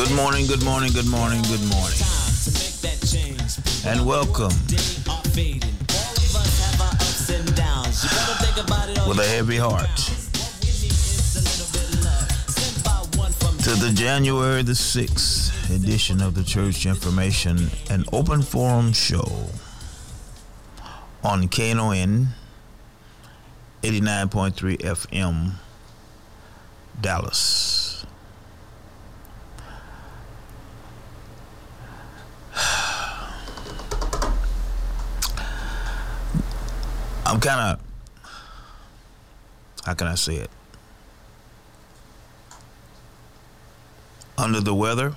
[0.00, 1.98] Good morning, good morning, good morning, good morning.
[3.84, 4.48] And welcome
[9.06, 9.94] with a heavy heart
[13.58, 19.50] to the January the 6th edition of the Church Information and Open Forum Show
[21.22, 22.28] on KNON
[23.82, 25.52] 89.3 FM
[26.98, 27.69] Dallas.
[37.30, 37.80] I'm kind of,
[39.86, 40.50] how can I say it?
[44.36, 45.14] Under the weather.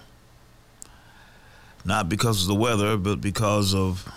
[1.84, 4.07] Not because of the weather, but because of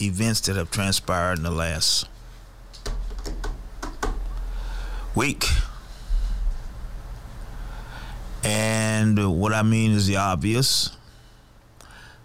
[0.00, 2.08] events that have transpired in the last
[5.16, 5.44] week.
[8.44, 10.96] And what I mean is the obvious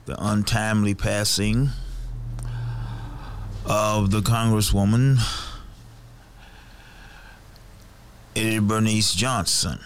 [0.05, 1.71] the untimely passing
[3.69, 5.17] of the Congresswoman
[8.33, 9.79] Bernice Johnson.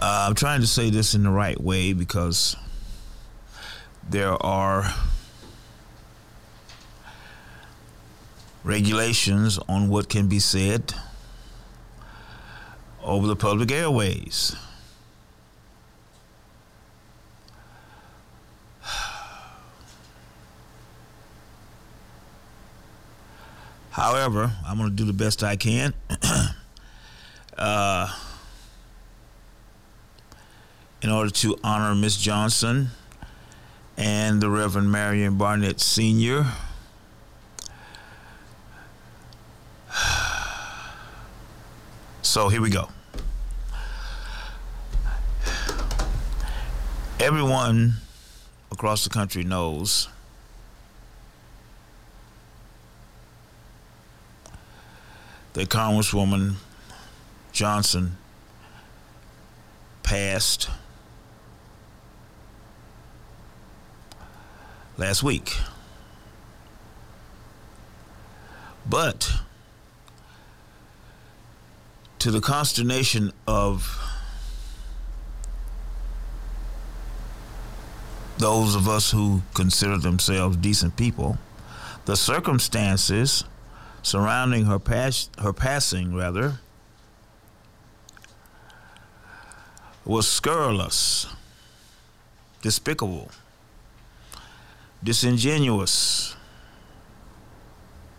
[0.00, 2.56] Uh, I'm trying to say this in the right way because
[4.08, 4.94] there are
[8.64, 10.94] regulations on what can be said
[13.02, 14.56] over the public airways.
[23.92, 25.92] However, I'm going to do the best I can.
[27.58, 28.18] uh,
[31.02, 32.88] in order to honor Miss Johnson
[33.98, 36.46] and the Reverend Marion Barnett Sr.
[42.24, 42.88] So here we go.
[47.20, 47.94] Everyone
[48.70, 50.08] across the country knows
[55.54, 56.54] that Congresswoman
[57.52, 58.16] Johnson
[60.02, 60.70] passed
[64.96, 65.56] last week.
[68.88, 69.32] But
[72.18, 73.98] to the consternation of
[78.38, 81.38] those of us who consider themselves decent people,
[82.06, 83.44] the circumstances
[84.02, 86.60] surrounding her pass her passing rather
[90.04, 91.28] was scurrilous,
[92.60, 93.30] despicable,
[95.02, 96.34] disingenuous,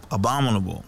[0.10, 0.86] abominable.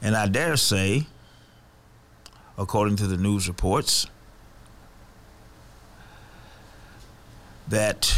[0.00, 1.06] And I dare say,
[2.58, 4.06] according to the news reports,
[7.68, 8.14] that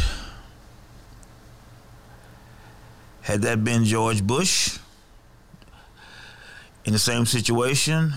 [3.27, 4.79] had that been George Bush
[6.85, 8.13] in the same situation,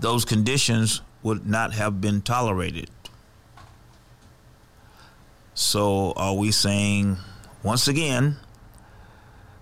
[0.00, 2.88] those conditions would not have been tolerated.
[5.52, 7.18] So, are we saying
[7.62, 8.36] once again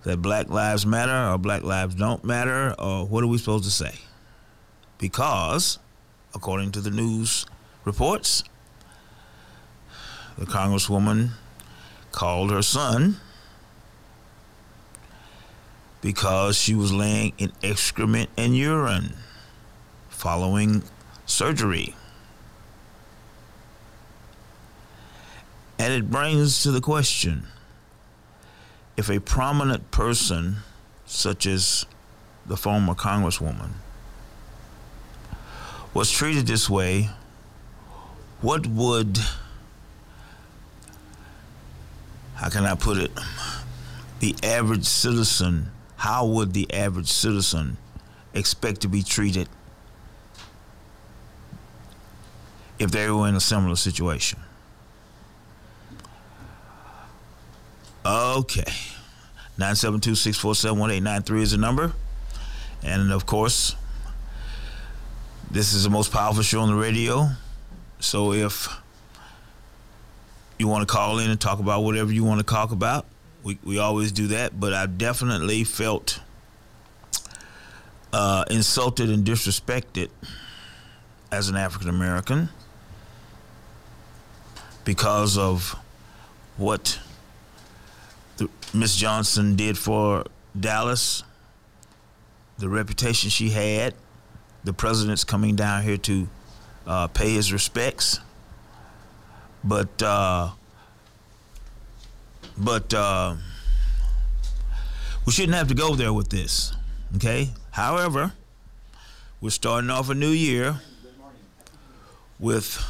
[0.05, 3.71] that Black Lives Matter or Black Lives Don't Matter, or what are we supposed to
[3.73, 3.97] say?
[4.99, 5.81] Because,
[6.37, 7.47] according to the news
[7.85, 8.45] reports,
[10.39, 11.31] the Congresswoman
[12.17, 13.15] called her son
[16.01, 19.13] because she was laying in excrement and urine
[20.09, 20.83] following
[21.27, 21.95] surgery.
[25.79, 27.49] And it brings to the question
[28.97, 30.57] if a prominent person,
[31.05, 31.85] such as
[32.47, 33.73] the former Congresswoman,
[35.93, 37.11] was treated this way,
[38.41, 39.19] what would,
[42.37, 43.11] how can I put it,
[44.21, 47.79] the average citizen, how would the average citizen
[48.35, 49.49] expect to be treated
[52.79, 54.39] if they were in a similar situation?
[58.05, 58.73] Okay.
[59.59, 61.93] 972-647-1893 is the number.
[62.83, 63.75] And of course,
[65.51, 67.31] this is the most powerful show on the radio.
[67.99, 68.69] So if
[70.59, 73.07] you want to call in and talk about whatever you want to talk about,
[73.43, 74.59] we, we always do that.
[74.59, 76.21] But I definitely felt
[78.13, 80.09] uh, insulted and disrespected
[81.31, 82.49] as an African American
[84.85, 85.77] because of
[86.57, 86.99] what
[88.73, 90.25] Miss Johnson did for
[90.59, 91.23] Dallas,
[92.59, 93.95] the reputation she had,
[94.65, 96.29] the president's coming down here to
[96.87, 98.21] uh, pay his respects.
[99.67, 100.51] But uh,
[102.57, 103.35] but uh,
[105.27, 106.73] we shouldn't have to go there with this.
[107.17, 107.51] Okay.
[107.73, 108.33] However,
[109.41, 110.81] we're starting off a new year
[112.39, 112.81] with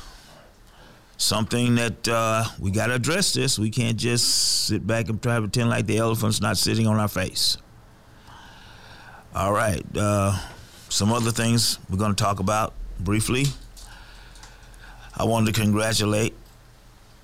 [1.17, 3.33] something that uh, we got to address.
[3.33, 6.87] This we can't just sit back and try to pretend like the elephant's not sitting
[6.87, 7.57] on our face.
[9.35, 9.83] All right.
[9.97, 10.39] Uh,
[10.91, 13.47] some other things we're going to talk about briefly.
[15.17, 16.35] I wanted to congratulate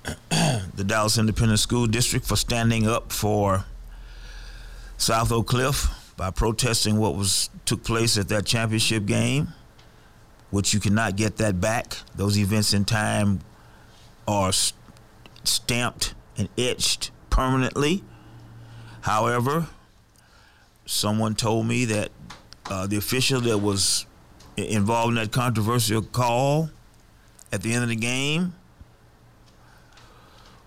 [0.29, 3.65] the Dallas Independent School District for standing up for
[4.97, 9.49] South Oak Cliff by protesting what was took place at that championship game,
[10.51, 11.97] which you cannot get that back.
[12.15, 13.39] Those events in time
[14.27, 14.51] are
[15.43, 18.03] stamped and etched permanently.
[19.01, 19.67] However,
[20.85, 22.11] someone told me that
[22.69, 24.05] uh, the official that was
[24.57, 26.69] involved in that controversial call
[27.51, 28.53] at the end of the game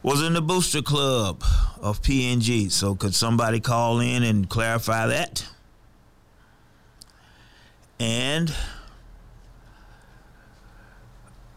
[0.07, 1.43] was in the booster club
[1.81, 2.71] of PNG.
[2.71, 5.45] So could somebody call in and clarify that?
[7.99, 8.55] And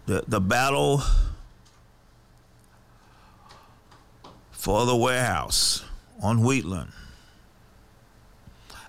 [0.07, 1.03] the the battle
[4.49, 5.85] for the warehouse
[6.19, 6.91] on Wheatland.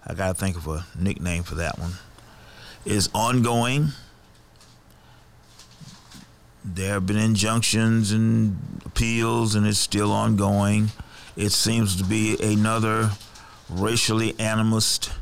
[0.06, 1.92] I gotta think of a nickname for that one.
[2.86, 3.88] Is ongoing
[6.64, 10.90] there have been injunctions and appeals, and it's still ongoing.
[11.36, 13.10] It seems to be another
[13.68, 15.12] racially animist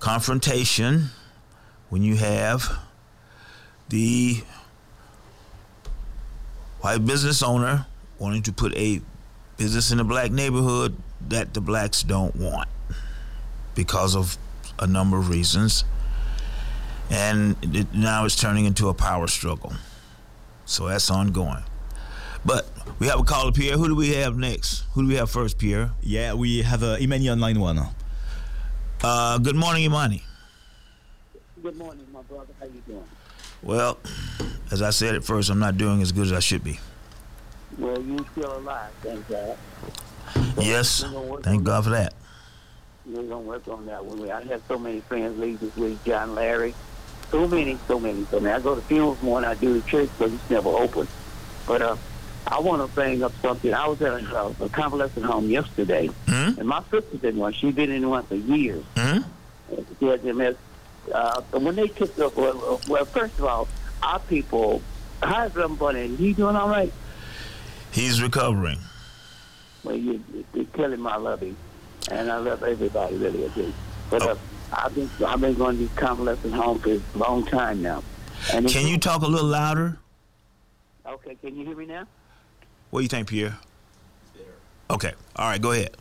[0.00, 1.06] confrontation
[1.88, 2.78] when you have
[3.88, 4.42] the
[6.80, 7.86] white business owner
[8.18, 9.00] wanting to put a
[9.56, 10.96] business in a black neighborhood
[11.28, 12.68] that the blacks don't want
[13.74, 14.36] because of
[14.78, 15.84] a number of reasons.
[17.10, 19.72] And it, now it's turning into a power struggle.
[20.70, 21.64] So that's ongoing.
[22.44, 22.70] But
[23.00, 23.76] we have a caller, Pierre.
[23.76, 24.84] Who do we have next?
[24.92, 25.90] Who do we have first, Pierre?
[26.00, 27.80] Yeah, we have uh, Imani on line one.
[29.02, 30.22] Uh, good morning, Imani.
[31.60, 32.52] Good morning, my brother.
[32.60, 33.02] How you doing?
[33.62, 33.98] Well,
[34.70, 36.78] as I said at first, I'm not doing as good as I should be.
[37.76, 39.58] Well, you're still alive, thank God.
[40.56, 41.04] yes,
[41.42, 42.14] thank God for that.
[43.04, 44.30] We're gonna work on that one.
[44.30, 45.98] I have so many friends leave this week.
[46.04, 46.76] John Larry,
[47.30, 48.54] so many, so many, so many.
[48.54, 51.06] I go to funerals more than I do to church because it's never open.
[51.66, 51.96] But uh,
[52.46, 53.72] I want to bring up something.
[53.72, 56.58] I was at a, a convalescent home yesterday, mm-hmm.
[56.58, 57.52] and my sister's in one.
[57.52, 58.84] She's been in one for years.
[58.96, 59.82] Mm-hmm.
[59.98, 60.56] She has MS.
[61.12, 63.68] Uh, when they took up, well, well, first of all,
[64.02, 64.82] our people,
[65.22, 66.14] how's everybody?
[66.16, 66.92] He doing all right?
[67.92, 68.78] He's recovering.
[69.82, 70.22] Well, you,
[70.54, 70.66] you're
[71.08, 71.56] I love him,
[72.10, 73.72] and I love everybody, really, I do.
[74.10, 74.36] But uh,
[74.72, 78.02] I've been I've been going to these convalescent homes for a long time now.
[78.52, 79.98] And can you talk a little louder?
[81.06, 82.06] Okay, can you hear me now?
[82.90, 83.58] What do you think, Pierre?
[84.90, 85.96] Okay, all right, go ahead.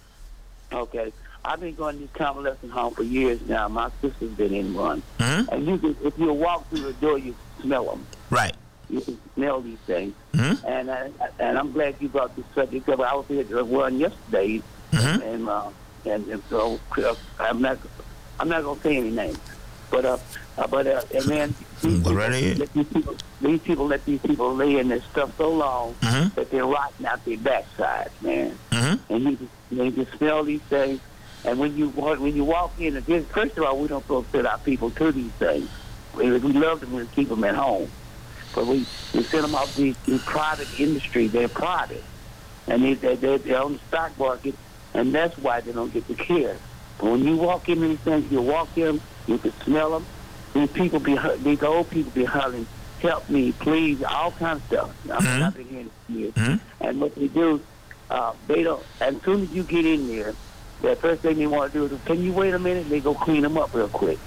[0.72, 1.12] Okay,
[1.46, 3.68] I've been going to these convalescent homes for years now.
[3.68, 5.54] My sister's been in one, mm-hmm.
[5.54, 8.06] and you can, if you walk through the door, you smell them.
[8.30, 8.56] Right.
[8.90, 10.66] You can smell these things, mm-hmm.
[10.66, 13.00] and uh, and I'm glad you brought this subject up.
[13.00, 14.62] I was here at one yesterday,
[14.92, 15.22] mm-hmm.
[15.22, 15.70] and, uh,
[16.06, 17.78] and and so uh, I'm not
[18.40, 19.40] I'm not gonna say any names,
[19.92, 20.18] but uh,
[20.58, 24.56] uh but uh, and then these people, let these people, these people let these people
[24.56, 26.36] lay in this stuff so long mm-hmm.
[26.36, 28.58] that they're rotting out their backsides, man.
[28.72, 29.14] Mm-hmm.
[29.14, 31.00] And you you just smell these things.
[31.46, 34.46] And when you when you walk in, again, first of all, we don't throw fit
[34.46, 35.70] our people to these things.
[36.16, 37.90] We, we love them, we keep them at home,
[38.54, 41.28] but we we send them out to these, these private industry.
[41.28, 42.04] They're private,
[42.68, 44.56] and they, they they're on the stock market,
[44.94, 46.58] and that's why they don't get the care.
[47.00, 50.06] But when you walk in these things, you walk in, you can smell them.
[50.54, 52.68] These people be, these old people be hollering,
[53.02, 54.96] help me, please, all kinds of stuff.
[55.06, 55.44] I mean, mm-hmm.
[55.44, 56.34] I've been years.
[56.34, 56.84] Mm-hmm.
[56.86, 57.62] And what they do,
[58.10, 60.34] uh, they don't, as soon as you get in there,
[60.82, 62.90] the first thing they want to do is, can you wait a minute?
[62.90, 64.20] They go clean them up real quick.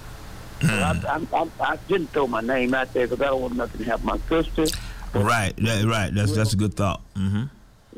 [0.60, 1.06] Mm-hmm.
[1.06, 3.78] I, I, I, I, didn't throw my name out there because I don't want nothing
[3.78, 4.66] to happen to my sister.
[5.14, 6.14] Right, yeah, right.
[6.14, 7.02] That's that's a good thought.
[7.16, 7.44] Mm-hmm.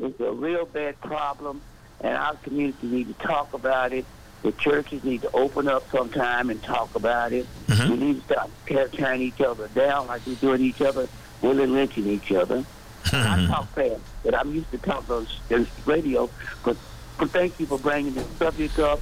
[0.03, 1.61] It's a real bad problem,
[2.01, 4.05] and our community need to talk about it.
[4.45, 7.47] The churches need to open up sometime and talk about it.
[7.65, 7.91] Mm-hmm.
[7.91, 11.09] We need to stop tearing each other down like we're doing each other,
[11.41, 12.63] really lynching each other.
[13.11, 16.29] I talk fast, but I'm used to talking on the radio.
[16.63, 16.77] But,
[17.17, 19.01] but thank you for bringing this subject up.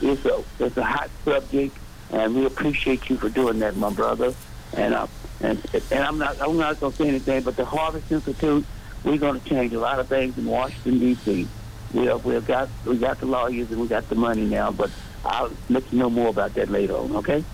[0.00, 1.76] It's a it's a hot subject,
[2.12, 4.32] and we appreciate you for doing that, my brother.
[4.76, 5.08] And uh,
[5.40, 5.60] and
[5.90, 8.64] and I'm not I'm not going to say anything, but the Harvest Institute,
[9.02, 11.48] we're going to change a lot of things in Washington D.C.
[11.94, 14.72] we have, we have got we got the lawyers and we got the money now.
[14.72, 14.90] But
[15.24, 17.16] I'll let you know more about that later on.
[17.16, 17.44] Okay.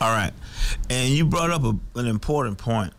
[0.00, 0.32] All right.
[0.90, 2.92] And you brought up a, an important point.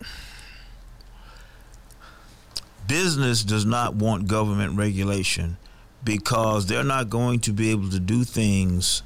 [2.87, 5.57] Business does not want government regulation
[6.03, 9.03] because they're not going to be able to do things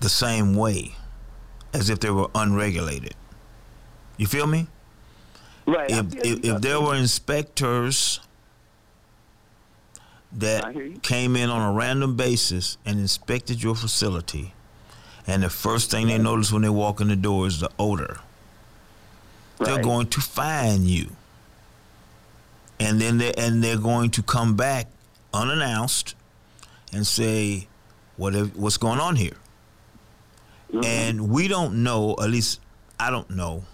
[0.00, 0.94] the same way
[1.72, 3.14] as if they were unregulated.
[4.18, 4.66] You feel me?
[5.66, 5.90] Right.
[5.90, 8.20] If, if, if there were inspectors
[10.38, 14.54] that came in on a random basis and inspected your facility,
[15.26, 18.18] and the first thing they notice when they walk in the door is the odor,
[19.58, 21.10] they're going to find you.
[22.80, 24.88] And then they and they're going to come back
[25.32, 26.14] unannounced
[26.92, 27.68] and say,
[28.16, 29.36] "What if, what's going on here?"
[30.72, 30.84] Mhm.
[30.84, 32.58] And we don't know, at least
[32.98, 33.64] I don't know,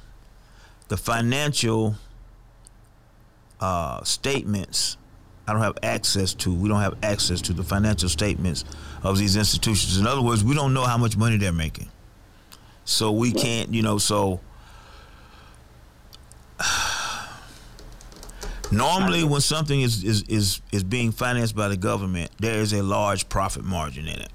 [0.88, 1.96] the financial
[3.60, 4.96] uh, statements.
[5.48, 6.52] I don't have access to.
[6.52, 8.66] We don't have access to the financial statements
[9.02, 9.96] of these institutions.
[9.96, 11.88] In other words, we don't know how much money they're making.
[12.84, 13.96] So we can't, you know.
[13.96, 14.40] So
[18.70, 22.82] normally, when something is is is is being financed by the government, there is a
[22.82, 24.30] large profit margin in it.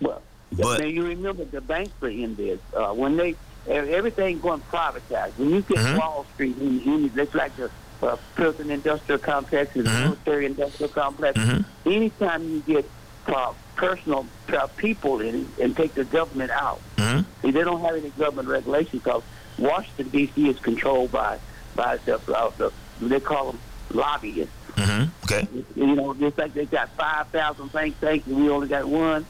[0.00, 0.20] Well,
[0.52, 2.60] But- now you remember the banks were in this.
[2.76, 5.32] Uh, when they everything going privatized.
[5.38, 5.98] When you get Mhm.
[5.98, 7.70] Wall Street, in, in, it's like the
[8.02, 10.00] uh, prison industrial complex the Mhm.
[10.02, 11.38] military industrial complex.
[11.38, 11.64] Mhm.
[11.86, 12.88] Anytime you get
[13.26, 17.96] uh, personal uh, people in and take the government out, hmm see, they don't have
[17.96, 19.22] any government regulation because
[19.58, 20.48] Washington D.C.
[20.50, 21.38] is controlled by
[21.74, 22.70] by the, uh, the
[23.00, 23.60] they call them
[23.92, 24.52] lobbyists.
[24.76, 25.48] hmm Okay.
[25.74, 29.24] You know, just like they got 5,000 think tanks and we only got one.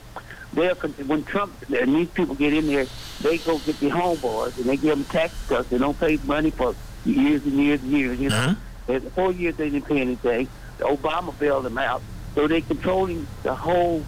[0.52, 2.86] They're, when Trump and these people get in there,
[3.20, 5.68] they go get the homeboys and they give them tax cuts.
[5.68, 8.18] They don't pay money for years and years and years.
[8.20, 8.56] You know,
[8.88, 10.48] and four years they didn't pay anything.
[10.78, 12.02] Obama bailed them out,
[12.34, 14.04] so they controlling the whole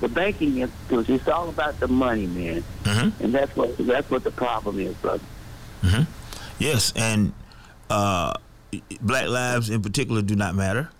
[0.00, 1.14] the banking institution.
[1.14, 4.94] It's all about the money, man, hmm and that's what that's what the problem is,
[4.96, 5.22] brother.
[6.58, 7.32] Yes, and
[7.88, 8.34] uh,
[9.00, 10.90] black lives in particular do not matter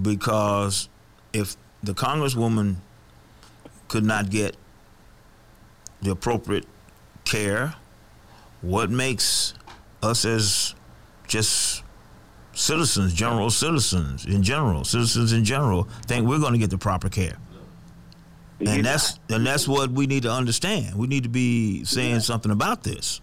[0.00, 0.88] because
[1.32, 2.76] if the congresswoman
[3.88, 4.56] could not get
[6.00, 6.66] the appropriate
[7.24, 7.74] care,
[8.62, 9.54] what makes
[10.02, 10.74] us as
[11.26, 11.82] just
[12.52, 17.08] citizens, general citizens in general, citizens in general, think we're going to get the proper
[17.08, 17.36] care?
[18.60, 20.94] And that's and that's what we need to understand.
[20.94, 23.20] We need to be saying something about this.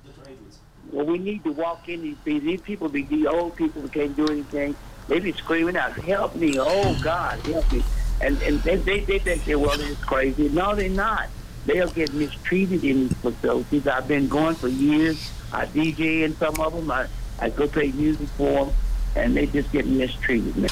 [0.91, 2.43] Well, we need to walk in these things.
[2.43, 4.75] These people, be these old people that can't do anything.
[5.07, 6.57] They be screaming out, "Help me!
[6.59, 7.83] Oh God, help me!"
[8.21, 10.49] And and they they, they think they're well, it's crazy.
[10.49, 11.29] No, they're not.
[11.65, 13.87] They'll get mistreated in these facilities.
[13.87, 15.31] I've been going for years.
[15.51, 16.89] I DJ in some of them.
[16.91, 17.07] I
[17.39, 18.75] I go play music for them,
[19.15, 20.55] and they just get mistreated.
[20.57, 20.69] Man.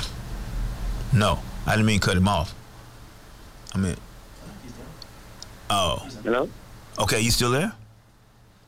[1.14, 2.54] No, I didn't mean cut him off.
[3.74, 3.96] I mean,
[5.70, 6.50] oh, know?
[7.00, 7.74] okay, you still there?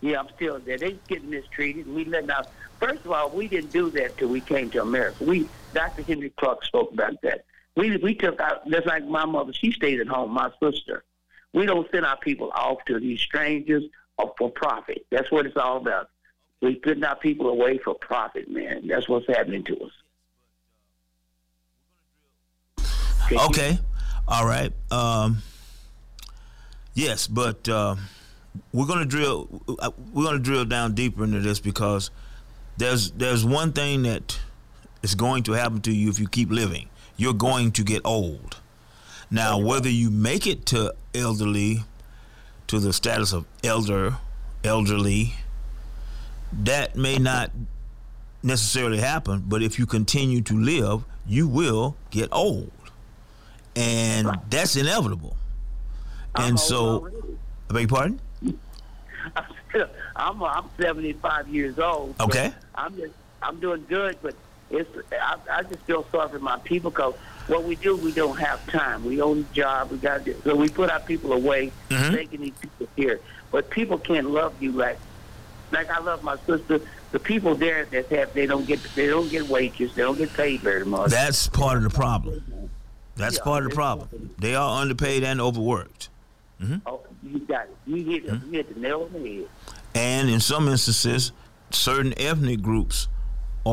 [0.01, 0.77] Yeah, I'm still there.
[0.77, 2.47] They get mistreated, we let out.
[2.79, 5.23] First of all, we didn't do that till we came to America.
[5.23, 6.03] We, Dr.
[6.03, 7.43] Henry Clark spoke about that.
[7.75, 9.53] We we took out just like my mother.
[9.53, 10.31] She stayed at home.
[10.31, 11.03] My sister.
[11.53, 13.83] We don't send our people off to these strangers
[14.37, 15.05] for profit.
[15.11, 16.09] That's what it's all about.
[16.61, 18.87] We putting our people away for profit, man.
[18.87, 19.91] That's what's happening to us.
[23.31, 23.77] Okay,
[24.27, 24.73] all right.
[24.91, 25.37] Um,
[26.95, 27.95] yes, but uh,
[28.73, 29.61] we're gonna drill.
[29.79, 32.09] uh, We're gonna drill down deeper into this because
[32.77, 34.39] there's there's one thing that
[35.03, 36.89] is going to happen to you if you keep living.
[37.17, 38.57] You're going to get old.
[39.31, 41.83] Now, whether you make it to elderly,
[42.69, 44.15] to the status of elder,
[44.63, 45.33] elderly,
[46.53, 47.51] that may not
[48.43, 49.43] necessarily happen.
[49.47, 52.71] But if you continue to live, you will get old,
[53.75, 55.35] and that's inevitable.
[56.35, 57.17] I'm And so, already.
[57.69, 58.19] I beg your pardon?
[60.15, 62.15] I'm I'm 75 years old.
[62.17, 62.53] so Okay.
[62.75, 64.35] I'm just I'm doing good, but
[64.69, 67.15] it's I, I just feel sorry for my people because
[67.49, 69.03] what we do we don't have time.
[69.03, 69.91] We own a job.
[69.91, 72.13] We got to, so we put our people away, Mhm.
[72.13, 73.19] making these people here.
[73.51, 74.99] But people can't love you like
[75.71, 76.79] like I love my sister.
[77.11, 79.93] The people there that have they don't get they don't get wages.
[79.95, 81.09] They don't get paid very much.
[81.11, 82.69] That's part of the problem.
[83.15, 84.29] That's Yeah, part of the problem.
[84.39, 86.09] They are underpaid and overworked.
[86.85, 87.75] oh, you got it.
[87.87, 88.45] You hit Mm-hmm.
[88.45, 89.47] you hit the nail on the head.
[89.95, 91.31] And in some instances,
[91.71, 93.07] certain ethnic groups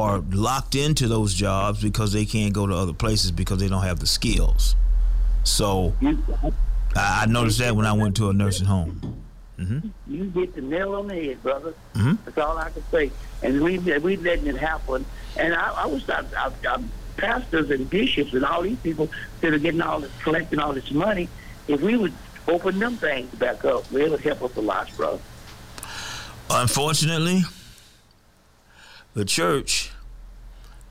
[0.00, 3.82] are locked into those jobs because they can't go to other places because they don't
[3.82, 4.76] have the skills.
[5.44, 5.94] So
[6.94, 9.22] I, I noticed that when I went to a nursing home.
[10.06, 11.72] You hit the nail on the head, brother.
[11.94, 12.18] Mhm.
[12.24, 13.10] That's all I can say.
[13.42, 15.04] And we we letting it happen.
[15.36, 16.82] And I, I was I, I, I,
[17.16, 19.08] pastors and bishops and all these people
[19.40, 21.28] that are getting all this, collecting all this money,
[21.68, 22.12] if we would
[22.48, 25.18] open them things back up, it would help us a lot, bro.
[26.50, 27.42] Unfortunately,
[29.16, 29.90] the church,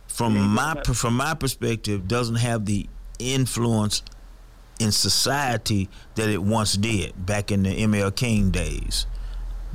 [0.07, 2.87] from my from my perspective, doesn't have the
[3.19, 4.01] influence
[4.79, 9.05] in society that it once did back in the ML King days.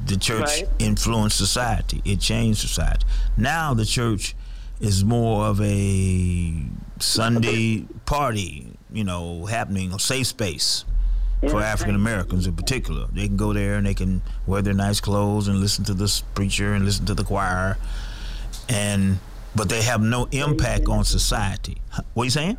[0.04, 0.68] The church Right.
[0.80, 2.02] influenced society.
[2.04, 3.06] It changed society.
[3.36, 4.34] Now the church
[4.80, 6.64] is more of a
[6.98, 10.84] Sunday party, you know, happening, a safe space
[11.48, 13.06] for African Americans in particular.
[13.12, 16.22] They can go there and they can wear their nice clothes and listen to this
[16.34, 17.78] preacher and listen to the choir,
[18.70, 19.18] and
[19.54, 21.76] but they have no impact on society.
[22.14, 22.56] What you saying?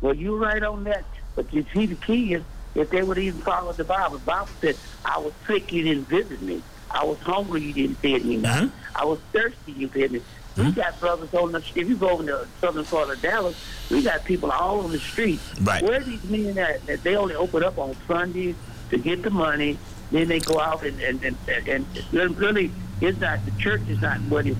[0.00, 1.04] Well, you're right on that.
[1.36, 2.42] But you see, the key is
[2.74, 4.18] if they would even follow the Bible.
[4.18, 6.62] The Bible said, I was sick, you didn't visit me.
[6.90, 8.38] I was hungry, you didn't feed me.
[8.38, 8.70] Mhm.
[8.96, 10.20] I was thirsty, you fed me.
[10.56, 10.74] We Mhm.
[10.74, 13.54] got brothers on the If you go in the southern part of Dallas,
[13.90, 15.38] we got people all on the street.
[15.62, 15.82] Right.
[15.82, 16.84] Where are these men at?
[16.86, 18.56] That they only open up on Sundays
[18.90, 19.78] to get the money.
[20.10, 21.36] Then they go out and and and,
[21.68, 24.58] and, and really, it's not the church is not what it's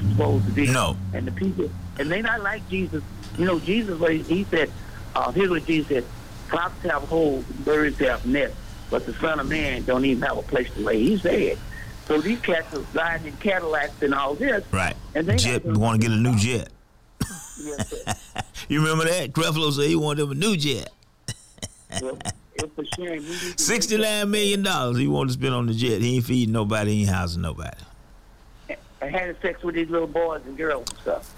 [0.00, 0.66] supposed to be.
[0.66, 0.96] No.
[1.12, 3.02] And the people, and they not like Jesus.
[3.38, 4.70] You know, Jesus, he, said,
[5.14, 6.04] uh, here's what Jesus said:
[6.48, 8.56] "Flocks have holes, birds have nests,
[8.90, 11.58] but the Son of Man don't even have a place to lay." He said.
[12.06, 14.64] So these cats are riding in Cadillacs and all this.
[14.72, 14.96] Right.
[15.14, 15.64] And they jet.
[15.64, 16.68] Want to get a new jet?
[17.60, 17.94] Yes.
[18.68, 19.32] You remember that?
[19.32, 20.90] Creflo said he wanted him a new jet.
[22.02, 22.18] Well,
[22.54, 23.06] it's a shame.
[23.08, 26.00] We need to- Sixty-nine million dollars he wanted to spend on the jet.
[26.00, 26.94] He ain't feeding nobody.
[26.94, 27.76] He ain't housing nobody.
[29.00, 31.34] And having sex with these little boys and girls and stuff.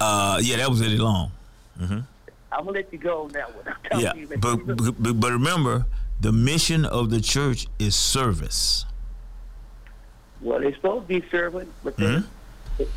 [0.00, 1.30] Uh, yeah, that was Eddie Long.
[1.80, 3.74] I'm gonna let you go on that one.
[3.92, 5.86] I'm Yeah, you, but, but but remember,
[6.20, 8.84] the mission of the church is service.
[10.40, 12.24] well, they're supposed to be serving, but they, Mhm.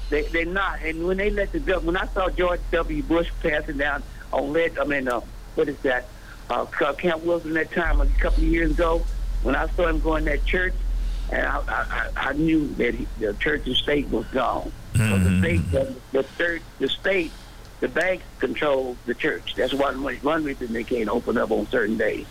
[0.10, 0.82] they they're not.
[0.82, 3.04] And when they let the when I saw George W.
[3.04, 5.22] Bush passing down on lead, I mean, uh,
[5.56, 6.08] what is that?
[6.50, 9.06] Uh, Camp Wilson that time a couple of years ago,
[9.44, 10.74] when I saw him going to that church,
[11.32, 14.72] and I I, I I knew that he, the church and state was gone.
[14.96, 15.40] So the Mhm.
[15.40, 17.32] state, the, the third, the state,
[17.80, 19.56] the banks control the church.
[19.56, 22.26] That's why one one reason they can't open up on certain days.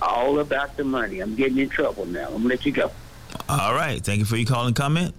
[0.00, 1.20] All about the money.
[1.20, 2.26] I'm getting in trouble now.
[2.28, 2.90] I'm gonna let you go.
[3.48, 4.02] All right.
[4.02, 5.14] Thank you for your call and comment.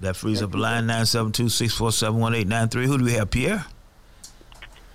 [0.00, 2.86] That frees up a line 972-647-1893.
[2.86, 3.64] Who do we have, Pierre?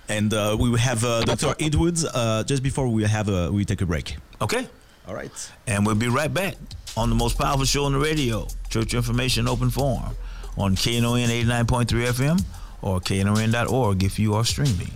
[0.08, 1.54] And uh, we have uh, Dr.
[1.60, 4.16] Edwards uh, just before we have a, we take a break.
[4.42, 4.66] Okay.
[5.08, 5.52] All right.
[5.66, 6.54] And we'll be right back
[6.96, 10.14] on the most powerful show on the radio, Church Information Open Forum,
[10.58, 12.44] on KNON 89.3 FM
[12.82, 14.90] or KNON.org if you are streaming.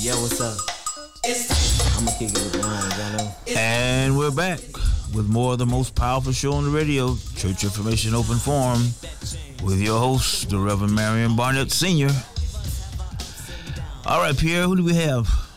[0.00, 0.56] Yo, what's up?
[1.98, 3.34] I'ma kick it with the lines, y'all know.
[3.48, 4.60] And we're back
[5.14, 8.82] with more of the most powerful show on the radio, Church Information Open Forum,
[9.62, 12.10] with your host, the Reverend Marion Barnett Sr.
[14.06, 15.47] All right, Pierre, who do we have?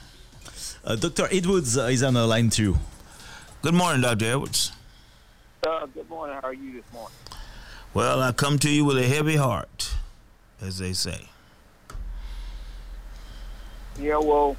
[0.83, 1.27] Uh, Dr.
[1.31, 2.77] Edwards uh, is on the line too.
[3.61, 4.25] Good morning, Dr.
[4.25, 4.71] Edwards.
[5.65, 6.35] Uh, good morning.
[6.41, 7.15] How are you this morning?
[7.93, 9.93] Well, I come to you with a heavy heart,
[10.59, 11.27] as they say.
[13.99, 14.57] Yeah, well,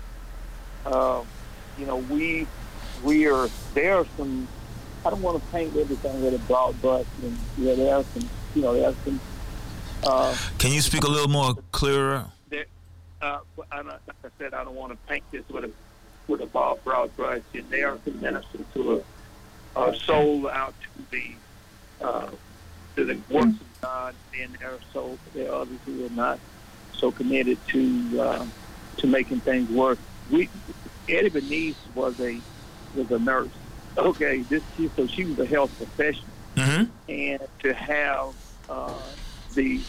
[0.86, 1.22] uh,
[1.78, 2.46] you know, we
[3.02, 4.46] we are there are some.
[5.04, 8.28] I don't want to paint everything with a broad brush, and yeah, there are some.
[8.54, 9.20] You know, there are some.
[10.04, 12.26] Uh, Can you speak a little more clearer?
[12.48, 12.66] there,
[13.22, 13.40] uh,
[13.72, 15.70] I like I said, I don't want to paint this with a
[16.32, 19.02] with a broad, broad brush, and there are ministers who
[19.76, 22.30] are, are sold out to the uh,
[22.96, 26.40] to the works of God, and there are so there are others who are not
[26.94, 28.46] so committed to uh,
[28.96, 29.98] to making things work.
[30.30, 30.48] We
[31.08, 32.40] Eddie Bernice was a
[32.96, 33.50] was a nurse.
[33.96, 36.84] Okay, this she, so she was a health professional, Mm-hmm.
[37.08, 38.34] and to have
[38.68, 38.94] uh,
[39.54, 39.80] the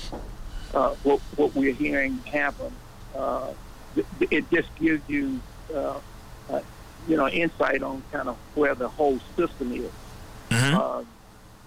[0.74, 2.74] uh, what what we're hearing happen,
[3.16, 3.48] uh,
[3.96, 5.40] th- it just gives you
[5.76, 6.00] uh,
[6.50, 6.60] uh,
[7.08, 9.92] you know insight on kind of where the whole system is.
[10.50, 10.76] Mm-hmm.
[10.76, 11.04] Uh,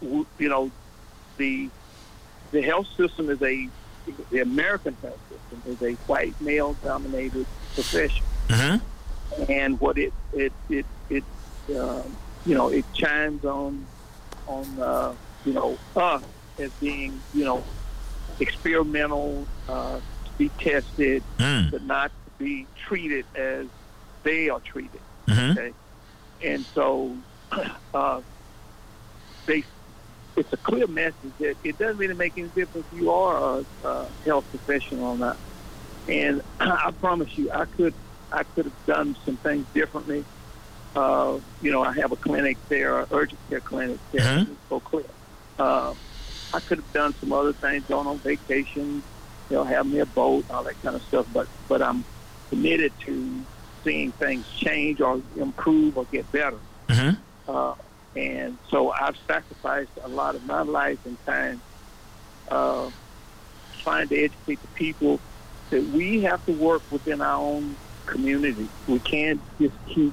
[0.03, 0.71] w- you know,
[1.37, 1.69] the
[2.53, 3.69] the health system is a
[4.31, 9.51] the American health system is a white male dominated profession, Mm-hmm.
[9.53, 11.25] and what it it it it
[11.77, 13.85] um, you know it chimes on
[14.47, 15.13] on uh,
[15.45, 16.23] you know us
[16.59, 17.63] as being you know
[18.41, 21.71] experimental uh, to be tested, Mm.
[21.71, 23.67] but not to be treated as
[24.27, 25.01] they are treated.
[25.29, 25.59] Mm-hmm.
[25.59, 25.73] Okay,
[26.45, 27.17] and so
[27.95, 28.21] uh,
[29.47, 29.65] they
[30.37, 33.89] it's a clear message that it doesn't really make any difference if you are a,
[33.89, 35.39] a health professional or not.
[36.09, 37.95] And I promise you, I could
[38.33, 40.25] I could have done some things differently.
[40.95, 44.49] Uh, you know, I have a clinic there, an urgent care clinic there Mhm.
[44.49, 45.07] in Oak Cliff.
[45.59, 45.95] Uh,
[46.53, 49.03] I could have done some other things, gone on vacation,
[49.51, 51.27] you know, have me a boat, all that kind of stuff.
[51.33, 52.05] But but I'm
[52.51, 53.45] committed to
[53.87, 56.59] seeing things change or improve or get better.
[56.89, 57.17] Mhm.
[57.47, 57.75] Uh,
[58.17, 61.61] and so I've sacrificed a lot of my life and time
[62.51, 62.91] uh,
[63.83, 65.21] trying to educate the people
[65.71, 68.69] that we have to work within our own community.
[68.89, 70.13] We can't just keep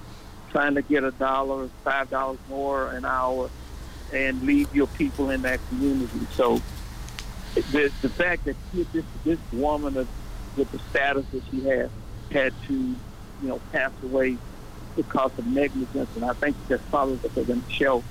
[0.52, 3.50] trying to get a dollar, five dollars more an hour,
[4.14, 6.28] and leave your people in that community.
[6.36, 6.62] So
[7.56, 10.08] the the fact that this this woman of,
[10.58, 11.90] with the status that she has
[12.32, 12.96] had to,
[13.44, 14.38] you know, pass away
[14.96, 18.04] because of negligence, and I think that's probably what they're going to show.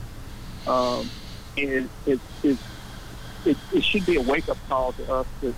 [0.67, 1.11] Um,
[1.57, 2.59] is is is
[3.45, 5.55] it, it should be a wake up call to us that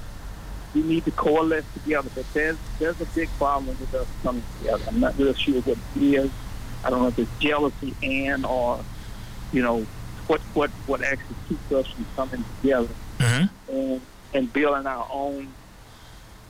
[0.74, 2.08] we need to coalesce together.
[2.14, 4.84] But there's there's a big problem with us coming together.
[4.86, 6.30] I'm not real sure what it is.
[6.84, 8.84] I don't know if it's jealousy and or
[9.52, 9.86] you know
[10.28, 13.48] what what what actually keeps us from coming together Mhm.
[13.68, 14.00] and
[14.34, 15.54] and building our own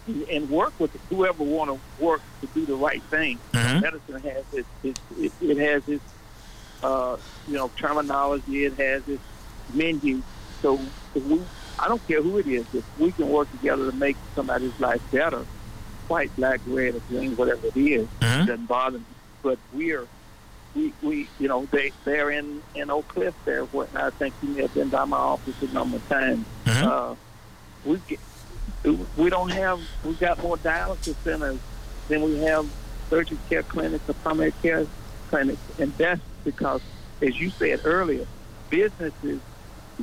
[0.07, 3.39] and work with whoever want to work to do the right thing.
[3.53, 3.81] Mhm.
[3.83, 6.05] Medicine has its, its it, it has its
[6.83, 7.17] uh,
[7.49, 8.65] you know terminology.
[8.65, 9.23] It has its
[9.73, 10.23] menu.
[10.63, 10.79] So
[11.15, 11.41] if we,
[11.79, 12.67] I don't care who it is.
[12.75, 15.45] If we can work together to make somebody's life better,
[16.09, 18.47] white, black, red, or green, whatever it is, Mhm.
[18.47, 19.05] doesn't bother me.
[19.43, 20.07] But we're
[20.75, 23.65] we, we you know they they're in in Oak Cliff there.
[23.67, 26.45] What I think you may have been by my office a number of times.
[26.67, 26.83] Mhm.
[26.83, 27.15] Uh,
[27.85, 28.19] we get,
[28.85, 31.59] we don't have we've got more dialysis centers
[32.09, 32.67] than we have
[33.11, 34.87] urgent care clinics or primary care
[35.31, 36.81] clinics, and that's because,
[37.23, 38.27] as you said earlier,
[38.71, 39.41] businesses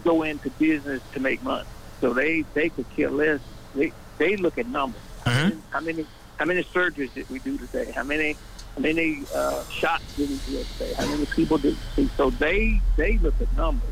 [0.03, 1.67] go into business to make money,
[1.99, 3.39] so they they could care less.
[3.75, 5.01] They they look at numbers.
[5.25, 5.59] Mhm.
[5.69, 6.05] How many
[6.37, 7.91] how many surgeries did we do today?
[7.91, 8.35] How many
[8.75, 10.93] how many uh, shots did we do today?
[10.93, 12.09] How many people did we see?
[12.17, 13.89] So they they look at numbers.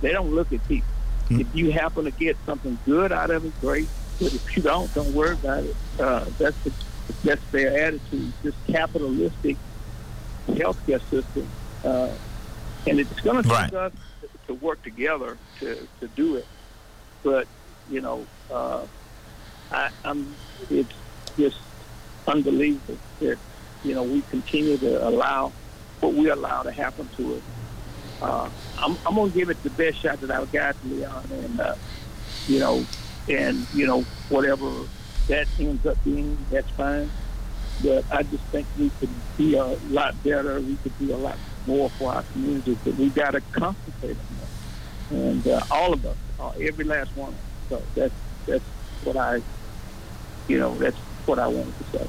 [0.00, 0.88] They don't look at people.
[1.30, 3.88] If you happen to get something good out of it, great.
[4.20, 5.76] But if you don't, don't worry about it.
[5.98, 6.72] Uh, that's the,
[7.24, 8.32] that's their attitude.
[8.42, 9.56] This capitalistic
[10.48, 11.48] healthcare system,
[11.84, 12.08] uh,
[12.86, 13.70] and it's going to Right.
[13.70, 13.92] take us
[14.46, 16.46] to work together to, to do it.
[17.22, 17.46] But
[17.90, 18.86] you know, uh,
[19.72, 20.34] I, I'm
[20.70, 20.92] it's
[21.36, 21.58] just
[22.26, 23.38] unbelievable that
[23.84, 25.52] you know we continue to allow
[26.00, 27.42] what we allow to happen to us.
[28.22, 28.48] Uh,
[28.78, 31.74] I'm, I'm gonna give it the best shot that I've got, Leon, and uh,
[32.46, 32.84] you know,
[33.28, 34.70] and you know whatever
[35.28, 37.10] that ends up being, that's fine.
[37.82, 40.60] But I just think we could be a lot better.
[40.60, 42.78] We could do a lot more for our communities.
[42.84, 47.16] But we got to concentrate on that, and uh, all of us, uh, every last
[47.16, 47.34] one.
[47.68, 48.14] So that's
[48.46, 48.64] that's
[49.04, 49.40] what I,
[50.48, 52.06] you know, that's what I wanted to say.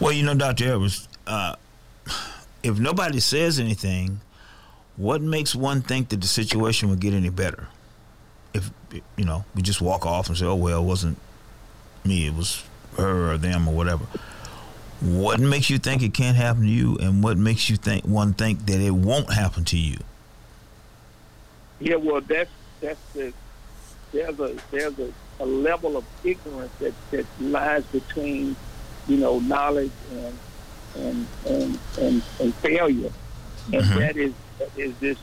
[0.00, 0.72] Well, you know, Dr.
[0.72, 1.56] Evers, uh,
[2.62, 4.20] if nobody says anything,
[4.96, 7.68] what makes one think that the situation would get any better?
[9.16, 11.18] You know, we just walk off and say, oh, well, it wasn't
[12.04, 12.62] me, it was
[12.96, 14.04] her or them or whatever.
[15.02, 18.32] What makes you think it can't happen to you, and what makes you think one
[18.32, 19.98] think that it won't happen to you?
[21.80, 23.32] Yeah, well, that's that's the
[24.12, 28.56] there's a there's a, a level of ignorance that, that lies between
[29.06, 30.38] you know knowledge and
[30.96, 33.10] and and and, and failure,
[33.72, 33.94] and Mhm.
[33.98, 35.18] that is that is this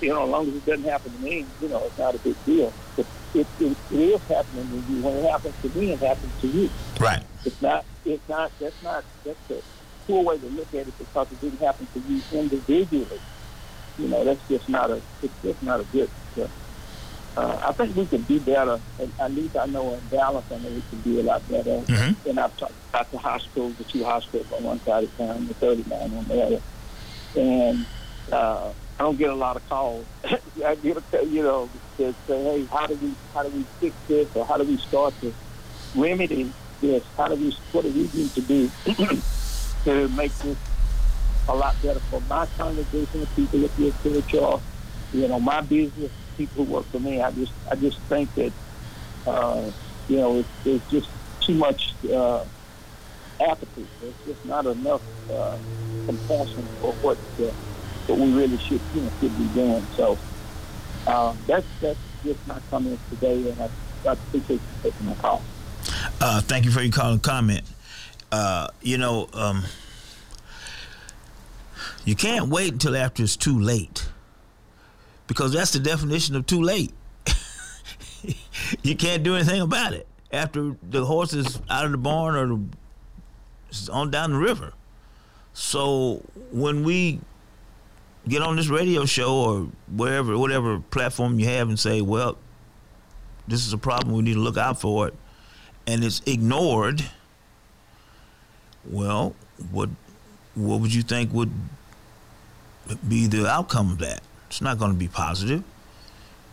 [0.00, 2.18] you know as long as it doesn't happen to me, you know it's not a
[2.18, 2.72] big deal.
[2.96, 5.02] But it, it, it is happening to you.
[5.02, 6.70] When it happens to me, it happens to you.
[7.00, 7.22] Right.
[7.44, 7.84] It's not.
[8.04, 8.50] It's not.
[8.58, 9.04] That's not.
[9.24, 9.60] That's a
[10.06, 13.20] poor way to look at it because it didn't happen to you individually.
[13.98, 15.00] You know, that's just not a.
[15.22, 16.10] It's just not a good.
[16.38, 16.46] Uh,
[17.36, 18.80] uh, I think we could do better.
[18.98, 21.80] And at least I know in Dallas, I know we could do a lot better.
[21.82, 22.16] Mhm.
[22.26, 25.54] And I've talked about the hospitals, the two hospitals on one side of town, the
[25.54, 26.60] 39 on the other.
[27.36, 27.84] And
[28.32, 30.06] uh, I don't get a lot of calls.
[30.24, 33.96] I get a, you know, to say, hey, how do we how do we fix
[34.08, 35.34] this, or how do we start to
[35.94, 37.04] remedy this?
[37.16, 38.70] How do we what do we need to do
[39.84, 40.56] to make this
[41.48, 44.62] a lot better for my congregation of people at the church
[45.12, 47.20] you know my business people who work for me.
[47.20, 48.52] I just I just think that
[49.26, 49.70] uh,
[50.08, 51.08] you know it's, it's just
[51.40, 52.44] too much uh,
[53.40, 53.88] apathy.
[54.00, 55.56] There's just not enough uh,
[56.06, 57.50] compassion for what uh,
[58.06, 59.84] what we really should you know should be doing.
[59.96, 60.18] So
[61.06, 63.70] uh, that's that's just my comments today, and I,
[64.08, 65.42] I appreciate you taking my call.
[66.20, 67.62] Uh, thank you for your call and comment.
[68.32, 69.64] Uh, you know, um,
[72.04, 74.08] you can't wait until after it's too late
[75.26, 76.92] because that's the definition of too late.
[78.82, 82.46] you can't do anything about it after the horse is out of the barn or
[82.46, 84.72] the, on down the river.
[85.52, 87.20] So when we
[88.28, 92.36] get on this radio show or wherever, whatever platform you have, and say, "Well,
[93.46, 94.16] this is a problem.
[94.16, 95.14] We need to look out for it,"
[95.86, 97.04] and it's ignored,
[98.90, 99.34] well,
[99.70, 99.90] what
[100.54, 101.52] what would you think would
[103.06, 104.22] be the outcome of that?
[104.48, 105.62] It's not going to be positive,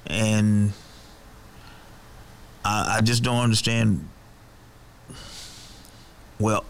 [0.07, 0.73] and
[2.65, 4.07] I, I just don't understand.
[6.39, 6.65] Well,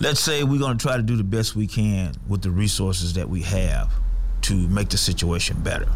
[0.00, 3.12] let's say we're going to try to do the best we can with the resources
[3.14, 3.92] that we have
[4.42, 5.88] to make the situation better.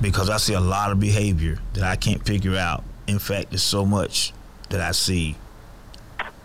[0.00, 2.82] Because I see a lot of behavior that I can't figure out.
[3.06, 4.32] In fact, there's so much
[4.70, 5.36] that I see.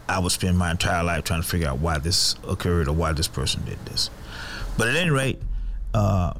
[0.07, 3.13] I would spend my entire life trying to figure out why this occurred or why
[3.13, 4.11] this person did this.
[4.77, 5.41] But at any rate,
[5.93, 6.33] uh,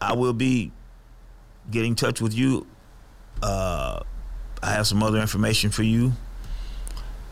[0.00, 0.72] I will be
[1.70, 2.66] getting in touch with you.
[3.40, 4.00] Uh,
[4.62, 6.12] I have some other information for you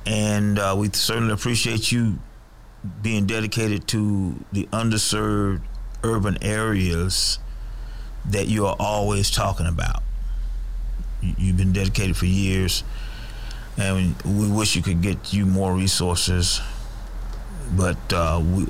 [0.06, 2.18] and uh, we certainly appreciate you
[3.02, 5.60] being dedicated to the underserved
[6.02, 7.38] urban areas
[8.28, 10.02] that you are always talking about.
[11.20, 12.82] You- You've been dedicated for years,
[13.76, 16.60] and we wish you could get you more resources.
[17.76, 18.66] But uh, we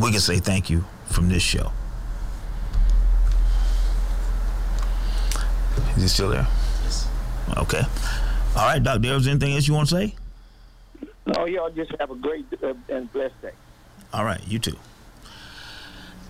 [0.00, 1.72] we can say thank you from this show.
[5.96, 6.46] Is he still there?
[6.84, 7.08] Yes.
[7.56, 7.82] Okay.
[8.56, 9.00] All right, Doc.
[9.00, 10.14] There's anything else you want to say?
[11.36, 13.50] Oh, y'all just have a great uh, and blessed day.
[14.12, 14.76] All right, you too.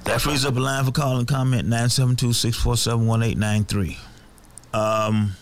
[0.05, 3.97] That frees up a line for call and comment 972-647-1893.
[4.73, 5.33] Um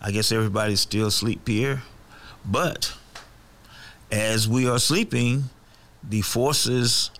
[0.00, 1.82] I guess everybody's still asleep here,
[2.44, 2.92] but
[4.12, 5.44] as we are sleeping,
[6.02, 7.10] the forces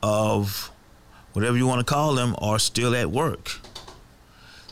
[0.00, 0.70] of
[1.32, 3.59] whatever you want to call them are still at work.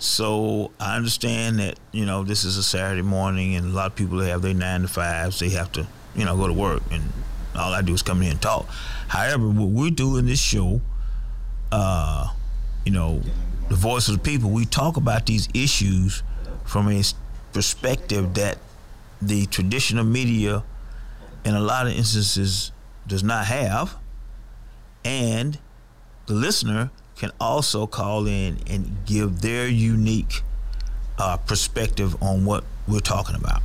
[0.00, 3.96] So I understand that you know this is a Saturday morning, and a lot of
[3.96, 5.40] people have their nine to fives.
[5.40, 7.02] They have to you know go to work, and
[7.56, 8.66] all I do is come in and talk.
[9.08, 10.80] However, what we're doing this show,
[11.72, 12.28] uh,
[12.84, 13.22] you know,
[13.68, 16.22] the voice of the people, we talk about these issues
[16.64, 17.02] from a
[17.52, 18.58] perspective that
[19.20, 20.62] the traditional media,
[21.44, 22.70] in a lot of instances,
[23.06, 23.96] does not have,
[25.04, 25.58] and
[26.26, 30.42] the listener can also call in and give their unique
[31.18, 33.60] uh, perspective on what we're talking about.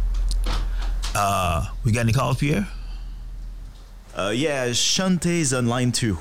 [1.15, 2.67] Uh, we got any calls, Pierre?
[4.17, 6.17] Uh, yeah, Shante is on line too.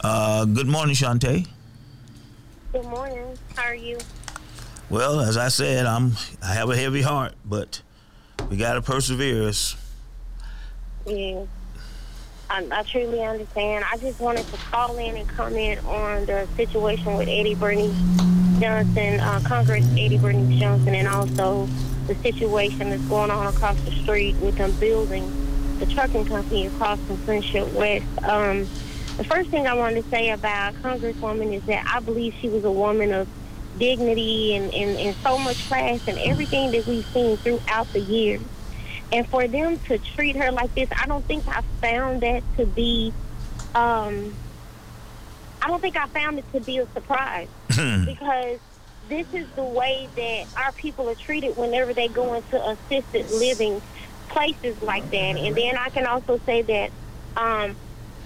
[0.00, 1.46] Uh, good morning, Shantae.
[2.72, 3.38] Good morning.
[3.54, 3.98] How are you?
[4.88, 6.12] Well, as I said, I'm
[6.42, 7.82] I have a heavy heart, but
[8.48, 9.42] we gotta persevere.
[9.48, 9.76] It's-
[11.06, 11.44] Yeah.
[12.50, 13.84] I, I truly understand.
[13.90, 17.96] I just wanted to call in and comment on the situation with Eddie Bernice
[18.58, 21.66] Johnson, uh, Congress Eddie Bernice Johnson, and also
[22.08, 25.30] the situation that's going on across the street with them building
[25.78, 28.04] the trucking company across from Friendship West.
[28.24, 28.66] Um,
[29.16, 32.64] the first thing I wanted to say about Congresswoman is that I believe she was
[32.64, 33.28] a woman of
[33.78, 38.40] dignity and, and, and so much class and everything that we've seen throughout the years.
[39.12, 42.66] And for them to treat her like this, I don't think I found that to
[42.66, 43.12] be,
[43.74, 44.34] um,
[45.62, 47.48] I don't think I found it to be a surprise.
[48.06, 48.58] Because
[49.08, 53.82] this is the way that our people are treated whenever they go into assisted living
[54.28, 55.36] places like that.
[55.36, 56.90] And then I can also say that
[57.36, 57.74] um,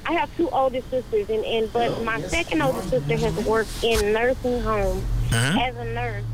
[0.06, 4.12] I have two older sisters, and, and but my second older sister has worked in
[4.12, 5.02] nursing homes
[5.58, 6.24] as a nurse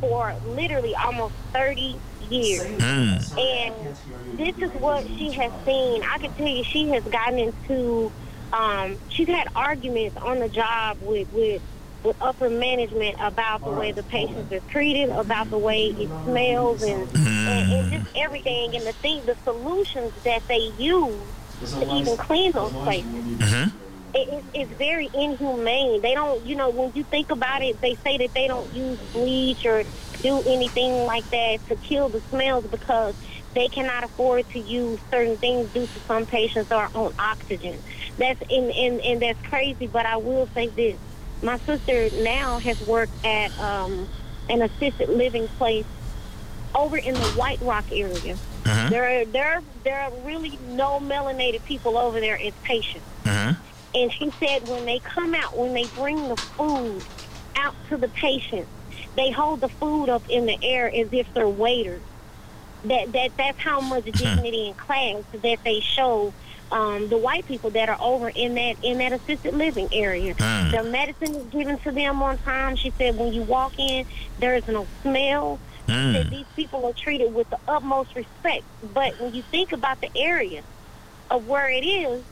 [0.00, 1.96] for literally almost 30
[2.30, 2.66] years.
[2.80, 3.38] Hmm.
[3.38, 3.96] And
[4.38, 6.02] this is what she has seen.
[6.02, 8.12] I can tell you, she has gotten into,
[8.52, 11.62] um, she's had arguments on the job with, with,
[12.02, 16.82] with upper management about the way the patients are treated, about the way it smells,
[16.82, 17.26] and, hmm.
[17.26, 18.74] and, and just everything.
[18.74, 21.20] And the thing, the solutions that they use
[21.60, 24.16] to even clean those places mm-hmm.
[24.16, 26.00] it, it, it's very inhumane.
[26.00, 28.98] They don't, you know, when you think about it, they say that they don't use
[29.12, 29.84] bleach or
[30.22, 33.14] do anything like that to kill the smells because
[33.54, 37.78] they cannot afford to use certain things due to some patients are on oxygen.
[38.18, 39.86] That's and, and, and that's crazy.
[39.86, 40.98] But I will say this:
[41.42, 44.08] my sister now has worked at um,
[44.48, 45.86] an assisted living place
[46.74, 48.36] over in the White Rock area.
[48.90, 53.06] There are there are, there are really no melanated people over there as patients.
[53.94, 57.02] And she said when they come out, when they bring the food
[57.56, 58.68] out to the patient,
[59.16, 62.02] they hold the food up in the air as if they're waiters.
[62.84, 64.10] That that that's how much hmm.
[64.10, 66.32] dignity and class that they show
[66.72, 70.34] um, the white people that are over in that in that assisted living area.
[70.38, 70.70] Hmm.
[70.70, 72.76] The medicine is given to them on time.
[72.76, 74.06] She said when you walk in,
[74.38, 75.58] there is no smell.
[75.86, 76.12] She hmm.
[76.12, 78.64] said these people are treated with the utmost respect.
[78.94, 80.62] But when you think about the area
[81.30, 82.22] of where it is,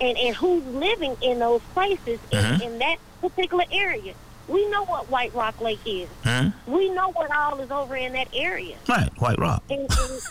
[0.00, 2.64] and, and who's living in those places in, uh-huh.
[2.64, 4.14] in that particular area.
[4.50, 6.08] We know what White Rock Lake is.
[6.24, 6.48] Hmm?
[6.66, 8.76] We know what all is over in that area.
[8.88, 9.62] Right, White Rock.
[9.70, 10.22] And, and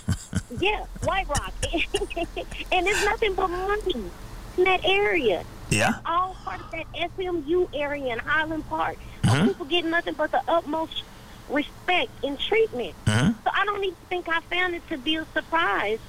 [0.62, 1.54] yeah, White Rock.
[2.72, 4.12] and there's nothing but money
[4.58, 5.46] in that area.
[5.70, 5.94] Yeah.
[6.06, 8.98] All part of that SMU area in Highland Park.
[9.24, 9.48] Mhm.
[9.48, 11.04] People get nothing but the utmost
[11.50, 12.96] respect and treatment.
[13.06, 13.36] Mhm.
[13.44, 16.00] So I don't even think I found it to be a surprise.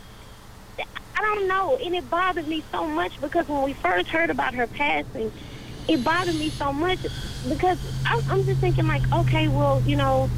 [0.79, 4.55] I don't know, and it bothered me so much because when we first heard about
[4.55, 5.31] her passing,
[5.89, 6.99] it bothered me so much
[7.49, 10.29] because I'm, I'm just thinking like, okay, well, you know,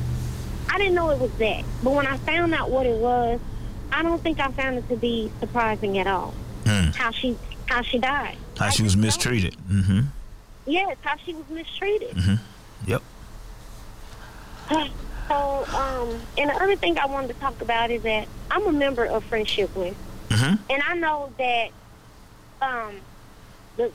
[0.71, 3.41] I didn't know it was that, but when I found out what it was,
[3.91, 6.33] I don't think I found it to be surprising at all.
[6.67, 6.91] Hmm.
[6.93, 8.37] How she how she died.
[8.59, 9.57] How I she was mistreated.
[9.69, 10.01] Mm-hmm.
[10.67, 12.11] Yes, how she was mistreated.
[12.17, 12.91] Mm-hmm.
[12.91, 13.03] Yep.
[15.29, 18.73] So, um, and the other thing I wanted to talk about is that I'm a
[18.73, 19.97] member of Friendship West,
[20.29, 20.59] Mhm.
[20.69, 21.69] and I know that
[22.61, 22.97] um,
[23.77, 23.91] the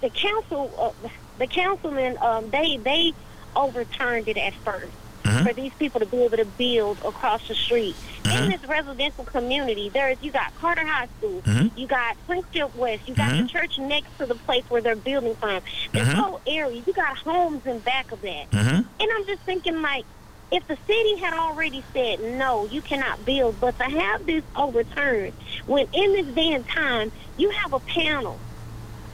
[0.00, 3.12] the council, uh, the councilmen, um, they they
[3.54, 4.90] overturned it at 1st
[5.24, 5.46] Mhm.
[5.46, 9.88] for these people to be able to build across the street in this residential community.
[9.88, 11.70] There's you got Carter High School, Mhm.
[11.76, 13.42] you got Friendship West, you got Mhm.
[13.42, 15.60] the church next to the place where they're building from.
[15.92, 16.14] This Mhm.
[16.14, 18.50] whole area, you got homes in back of that.
[18.50, 18.76] Mm-hmm.
[19.00, 20.04] And I'm just thinking, like,
[20.50, 25.34] if the city had already said no, you cannot build, but to have this overturned,
[25.66, 28.38] when in this and time you have a panel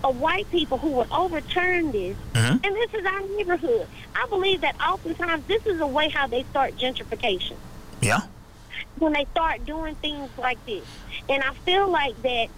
[0.04, 2.64] of white people who would overturn this, Mhm.
[2.64, 3.86] and this is our neighborhood.
[4.14, 7.56] I believe that oftentimes this is a way how they start gentrification
[8.00, 8.20] Yeah.
[8.98, 10.84] when they start doing things like this.
[11.28, 12.48] And I feel like that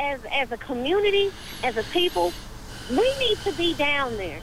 [0.00, 1.30] as as a community,
[1.64, 2.32] as a people,
[2.90, 4.40] we need to be down there.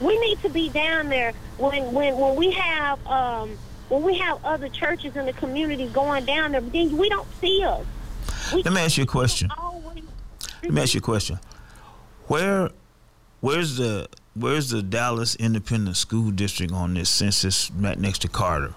[0.00, 3.56] We need to be down there when when when we have um
[3.88, 7.28] when we have other churches in the community going down there, but then we don't
[7.40, 7.84] see us.
[8.52, 9.50] We Let me ask you a question.
[10.62, 11.40] Let me ask you a question.
[12.28, 12.70] Where,
[13.40, 18.74] where's the where's the Dallas Independent School District on this census right next to Carter?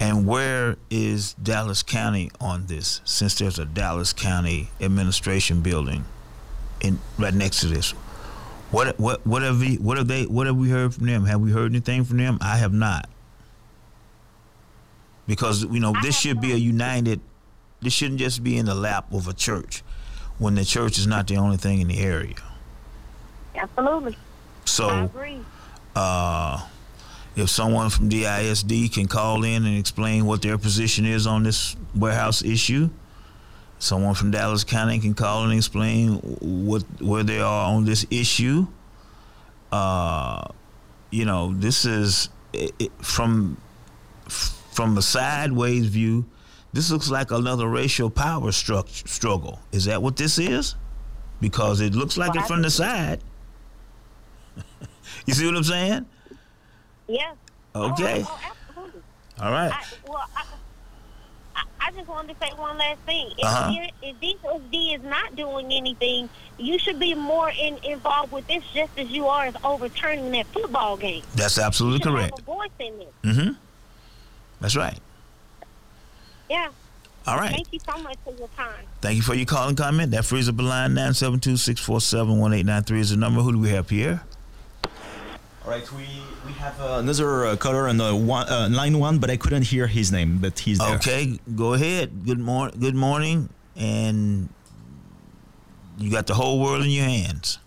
[0.00, 3.00] And where is Dallas County on this?
[3.04, 6.04] Since there's a Dallas County administration building
[6.80, 7.92] in right next to this.
[8.72, 11.26] What what what have we what have they what have we heard from them?
[11.26, 12.38] Have we heard anything from them?
[12.40, 13.08] I have not.
[15.26, 17.20] Because you know, this should be a united
[17.82, 19.82] this shouldn't just be in the lap of a church
[20.40, 22.34] when the church is not the only thing in the area.
[23.54, 24.16] absolutely.
[24.64, 25.10] So
[25.94, 26.66] uh,
[27.36, 31.76] if someone from DISD can call in and explain what their position is on this
[31.94, 32.88] warehouse issue,
[33.78, 38.66] someone from Dallas County can call and explain what where they are on this issue.
[39.70, 40.48] Uh,
[41.10, 43.58] you know, this is it, it, from
[44.26, 46.24] from a sideways view.
[46.72, 49.58] This looks like another racial power struct- struggle.
[49.72, 50.76] Is that what this is?
[51.40, 53.20] Because it looks like Well, it from the side.
[55.26, 56.06] you see what I'm saying?
[57.08, 57.32] Yeah.
[57.74, 58.24] Okay.
[58.26, 59.00] Oh, oh, absolutely.
[59.40, 59.72] All right.
[59.72, 63.30] I, well, I, I, just wanted to say one last thing.
[63.36, 63.70] If, Uh-huh.
[63.72, 66.28] D- if DSD is not doing anything,
[66.58, 70.46] you should be more in, involved with this just as you are as overturning that
[70.46, 71.24] football game.
[71.34, 72.38] That's absolutely correct.
[72.38, 73.08] have a voice in this.
[73.24, 73.52] Mm-hmm.
[74.60, 74.98] That's right.
[76.50, 76.68] Yeah.
[77.26, 77.52] All right.
[77.52, 78.84] Thank you so much for your time.
[79.00, 80.10] Thank you for your call and comment.
[80.10, 83.40] That frees up the line 972-647-1893 is the number.
[83.40, 84.22] Who do we have, Pierre?
[85.64, 86.06] All right, we
[86.46, 89.64] we have uh, another uh, caller on uh, one, uh, line one, but I couldn't
[89.64, 90.96] hear his name, but he's there.
[90.96, 92.24] Okay, go ahead.
[92.24, 92.80] Good morning.
[92.80, 94.48] Good morning, and
[95.98, 97.58] you got the whole world in your hands.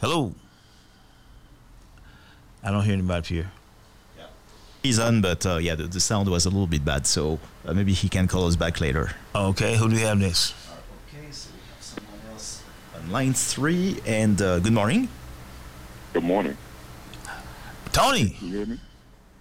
[0.00, 0.32] Hello.
[2.62, 3.50] I don't hear anybody, Pierre.
[4.82, 7.74] He's on, but uh, yeah, the, the sound was a little bit bad, so uh,
[7.74, 9.10] maybe he can call us back later.
[9.34, 10.54] Okay, who do we have next?
[11.08, 12.62] Okay, so we have someone else
[12.94, 15.08] on line three, and uh, good morning.
[16.12, 16.56] Good morning.
[17.92, 18.36] Tony.
[18.40, 18.80] You hear me?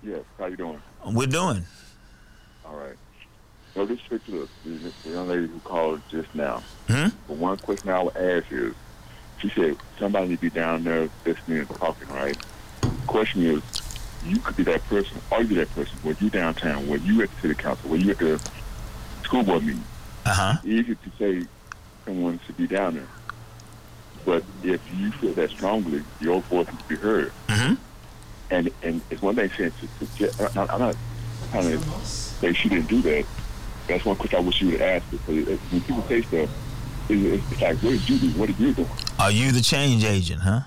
[0.03, 0.21] Yes.
[0.39, 0.81] How you doing?
[1.05, 1.63] We're doing.
[2.65, 2.95] All right.
[3.73, 6.63] So this particular the, the young lady who called just now.
[6.89, 7.09] Hmm?
[7.27, 8.73] But one question I would ask is,
[9.39, 12.37] she said somebody need to be down there listening and talking, right?
[13.05, 13.61] Question is,
[14.29, 15.97] you could be that person, or you be that person.
[16.03, 18.39] When you downtown, when you at the city council, when you at the
[19.23, 19.83] school board meeting,
[20.25, 20.53] Uh huh.
[20.65, 21.47] easy to say
[22.05, 23.07] someone should be down there.
[24.25, 27.31] But if you feel that strongly, your voice needs to be heard.
[27.47, 27.75] Mm-hmm.
[28.49, 30.39] And and it's one thing saying to suggest.
[30.41, 30.95] I'm not, I'm not
[31.51, 33.25] trying to say she didn't do that.
[33.87, 36.49] That's one question I wish you would ask because when people say stuff,
[37.09, 38.29] it's, it's like, what did you do?
[38.39, 38.85] What did you do?
[39.17, 40.61] Are you the change agent, huh?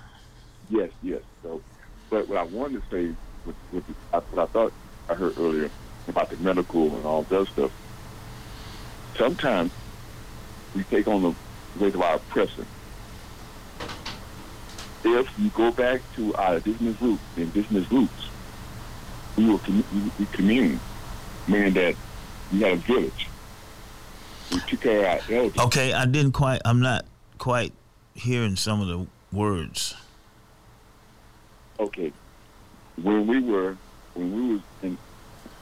[0.70, 1.20] Yes, yes.
[1.42, 1.61] So,
[2.08, 3.14] but what I wanted to say,
[3.47, 4.72] with, with the, what I thought
[5.09, 5.70] I heard earlier
[6.09, 7.72] about the medical and all that stuff.
[9.16, 9.72] Sometimes
[10.74, 11.34] we take on the
[11.78, 12.64] weight of our oppressor.
[15.05, 18.28] if you go back to our indigenous roots, indigenous roots,
[19.36, 20.80] we were we, we commune,
[21.49, 21.95] meaning that
[22.53, 23.28] we had a village.
[24.53, 25.59] We took care of our elders.
[25.59, 26.61] Okay, I didn't quite.
[26.64, 27.07] I'm not
[27.38, 27.72] quite
[28.14, 29.95] hearing some of the words.
[31.78, 32.12] okay,
[33.03, 33.76] when we were
[34.14, 34.98] when we was in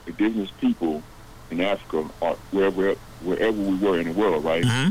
[0.07, 1.03] indigenous people
[1.49, 4.63] in Africa or wherever wherever we were in the world, right?
[4.65, 4.89] hmm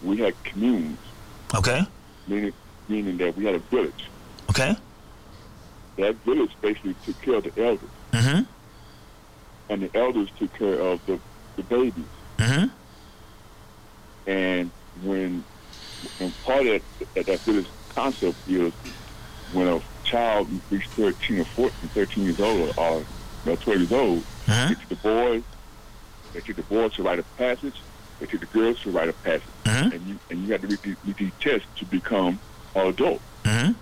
[0.00, 0.98] We had communes,
[1.54, 1.80] Okay.
[2.26, 2.52] meaning
[2.88, 4.10] meaning that we had a village.
[4.50, 4.74] Okay.
[5.98, 8.40] That village basically took care of the elders, hmm
[9.68, 11.20] and the elders took care of the,
[11.56, 12.10] the babies.
[12.40, 12.64] hmm
[14.26, 14.72] And
[15.02, 15.44] when
[16.18, 16.82] and part of
[17.14, 18.72] that, that village concept is
[19.52, 23.04] when a child reaches 13 or 14, 13 years old or you
[23.46, 24.68] know, 12 years old, Mhm.
[24.68, 25.42] they teach the boys,
[26.32, 27.74] they teach the boys to write a passage,
[28.18, 29.42] they teach the girls to write a passage.
[29.64, 29.92] Mhm.
[29.94, 32.38] And you and you have to read these, read these tests to become
[32.74, 33.20] an adult.
[33.44, 33.72] hmm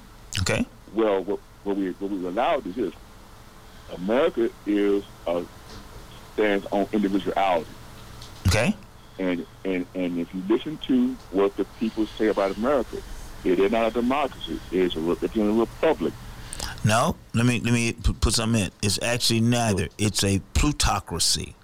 [0.41, 0.67] Okay.
[0.93, 2.93] Well, what, what we what we allowed is this:
[3.95, 5.43] America is uh,
[6.35, 7.71] stands on individuality.
[8.49, 8.75] Okay.
[9.19, 12.97] And, and and if you listen to what the people say about America,
[13.45, 14.61] it is not a democracy.
[14.71, 16.13] It is a, re- it's a republic.
[16.85, 18.71] No, let me let me put something in.
[18.83, 19.89] It's actually neither.
[19.99, 21.55] It's a plutocracy,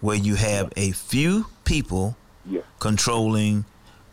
[0.00, 2.60] where you have a few people Yeah.
[2.78, 3.64] controlling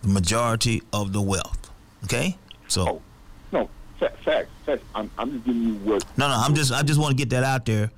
[0.01, 1.69] the majority of the wealth.
[2.05, 2.37] Okay.
[2.67, 3.01] So Oh,
[3.51, 4.83] no, fact, fact, fact.
[4.95, 6.03] I'm, I'm just giving you what.
[6.17, 6.33] no, no.
[6.35, 7.91] I'm just I just want to get that out there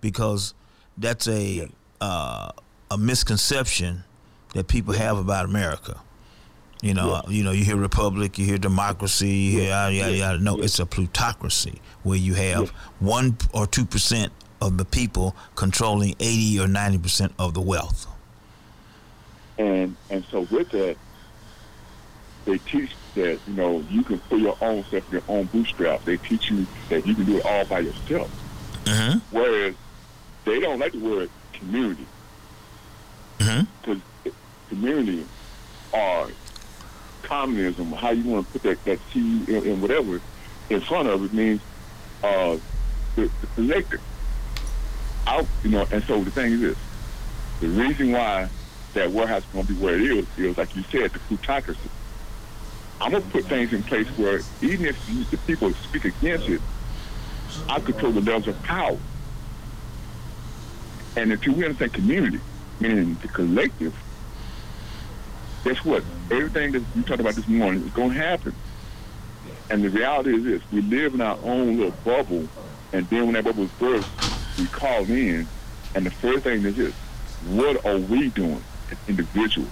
[0.00, 0.54] because
[0.98, 1.68] that's a
[2.00, 2.50] uh,
[2.92, 4.04] a misconception
[4.54, 6.00] that people have about America.
[6.80, 10.38] You know, you know, you hear republic, you hear democracy, you hear yada yada yada.
[10.38, 12.70] No, it's a plutocracy where you have
[13.00, 18.06] one or two percent of the people controlling eighty or ninety percent of the wealth.
[19.58, 20.96] And and so with that,
[22.44, 26.04] they teach that you know you can pull your own stuff in your own bootstrap.
[26.04, 28.30] They teach you that you can do it all by yourself.
[28.84, 29.18] Mm-hmm.
[29.36, 29.74] Whereas
[30.44, 32.06] they don't like the word community
[33.40, 33.66] Mm-hmm.
[33.80, 34.34] because
[34.68, 35.24] community
[35.92, 36.28] or
[37.28, 40.20] communism, how you want to put that that C in, in whatever
[40.70, 41.60] in front of it means
[42.22, 42.56] uh,
[43.16, 44.00] the, the collective.
[45.26, 46.78] Out, you know, and so the thing is this:
[47.60, 48.48] the reason why
[48.94, 51.90] that warehouse is going to be where it is is, like you said, the plutocracy.
[53.00, 56.60] I'm gonna put things in place where even if you, the people speak against it,
[57.68, 58.96] I control the levels of power.
[61.14, 62.40] And until we understand community,
[62.80, 63.94] meaning the collective,
[65.64, 66.02] guess what?
[66.30, 68.54] Everything that we talked about this morning is going to happen.
[69.70, 72.48] And the reality is this: we live in our own little bubble,
[72.92, 75.46] and then when that bubble bursts, we call in,
[75.94, 76.94] and the first thing is this:
[77.48, 79.68] what are we doing as individuals?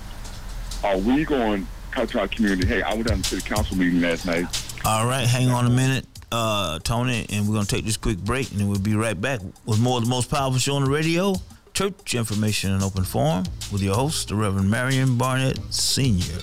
[0.84, 2.66] Are we going to to our community?
[2.66, 4.44] Hey, I went down to the council meeting last night.
[4.84, 8.50] All right, hang on a minute, uh, Tony, and we're gonna take this quick break,
[8.50, 10.90] and then we'll be right back with more of the most powerful show on the
[10.90, 11.34] radio,
[11.76, 16.38] church information in open forum, with your host, the Reverend Marion Barnett Senior.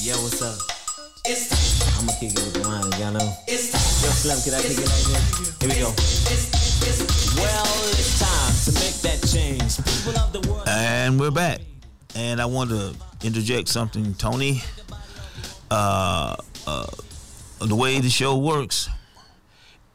[0.00, 0.56] Yo, what's up?
[1.26, 3.36] It's I'ma kick it with the line, y'all know.
[3.46, 5.58] Yo, Slim, can I kick it like this?
[5.60, 5.92] Here we go.
[7.42, 9.76] Well, it's time to make that change.
[9.84, 10.66] People of the world.
[10.66, 11.60] And we're back.
[12.14, 14.62] And I want to interject something, Tony.
[15.70, 16.86] Uh, uh,
[17.60, 18.88] the way the show works,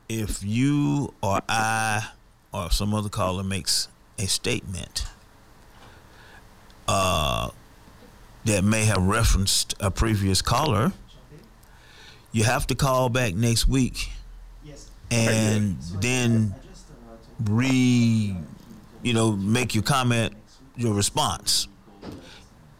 [0.10, 2.10] if you or I
[2.52, 3.88] or some other caller makes
[4.18, 5.06] a statement
[6.88, 7.52] uh,
[8.46, 10.92] that may have referenced a previous caller,
[12.32, 14.10] you have to call back next week
[15.12, 16.54] and then
[17.44, 18.36] re
[19.02, 20.34] you know make your comment
[20.76, 21.68] your response.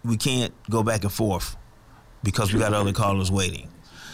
[0.04, 1.56] We can't go back and forth
[2.24, 3.70] because we got other callers waiting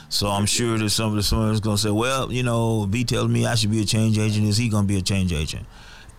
[0.09, 3.03] so i'm sure that some of the someone's going to say well you know b
[3.03, 5.33] tells me i should be a change agent is he going to be a change
[5.33, 5.65] agent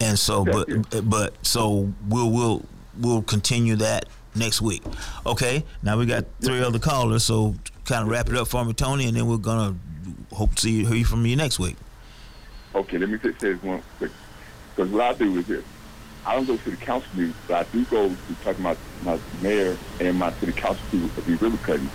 [0.00, 0.68] and so but
[1.08, 2.62] but so we'll we'll
[2.98, 4.82] we'll continue that next week
[5.24, 8.72] okay now we got three other callers so kind of wrap it up for me
[8.72, 9.74] tony and then we're gonna
[10.32, 11.76] hope to see hear from you next week
[12.74, 14.10] Okay, let me say say this one quick.
[14.74, 15.64] Because what I do is this.
[16.26, 18.76] I don't go to the council meetings, but I do go to talk to my,
[19.02, 21.88] my mayor and my city council people at the river cutting.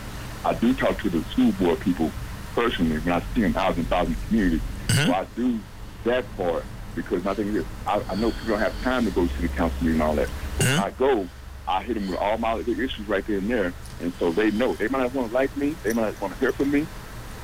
[0.43, 2.11] I do talk to the school board people
[2.55, 4.61] personally when I see them out in thousand communities.
[4.89, 5.11] So mm-hmm.
[5.11, 5.59] I do
[6.03, 6.63] that part
[6.95, 7.65] because is this.
[7.87, 10.15] I, I know people don't have time to go to the council meeting and all
[10.15, 10.27] that.
[10.27, 10.83] When mm-hmm.
[10.83, 11.27] I go,
[11.67, 13.73] I hit them with all my other issues right there and there.
[14.01, 14.73] And so they know.
[14.73, 15.75] They might not want to like me.
[15.83, 16.87] They might not want to hear from me.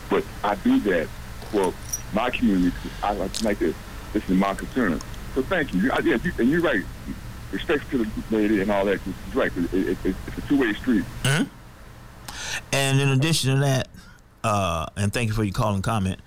[0.10, 1.08] But I do that
[1.52, 1.74] for
[2.14, 2.76] my community.
[3.04, 3.76] I like like this.
[4.14, 5.00] This is my concern.
[5.36, 5.92] So thank you.
[5.92, 6.84] I, yeah, you and you're right.
[7.52, 9.00] Respect to the lady and all that.
[9.06, 9.52] You're right.
[9.56, 11.06] It, it, it, it's a two-way street.
[11.24, 11.57] Mm-hmm.
[12.72, 13.88] And in addition to that,
[14.44, 16.20] uh, and thank you for your call and comment.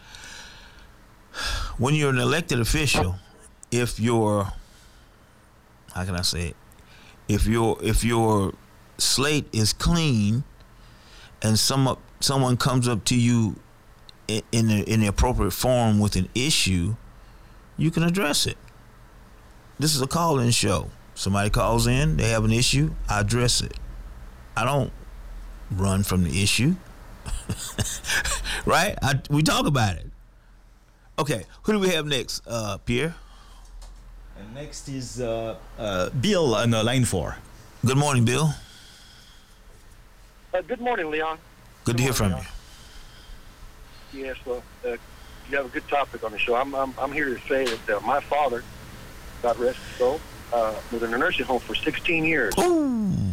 [1.78, 3.16] When you're an elected official,
[3.70, 4.52] if your
[5.94, 6.56] how can I say it?
[7.28, 8.52] If your if your
[8.98, 10.44] slate is clean,
[11.42, 13.56] and some up, someone comes up to you
[14.28, 16.96] in in the, in the appropriate form with an issue,
[17.76, 18.58] you can address it.
[19.78, 20.90] This is a call-in show.
[21.14, 23.78] Somebody calls in, they have an issue, I address it.
[24.56, 24.92] I don't
[25.70, 26.74] run from the issue.
[28.64, 28.96] right?
[29.02, 30.06] I, we talk about it.
[31.18, 33.14] Okay, who do we have next, uh, Pierre?
[34.38, 37.36] And next is uh, uh, Bill on uh, line four.
[37.84, 38.50] Good morning, Bill.
[40.54, 41.38] Uh, good morning, Leon.
[41.84, 42.48] Good, to hear from morning,
[44.12, 44.24] you.
[44.24, 44.96] Yes, well, uh,
[45.50, 46.54] you have a good topic on the show.
[46.54, 48.64] I'm I'm, I'm here to say that uh, my father,
[49.42, 50.20] God rest his soul,
[50.52, 52.54] uh, was in a nursing home for 16 years.
[52.58, 53.29] Ooh.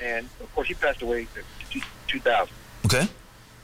[0.00, 1.26] And of course he passed away
[1.72, 2.54] in 2000.
[2.86, 3.08] Okay.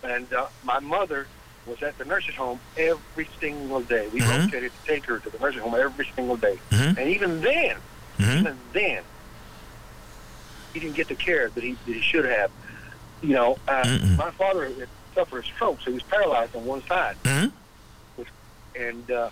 [0.03, 1.27] And uh, my mother
[1.67, 4.09] was at the nursing home every single day.
[4.09, 4.45] We Mhm.
[4.47, 6.97] rotated to take her to the nursing home every single day, Mhm.
[6.99, 7.77] and even then,
[8.19, 8.41] Mhm.
[8.41, 9.03] even then,
[10.73, 12.51] he didn't get the care that he that he should have.
[13.23, 16.83] You know, uh, my father had suffered a stroke, so he was paralyzed on one
[16.87, 17.53] side, Mhm.
[18.75, 19.29] and uh,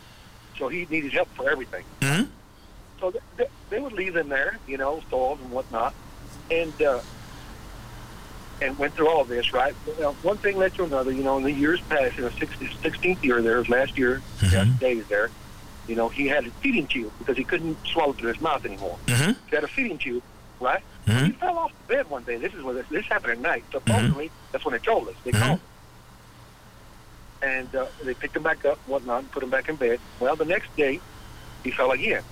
[0.58, 1.84] so he needed help for everything.
[2.00, 2.28] Mhm.
[3.00, 5.94] So th- th- they would leave him there, you know, stalled and whatnot,
[6.50, 7.00] and uh,
[8.60, 9.74] and went through all of this, right?
[9.98, 11.36] Well, one thing led to another, you know.
[11.38, 14.52] In the years past, you know, 60, 16th year there, last year, Mhm.
[14.52, 15.30] got days there.
[15.86, 18.98] You know, he had a feeding tube because he couldn't swallow through his mouth anymore.
[19.06, 19.36] Mhm.
[19.48, 20.22] He had a feeding tube,
[20.60, 20.82] right?
[21.06, 21.38] He Mhm.
[21.38, 22.36] fell off the bed one day.
[22.36, 23.64] This is what this, this happened at night.
[23.70, 25.14] Supposedly, that's when they told us.
[25.24, 25.40] They Mhm.
[25.40, 25.60] called.
[27.40, 30.00] And uh, they picked him back up, whatnot, and put him back in bed.
[30.18, 31.00] Well, the next day,
[31.62, 32.22] he fell again.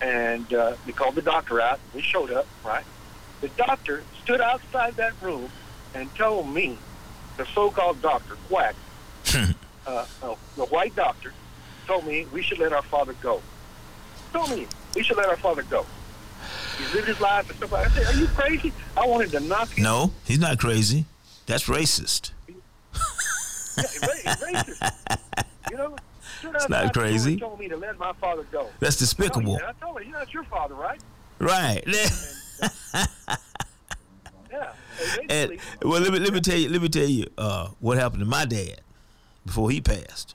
[0.00, 1.80] And uh, we called the doctor out.
[1.94, 2.84] We showed up, right?
[3.40, 5.50] The doctor stood outside that room
[5.94, 6.78] and told me,
[7.36, 8.74] the so-called doctor, Quack,
[9.86, 11.32] uh, uh, the white doctor,
[11.86, 13.42] told me we should let our father go.
[14.32, 15.86] Told me we should let our father go.
[16.78, 18.00] He's lived his life and stuff like that.
[18.00, 18.72] I said, are you crazy?
[18.96, 19.84] I wanted to knock him.
[19.84, 21.04] No, he's not crazy.
[21.46, 22.32] That's racist.
[22.48, 24.92] Yeah, ra- racist.
[25.70, 25.96] You know?
[26.42, 27.36] It's not crazy.
[27.36, 28.68] Told me to let my father go.
[28.80, 29.56] That's despicable.
[29.56, 31.00] I told him, you know, it's your father, right?
[31.38, 31.84] Right.
[34.50, 34.72] Yeah.
[35.28, 38.20] and well, let me let me tell you let me tell you uh, what happened
[38.20, 38.80] to my dad
[39.44, 40.34] before he passed.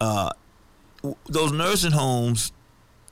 [0.00, 0.30] Uh,
[1.26, 2.52] those nursing homes,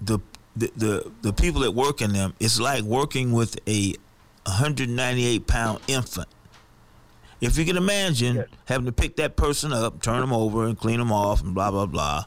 [0.01, 0.21] the,
[0.57, 3.95] the the the people that work in them, it's like working with a
[4.47, 6.29] 198 pound infant.
[7.41, 8.47] If you can imagine Yes.
[8.67, 11.71] having to pick that person up, turn them over, and clean them off, and blah
[11.71, 12.25] blah blah,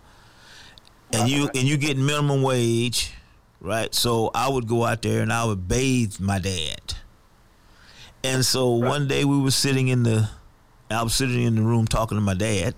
[1.11, 3.13] and you and you get minimum wage,
[3.61, 3.93] right?
[3.93, 6.95] So I would go out there and I would bathe my dad.
[8.23, 10.29] And so one day we were sitting in the,
[10.89, 12.73] I was sitting in the room talking to my dad,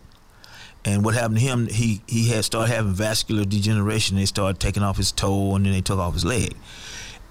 [0.83, 1.67] and what happened to him?
[1.67, 4.17] He he had started having vascular degeneration.
[4.17, 6.53] They started taking off his toe, and then they took off his leg,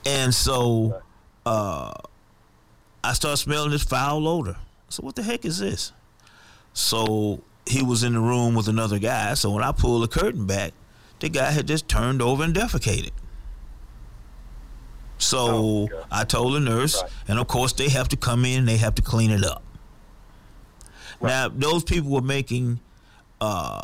[0.06, 1.02] and so
[1.44, 1.92] uh,
[3.02, 4.56] I started smelling this foul odor.
[4.94, 5.90] So what the heck is this?
[6.72, 9.34] So he was in the room with another guy.
[9.34, 10.72] So when I pulled the curtain back,
[11.18, 13.10] the guy had just turned over and defecated.
[15.18, 15.38] So
[15.92, 16.04] Oh.
[16.12, 17.10] I told the nurse, Right.
[17.26, 19.64] and of course they have to come in and they have to clean it up.
[21.20, 22.78] Now those people were making
[23.40, 23.80] uh,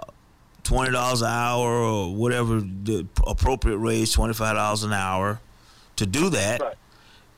[0.63, 5.41] twenty dollars an hour or whatever the appropriate raise, twenty five dollars an hour.
[5.97, 6.75] To do that, Right.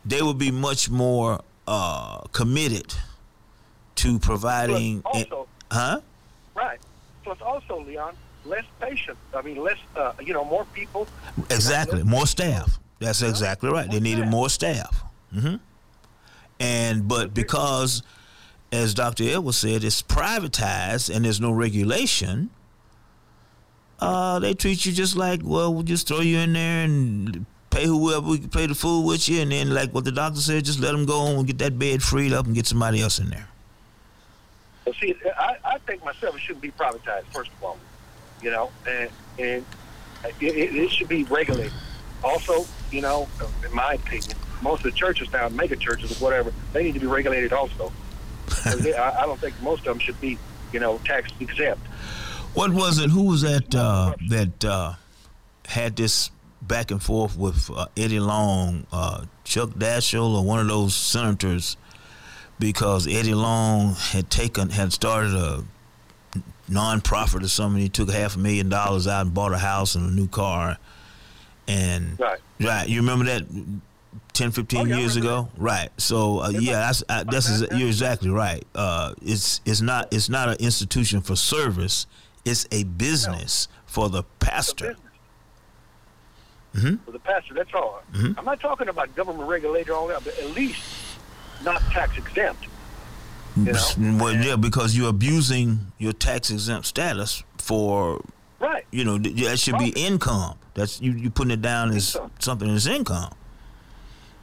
[0.04, 2.92] they would be much more uh, committed
[3.96, 5.02] to providing.
[5.02, 6.00] Plus also, huh?
[6.54, 6.78] right.
[7.24, 8.14] Plus also, Leon,
[8.44, 9.20] less patients.
[9.34, 11.06] I mean, less, uh, you know, more people.
[11.50, 12.02] Exactly.
[12.02, 12.78] More staff.
[12.98, 13.90] That's exactly right.
[13.90, 14.30] They needed staff.
[14.30, 15.02] more staff.
[15.32, 15.54] hmm
[16.60, 18.02] And but because,
[18.70, 19.24] as Dr.
[19.24, 22.50] Edwards said, it's privatized and there's no regulation.
[24.00, 27.86] Uh, they treat you just like well, we'll just throw you in there and pay
[27.86, 30.64] whoever we can pay the food with you, and then like what the doctor said,
[30.64, 33.30] just let them go and get that bed freed up and get somebody else in
[33.30, 33.48] there.
[34.84, 37.24] Well, see, I, I think myself it shouldn't be privatized.
[37.32, 37.78] First of all,
[38.42, 39.64] you know, and and
[40.40, 41.72] it, it, it should be regulated.
[42.24, 43.28] Also, you know,
[43.64, 47.00] in my opinion, most of the churches now, mega churches or whatever, they need to
[47.00, 47.92] be regulated also.
[48.78, 50.38] they- I, I don't think most of them should be,
[50.72, 51.84] you know, tax exempt.
[52.54, 53.10] What was it?
[53.10, 54.94] Who was that uh, that uh,
[55.66, 56.30] had this
[56.60, 61.76] back and forth with uh, Eddie Long, uh, Chuck Daschle, or one of those senators?
[62.62, 65.64] Because Eddie Long had taken had started a
[66.68, 67.82] non-profit or something.
[67.82, 70.78] He took half a million dollars out and bought a house and a new car.
[71.66, 72.38] And Right.
[72.60, 73.42] right, you remember that?
[74.32, 75.48] 10, 15 Oh, yeah, years ago.
[75.56, 75.88] Right.
[75.98, 78.64] So uh, yeah, that's uh, that's that- you're exactly right.
[78.76, 82.06] Uh, it's it's not it's not an institution for service.
[82.44, 84.94] It's a business for the pastor.
[86.76, 86.96] Mm-hmm.
[87.04, 88.02] For the pastor, that's all.
[88.14, 90.80] I'm not talking about government regulator, all that, but at least
[91.64, 92.66] not tax exempt.
[93.56, 94.24] You know?
[94.24, 98.22] Well, yeah, because you're abusing your tax exempt status for
[98.58, 98.86] Right.
[98.92, 100.56] you know that should be income.
[100.74, 102.30] That's you you putting it down as Income.
[102.38, 103.32] something as income.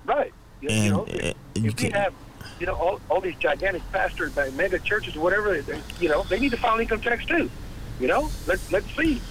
[0.05, 0.31] Right.
[0.61, 2.13] You, you And, know, uh, if, you if we can't- have,
[2.59, 6.39] you know, all, all these gigantic pastors, mega churches, or whatever, they, you know, they
[6.39, 7.49] need to file income tax too.
[7.99, 9.21] You know, let's let's see.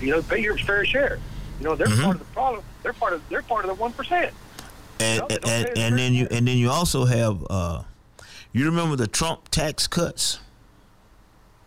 [0.00, 1.18] You know, pay your fair share.
[1.58, 2.02] You know, they're Mhm.
[2.02, 2.62] part of the problem.
[2.82, 4.32] They're part of they're part of the one percent.
[5.00, 7.82] And No, and, and then you and then you also have uh,
[8.52, 10.40] you remember the Trump tax cuts?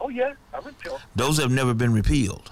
[0.01, 0.59] Oh yeah, I.
[1.15, 2.51] Those have never been repealed.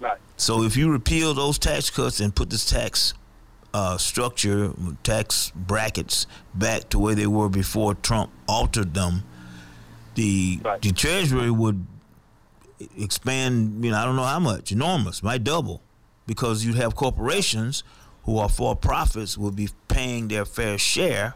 [0.00, 0.18] Right.
[0.36, 3.14] So if you repeal those tax cuts and put this tax
[3.74, 4.72] uh, structure,
[5.02, 9.24] tax brackets back to where they were before Trump altered them,
[10.14, 10.80] the Right.
[10.80, 11.84] the Treasury would
[12.96, 13.84] expand.
[13.84, 15.82] You know, I don't know how much, enormous, might double,
[16.26, 17.82] because you'd have corporations
[18.28, 21.34] who are for profits will be paying their fair share,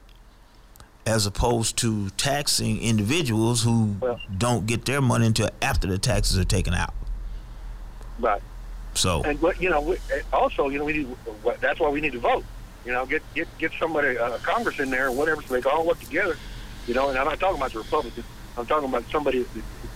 [1.07, 6.37] as opposed to taxing individuals who Well- don't get their money until after the taxes
[6.37, 6.93] are taken out.
[8.19, 8.43] Right.
[8.93, 9.23] So.
[9.23, 9.97] And what you know,
[10.35, 11.17] also, you know, we need.
[11.61, 12.45] That's why we need to vote.
[12.85, 15.73] You know, get get get somebody, uh, Congress in there, or whatever, so they can
[15.73, 16.37] all work together.
[16.87, 18.27] You know, and I'm not talking about the Republicans.
[18.59, 19.47] I'm talking about somebody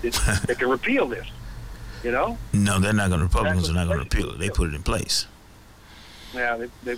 [0.00, 1.26] that, that, that can repeal this.
[2.02, 3.26] You know, No, they're not going to.
[3.26, 4.38] Republicans are not going to repeal it.
[4.38, 5.26] They put it in place.
[6.36, 6.96] Now they, they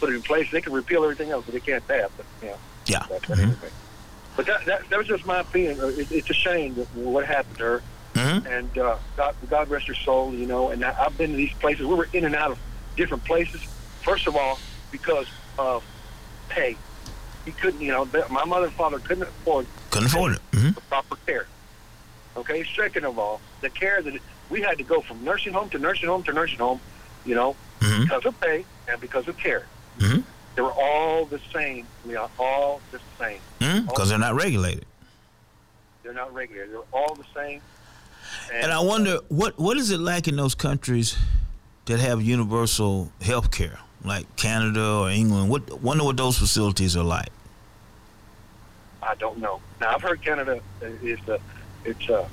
[0.00, 0.50] put it in place.
[0.50, 2.10] They can repeal everything else, but they can't that.
[2.16, 3.06] But yeah, Yeah.
[3.08, 3.72] that's but.
[4.36, 5.80] But that, that that was just my opinion.
[5.80, 7.82] Uh, It, it's a shame that what happened to her.
[8.14, 8.46] Mhm.
[8.46, 10.70] and uh, God, God rest her soul, you know.
[10.70, 11.86] And I, I've been to these places.
[11.86, 12.58] We were in and out of
[12.96, 13.60] different places.
[14.02, 14.58] First of all,
[14.90, 15.26] because
[15.58, 15.84] of
[16.48, 16.76] pay,
[17.44, 18.08] he couldn't, you know.
[18.30, 20.40] My mother and father couldn't afford Couldn't afford it.
[20.54, 21.46] hmm the proper care.
[22.36, 22.64] Okay.
[22.76, 24.14] Second of all, the care that
[24.50, 26.80] we had to go from nursing home to nursing home to nursing home,
[27.26, 29.64] you know, hmm because of pay and because of care.
[29.98, 30.20] hmm
[30.54, 31.86] They were all the same.
[32.06, 33.40] We are all the same.
[33.86, 34.86] Because they're not regulated.
[36.02, 36.66] They're not regular.
[36.66, 37.60] They're all the same.
[38.52, 41.16] And I wonder what what is it like in those countries
[41.86, 45.48] that have universal health care, like Canada or England?
[45.50, 47.28] What wonder what those facilities are like.
[49.02, 49.60] I don't know.
[49.80, 50.60] Now I've heard Canada
[51.02, 51.38] is the
[51.84, 52.28] it's a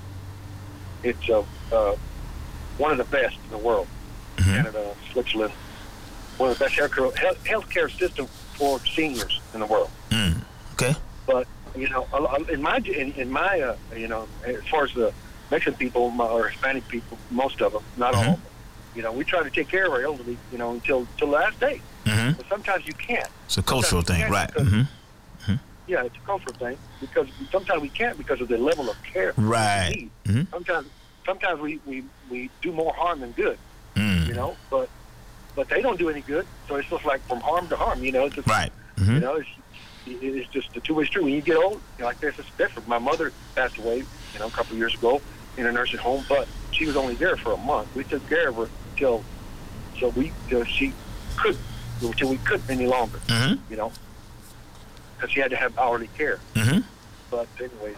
[1.03, 1.95] it's a uh
[2.77, 3.87] one of the best in the world.
[4.43, 5.53] Canada, Switzerland,
[6.37, 8.27] one of the best healthcare health, healthcare system
[8.57, 9.89] for seniors in the world.
[10.09, 10.41] Mm.
[10.73, 10.93] Okay.
[11.25, 12.07] But you know,
[12.49, 15.13] in my in, in my uh, you know, as far as the
[15.51, 18.41] Mexican people or Hispanic people, most of them, not all, of them,
[18.95, 21.33] you know, we try to take care of our elderly, you know, until till the
[21.33, 21.81] last day.
[22.05, 23.29] hmm But sometimes you can't.
[23.45, 24.53] It's a cultural thing, right?
[24.53, 28.57] can't hmm because- Yeah, it's a cultural thing because sometimes we can't because of the
[28.57, 29.33] level of care.
[29.37, 30.09] Right.
[30.25, 30.49] Mhm.
[30.49, 30.87] Sometimes,
[31.25, 33.57] sometimes we, we, we do more harm than good,
[33.95, 34.27] Mm.
[34.27, 34.55] you know.
[34.69, 34.89] But
[35.55, 38.11] but they don't do any good, so it's just like from harm to harm, you
[38.11, 38.29] know.
[38.29, 38.71] Just, Right.
[38.97, 39.49] You hmm know, it's,
[40.05, 41.23] it's just a two-way street.
[41.25, 42.87] When you get old, you know, like this, it's different.
[42.87, 43.97] My mother passed away,
[44.33, 45.21] you know, a couple of years ago
[45.57, 47.93] in a nursing home, but she was only there for a month.
[47.95, 49.23] We took care of her till
[49.99, 50.93] so we till she
[51.37, 51.57] could
[52.01, 53.91] until we couldn't any longer, hmm you know,
[55.15, 56.39] because she had to have hourly care.
[56.55, 56.79] hmm
[57.31, 57.95] But anyway,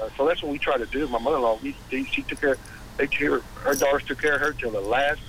[0.00, 1.06] uh, so that's what we try to do.
[1.08, 1.74] My mother-in-law, we,
[2.04, 2.56] she took care.
[2.96, 3.40] They took care.
[3.64, 5.20] Her daughters took care of her till the last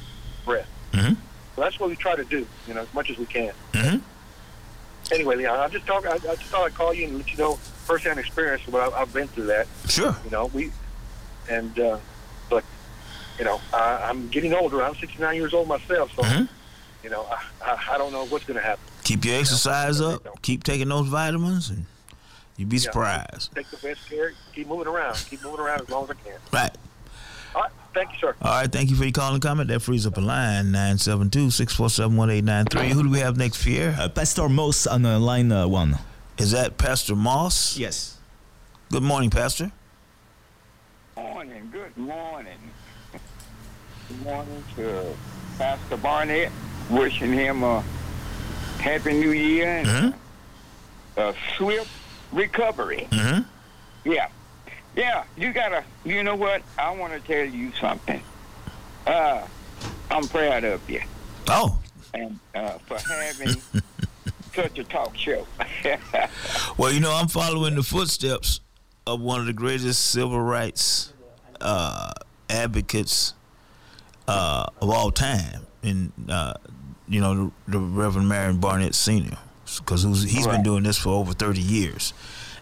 [0.46, 0.68] breath.
[0.94, 1.14] hmm
[1.56, 3.54] So that's what we try to do, you know, as much as we can.
[3.74, 3.98] hmm
[5.12, 6.06] Anyway, Leon, I'm just talk.
[6.08, 8.66] I, I just thought I'd call you and let you know firsthand experience.
[8.68, 9.68] What I've, I've been through that.
[9.88, 10.16] Sure.
[10.24, 10.72] You know, we
[11.50, 11.98] and uh,
[12.50, 12.64] but
[13.38, 14.82] you know, I, I'm getting older.
[14.84, 16.48] I'm 69 years old myself, so Mhm.
[17.04, 18.84] you know, I, I, I don't know what's going to happen.
[19.04, 20.08] Keep your exercise Yeah.
[20.08, 20.42] up.
[20.42, 21.86] Keep taking those vitamins, and
[22.56, 23.54] you'd be surprised.
[23.54, 24.32] Take the best care.
[24.56, 25.18] Keep moving around.
[25.30, 26.38] Keep moving around as long as I can.
[26.54, 26.72] Right.
[27.54, 27.72] All right.
[27.94, 28.36] Thank you, sir.
[28.42, 28.72] All right.
[28.72, 29.70] Thank you for your call and comment.
[29.70, 32.90] That frees up a line 972-647-1893.
[32.90, 33.96] Who do we have next, Pierre?
[34.00, 35.98] Uh, Pastor Moss on uh, line uh, one.
[36.38, 37.78] Is that Pastor Moss?
[37.78, 38.18] Yes.
[38.92, 39.72] Good morning, Pastor.
[41.16, 41.70] morning.
[41.72, 42.58] Good morning.
[44.08, 45.14] Good morning to
[45.58, 46.52] Pastor Barnett.
[46.90, 47.82] Wishing him a
[48.80, 50.14] happy new year and Mhm.
[51.18, 51.90] a swift
[52.32, 53.08] recovery.
[53.12, 54.12] Mm-hmm.
[54.12, 54.28] Yeah.
[54.96, 56.62] Yeah, you gotta, you know what?
[56.78, 58.22] I want to tell you something.
[59.08, 59.46] Uh,
[60.10, 61.02] I'm proud of you
[61.50, 61.78] Oh,
[62.14, 63.62] and uh, for having
[64.56, 65.46] such a talk show.
[66.78, 68.62] well, you know, I'm following the footsteps
[69.08, 71.12] of one of the greatest civil rights
[71.60, 72.14] uh,
[72.50, 73.34] advocates
[74.28, 75.66] uh, of all time.
[75.82, 76.54] And, uh,
[77.10, 79.38] you know, the, the Reverend Marion Barnett Senior,
[79.80, 80.54] because he's Right.
[80.54, 82.14] been doing this for over thirty years,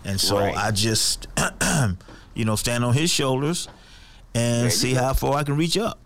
[0.03, 0.57] and so Right.
[0.57, 1.27] I just,
[2.34, 3.67] you know, stand on his shoulders
[4.34, 5.01] and see go.
[5.01, 5.99] how far I can reach up.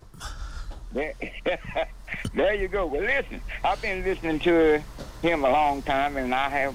[0.92, 1.12] There,
[2.34, 2.86] there you go.
[2.86, 4.82] Well, listen, I've been listening to
[5.22, 6.74] him a long time, and I have,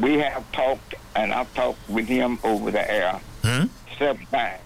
[0.00, 3.64] we have talked, and I've talked with him over the air Hmm?
[3.98, 4.60] several times.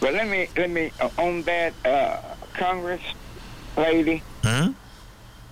[0.00, 2.20] But let me, let me, uh, on that uh,
[2.54, 3.02] Congress
[3.76, 4.72] lady, Hmm?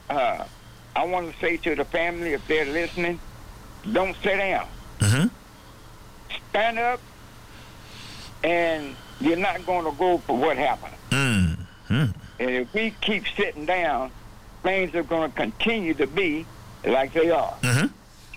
[0.08, 0.44] uh,
[0.96, 3.20] I want to say to the family, if they're listening,
[3.92, 4.66] don't sit down.
[4.98, 5.28] Mm-hmm.
[6.50, 7.00] Stand up,
[8.44, 10.94] and you're not going to go for what happened.
[11.10, 11.56] Mm.
[11.88, 12.04] Hmm.
[12.38, 14.10] And if we keep sitting down,
[14.62, 16.46] things are going to continue to be
[16.84, 17.54] like they are.
[17.62, 17.86] Mm-hmm.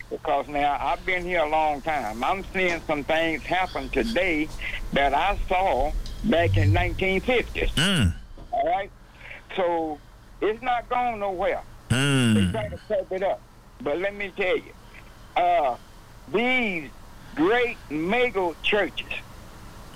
[0.09, 2.23] Because now I've been here a long time.
[2.23, 4.47] I'm seeing some things happen today
[4.91, 5.91] that I saw
[6.25, 7.71] back in 1950s.
[7.75, 8.13] Mm.
[8.51, 8.91] All right?
[9.55, 9.99] So
[10.41, 11.61] it's not going nowhere.
[11.89, 12.51] They Mm.
[12.51, 13.39] try to cover it up.
[13.81, 14.73] But let me tell you,
[15.35, 15.75] uh,
[16.31, 16.89] these
[17.35, 19.11] great mega churches,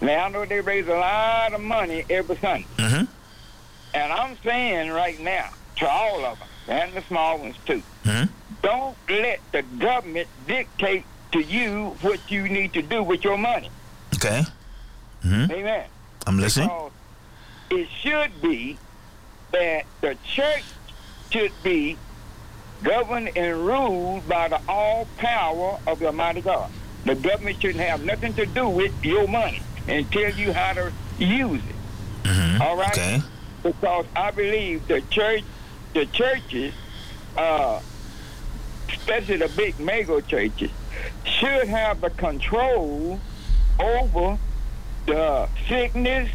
[0.01, 2.67] now I know they raise a lot of money every Sunday.
[2.77, 3.05] Mm-hmm.
[3.93, 8.29] And I'm saying right now to all of them, and the small ones too, Mhm.
[8.61, 13.69] don't let the government dictate to you what you need to do with your money.
[14.15, 14.43] Okay.
[15.25, 15.51] Mm-hmm.
[15.51, 15.85] Amen.
[16.25, 16.67] I'm listening.
[16.67, 16.91] Because
[17.69, 18.77] it should be
[19.51, 20.63] that the church
[21.31, 21.97] should be
[22.83, 26.69] governed and ruled by the all power of the Almighty God.
[27.05, 30.91] The government shouldn't have nothing to do with your money and tell you how to
[31.17, 31.75] use it.
[32.23, 32.61] Mm-hmm.
[32.61, 32.91] All right?
[32.91, 33.21] Okay.
[33.63, 35.43] because I believe the church,
[35.93, 36.73] the churches,
[37.37, 37.79] uh,
[38.89, 40.71] especially the big mega churches,
[41.23, 43.19] should have the control
[43.79, 44.37] over
[45.05, 46.29] the sickness.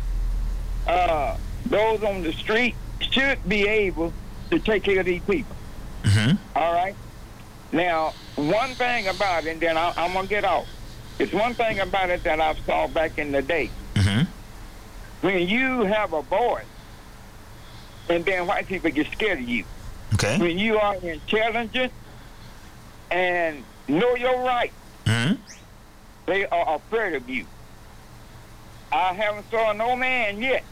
[0.87, 1.37] Uh,
[1.67, 2.75] those on the street
[3.11, 4.13] should be able
[4.51, 5.57] to take care of these people.
[6.05, 6.37] Mm-hmm.
[6.57, 6.95] All right.
[7.73, 10.67] Now, one thing about it, and then I, I'm gonna get off.
[11.23, 14.25] It's one thing about it that I saw back in the day Mm-hmm.
[15.27, 16.65] when you have a voice,
[18.09, 19.65] and then white people get scared of you.
[20.15, 20.39] Okay.
[20.39, 21.93] When you are intelligent
[23.11, 24.73] and know your right,
[25.05, 25.35] Mm-hmm.
[26.27, 27.47] they are afraid of you.
[28.91, 30.65] I haven't saw no man yet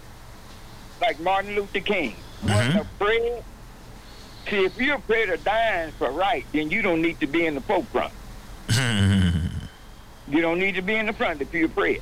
[1.01, 2.81] like Martin Luther King wasn't Mhm.
[2.81, 3.43] afraid.
[4.49, 7.55] See, if you're afraid of dying for right, then you don't need to be in
[7.55, 8.13] the forefront.
[8.69, 9.10] Mm-hmm.
[10.31, 12.01] You don't need to be in the front if you're afraid.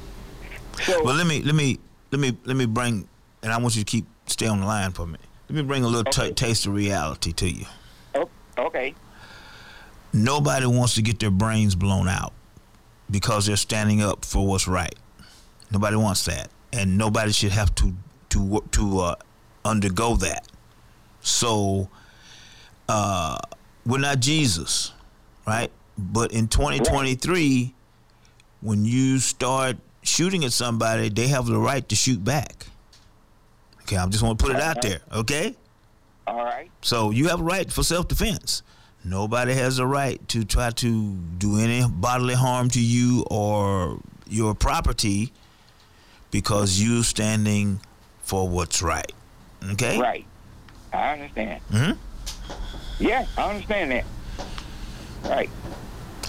[0.82, 1.78] So, Well, let me let me
[2.10, 3.08] let me let me bring,
[3.42, 5.18] and I want you to keep stay on the line for me.
[5.48, 7.64] Let me bring a little t- taste of reality to you.
[8.14, 8.94] oh, okay,
[10.12, 12.32] Nobody wants to get their brains blown out
[13.10, 14.94] because they're standing up for what's right.
[15.70, 17.94] Nobody wants that, and nobody should have to
[18.30, 19.14] to to uh,
[19.64, 20.46] undergo that.
[21.20, 21.88] So,
[22.88, 23.38] uh,
[23.84, 24.92] we're not Jesus,
[25.46, 25.70] right?
[25.96, 27.74] But in 2023,
[28.61, 32.66] when you start shooting at somebody, they have the right to shoot back.
[33.82, 35.00] Okay, I just want to put it out there.
[35.12, 35.56] Okay.
[36.26, 38.62] all right, So you have a right for self defense.
[39.04, 44.54] Nobody has a right to try to do any bodily harm to you or your
[44.54, 45.32] property
[46.30, 47.80] because you're standing
[48.22, 49.11] for what's right.
[49.72, 49.98] Okay?
[49.98, 50.26] right.
[50.92, 51.62] I understand.
[51.70, 51.92] hmm
[52.98, 54.04] Yeah, I understand that.
[55.24, 55.48] Right.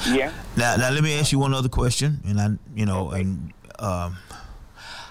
[0.07, 0.31] Yeah.
[0.55, 4.17] Now, now let me ask you one other question, and I, you know, and um,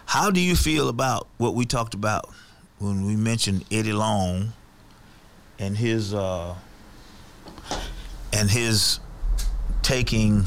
[0.07, 2.30] how do you feel about what we talked about
[2.78, 4.53] when we mentioned Eddie Long
[5.59, 6.55] and his uh,
[8.32, 9.01] and his
[9.82, 10.45] taking,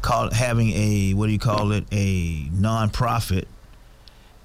[0.00, 3.44] call having a what do you call it, a nonprofit,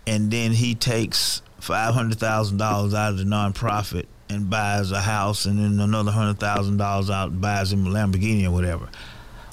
[0.06, 5.02] and then he takes five hundred thousand dollars out of the nonprofit and buys a
[5.02, 8.90] house, and then another hundred thousand dollars out and buys him a Lamborghini or whatever.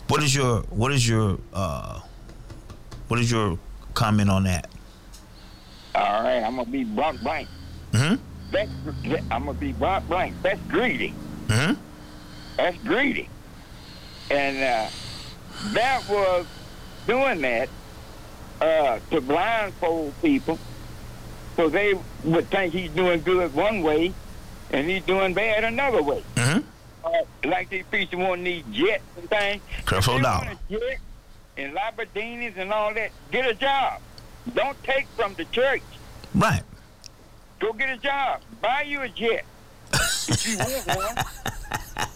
[0.08, 2.00] What is your what is your uh,
[3.08, 3.58] what is your
[3.94, 4.68] comment on that?
[5.94, 7.48] All right, I'm gonna be blunt blank.
[7.92, 8.16] Mm-hmm.
[8.50, 8.70] That's,
[9.30, 10.34] I'm gonna be blunt blank.
[10.42, 11.14] That's greedy.
[11.46, 11.80] Mm-hmm.
[12.56, 13.28] That's greedy.
[14.30, 14.90] And uh,
[15.72, 16.46] that was
[17.06, 17.68] doing that
[18.60, 20.58] uh, to blindfold people,
[21.56, 21.94] so they
[22.24, 24.12] would think he's doing good one way,
[24.74, 26.22] and he's doing bad another way.
[26.34, 26.66] Mm-hmm.
[27.04, 27.10] Uh,
[27.48, 29.62] like these people want these jets and things.
[29.84, 30.46] Creflo If you Dollar.
[30.46, 30.98] want a jet
[31.56, 34.00] and Lamborghinis and all that, get a job.
[34.54, 35.82] Don't take from the church.
[36.34, 36.62] Right.
[37.60, 38.40] Go get a job.
[38.60, 39.44] Buy you a jet.
[39.92, 41.24] if you want one.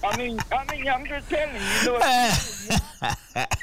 [0.04, 1.60] I mean, I mean, I'm just telling you.
[1.60, 3.18] You know what?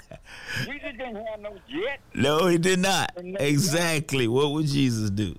[0.64, 2.00] Jesus didn't have no jet.
[2.14, 3.12] No, he did not.
[3.18, 4.28] Exactly.
[4.28, 5.36] What would Jesus do?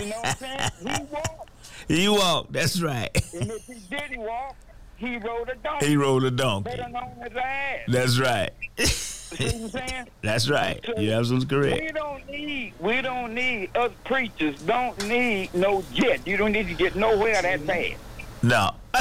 [0.00, 0.70] You know what I'm saying?
[0.80, 1.49] He walked.
[1.90, 2.52] You walked.
[2.52, 3.10] That's right.
[3.34, 4.54] And if he didn't walk,
[4.96, 5.86] he rode a donkey.
[5.86, 6.70] He rode a donkey.
[6.70, 7.78] Better known as ass.
[7.88, 8.50] That's right.
[8.78, 10.08] See what I'm saying?
[10.22, 10.84] That's right.
[10.98, 11.80] You're absolutely correct.
[11.80, 16.24] We don't need, we don't need, us preachers don't need no jet.
[16.26, 17.94] You don't need to get nowhere that fast.
[18.42, 18.74] No.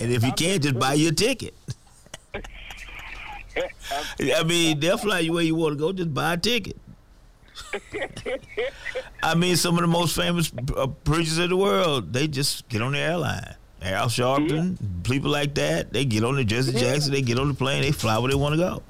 [0.00, 1.54] and if you can't, just buy your ticket.
[4.20, 5.92] I mean, they'll fly you where you want to go.
[5.92, 6.76] Just buy a ticket.
[9.22, 12.82] I mean, some of the most famous uh, preachers in the world, they just get
[12.82, 13.54] on the airline.
[13.82, 17.54] Al Sharpton, people like that, they get on the Jesse Jackson, they get on the
[17.54, 18.82] plane, they fly where they want to go.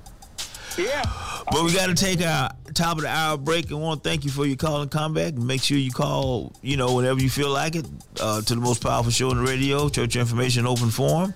[0.79, 1.03] Yeah.
[1.51, 4.25] But we got to take our top of the hour break and want to thank
[4.25, 5.35] you for your call and comeback.
[5.35, 7.87] Make sure you call, you know, whenever you feel like it,
[8.21, 11.35] uh, to the most powerful show in the radio, Church Information Open Forum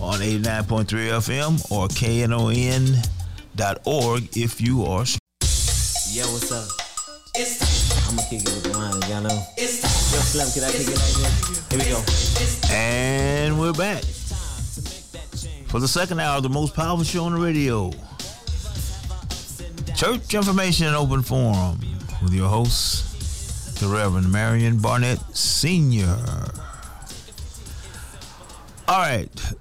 [0.00, 1.88] on 89.3 FM or
[3.58, 5.04] KNON.org if you are.
[6.12, 6.66] Yo, what's up?
[7.36, 9.46] It's I'ma kick it with the wine, y'all know.
[9.56, 11.70] Yo, Slim, can I kick it like this?
[11.70, 12.74] Here we go.
[12.74, 14.02] And we're back
[15.68, 17.92] for the second hour of the most powerful show on the radio.
[19.94, 21.78] Church Information and Open Forum
[22.24, 26.16] with your host, the Reverend Marion Barnett Sr.
[28.88, 29.52] All right,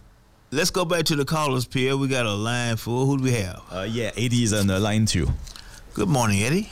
[0.50, 1.96] let's go back to the callers, Pierre.
[1.96, 3.06] We got a line full.
[3.06, 3.62] Who do we have?
[3.72, 5.28] Uh, yeah, Eddie is on the line too.
[5.94, 6.70] Good morning, Eddie.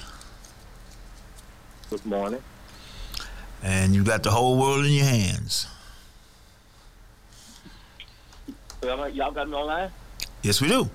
[1.90, 2.42] Good morning.
[3.64, 5.68] And you got the whole world in your hands.
[8.84, 9.92] Y'all got me online?
[10.44, 10.90] Yes, we do.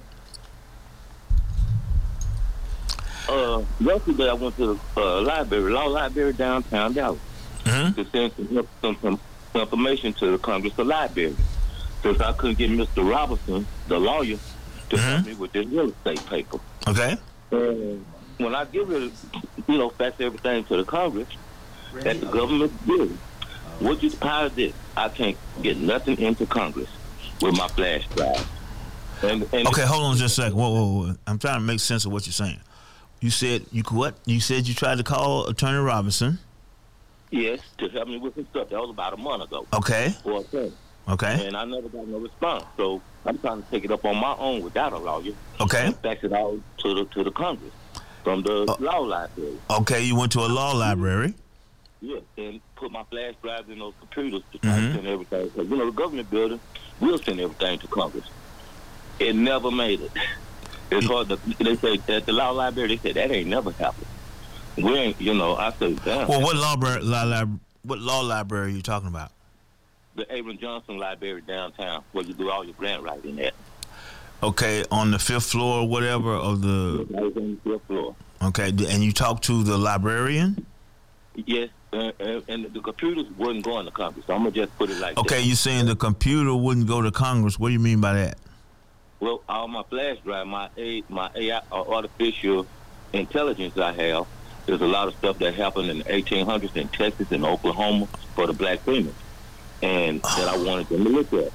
[3.28, 7.18] Uh, yesterday I went to the uh, library, law library downtown Dallas,
[7.64, 7.94] Mhm.
[7.94, 8.32] to send
[8.80, 9.20] some, some,
[9.52, 11.36] some information to the Congress of Library.
[12.02, 13.08] Since I couldn't get Mr.
[13.08, 14.38] Robinson, the lawyer,
[14.90, 16.58] to help me with this real estate paper.
[16.88, 17.16] Okay.
[17.52, 18.04] And
[18.42, 19.12] when I give it,
[19.68, 21.28] you know, fax everything to the Congress
[21.94, 23.10] that the government did,
[23.80, 24.72] what you how is this?
[24.96, 26.88] I can't get nothing into Congress
[27.40, 28.48] with my flash drive.
[29.22, 30.56] And, and Okay, hold on just a second.
[30.56, 31.14] Whoa, whoa, whoa.
[31.26, 32.60] I'm trying to make sense of what you're saying.
[33.20, 34.16] You said you what?
[34.26, 36.38] You said you tried to call Attorney Robinson.
[37.30, 38.68] Yes, to help me with some stuff.
[38.68, 39.66] That was about a month ago.
[39.72, 40.12] Okay.
[41.08, 41.46] Okay.
[41.46, 42.64] And I never got no response.
[42.76, 45.32] So I'm trying to take it up on my own without a lawyer.
[45.60, 45.86] Okay.
[45.86, 47.72] And fax it out to the to the Congress
[48.24, 49.58] from the law library.
[49.70, 51.34] Okay, you went to a law library.
[52.00, 54.94] Yeah, and put my flash drives in those computers to try Mhm.
[54.94, 55.50] send everything.
[55.56, 56.60] You know, the government building
[57.00, 58.24] will send everything to Congress.
[59.18, 60.10] It never made it.
[60.90, 64.06] It's hard to, they say at the law library, they said that ain't never happened.
[64.76, 66.26] We ain't, you know, I said, damn.
[66.28, 69.30] Well, what law, law lib- what law library are you talking about?
[70.14, 73.54] The Abram Johnson Library downtown, where you do all your grant writing at.
[74.42, 77.06] Okay, on the fifth floor or whatever of the.
[77.16, 78.16] I was on the fifth floor.
[78.42, 80.66] Okay, and you talked to the librarian.
[81.36, 84.26] Yes, uh, uh, and the computers wasn't going to Congress.
[84.26, 85.46] So I'm gonna just put it like Okay, that.
[85.46, 87.58] you saying the computer wouldn't go to Congress?
[87.58, 88.38] What do you mean by that?
[89.20, 92.66] Well, all my flash drive, my A, my AI, uh, artificial
[93.12, 94.26] intelligence I have,
[94.66, 98.48] there's a lot of stuff that happened in the 1800s in Texas and Oklahoma for
[98.48, 99.14] the black women,
[99.82, 101.52] and that I wanted them to look at.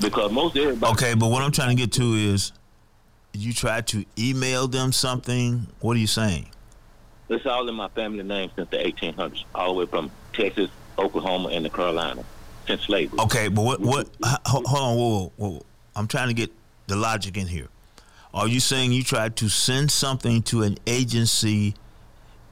[0.00, 2.52] Because most everybody, Okay, but what I'm trying to get to is,
[3.32, 5.66] you tried to email them something.
[5.80, 6.46] What are you saying?
[7.28, 11.50] it's all in my family name since the 1800s, all the way from Texas, Oklahoma,
[11.50, 12.24] and the Carolina
[12.66, 13.20] since slavery.
[13.20, 14.08] Okay, but what what?
[14.46, 15.62] Hold on, whoa, whoa, whoa.
[15.94, 16.50] I'm trying to get
[16.86, 17.68] the logic in here.
[18.32, 21.74] Are you saying you tried to send something to an agency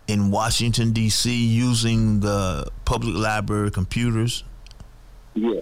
[0.07, 1.33] in Washington D.C.
[1.33, 4.45] using the public library computers?
[5.35, 5.61] Yeah.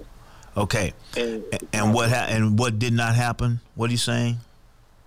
[0.56, 1.44] Okay, And,
[1.74, 3.60] and what ha- and what did not happen?
[3.74, 4.38] What are you saying?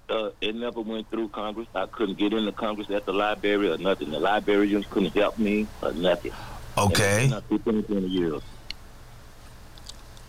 [0.10, 1.68] uh, it never went through Congress.
[1.76, 4.10] I couldn't get into Congress at the library or nothing.
[4.12, 6.32] The librarians couldn't help me or nothing.
[6.78, 8.42] Okay, And it's been 20, 20 years.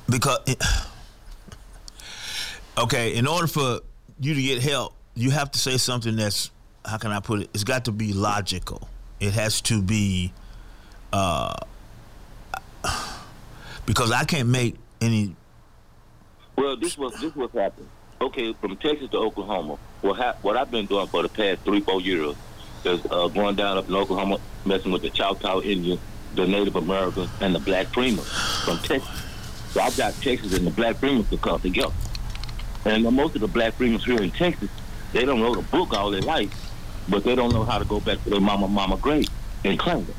[0.09, 0.39] because
[2.79, 3.81] okay, in order for
[4.21, 6.51] you to get help, you have to say something that's
[6.85, 7.51] how can I put it?
[7.55, 8.89] It's got to be logical.
[9.19, 10.33] It has to be
[11.13, 11.55] uh
[13.87, 15.35] because I can't make any
[16.57, 17.89] Well, this was this was happening.
[18.21, 19.79] Okay, from Texas to Oklahoma.
[20.03, 22.37] What hap- what I've been doing for the past three four years
[22.85, 26.01] is uh, going down up in Oklahoma, messing with the Choctaw Indians,
[26.35, 28.25] the Native Americans, and the Black Freedmen
[28.65, 29.23] from Texas.
[29.71, 31.95] So I've got Texas and the Black Freedmen to come together.
[32.85, 34.71] And most of the Black Freedmen here in Texas,
[35.13, 36.51] they don't wrote a book all their life,
[37.09, 39.29] but they don't know how to go back to their mama mama grave
[39.65, 40.17] and claim it.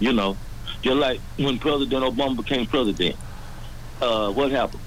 [0.00, 0.36] You know,
[0.82, 3.16] just like when President Obama became president,
[4.00, 4.82] uh, what happened?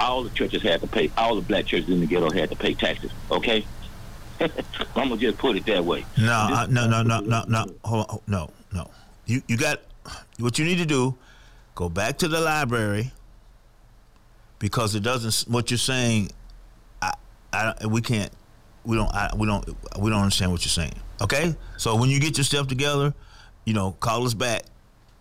[0.00, 1.10] All the churches had to pay.
[1.16, 3.10] All the black churches in the ghetto had to pay taxes.
[3.30, 3.64] Okay,
[4.40, 4.50] I'm
[4.94, 6.04] gonna just put it that way.
[6.18, 7.66] No, I, no, no, no, no, no.
[7.84, 8.90] Hold on, no, no.
[9.26, 9.80] You you got
[10.38, 11.16] what you need to do,
[11.74, 13.12] go back to the library
[14.58, 15.50] because it doesn't.
[15.52, 16.30] What you're saying,
[17.00, 17.12] I,
[17.52, 18.32] I, we can't,
[18.84, 19.66] we don't, I, we don't,
[19.98, 20.94] we don't understand what you're saying.
[21.20, 23.14] Okay, so when you get your stuff together,
[23.64, 24.62] you know, call us back.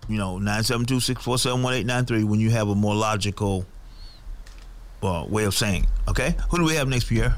[0.10, 3.66] You know, 972-647-1893 when you have a more logical
[5.04, 5.84] uh, way of saying.
[5.84, 7.36] it, Okay, who do we have next, Pierre?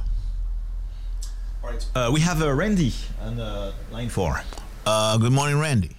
[1.95, 4.41] Uh, we have uh, Randy on uh, line four.
[4.85, 5.95] Uh, good morning, Randy.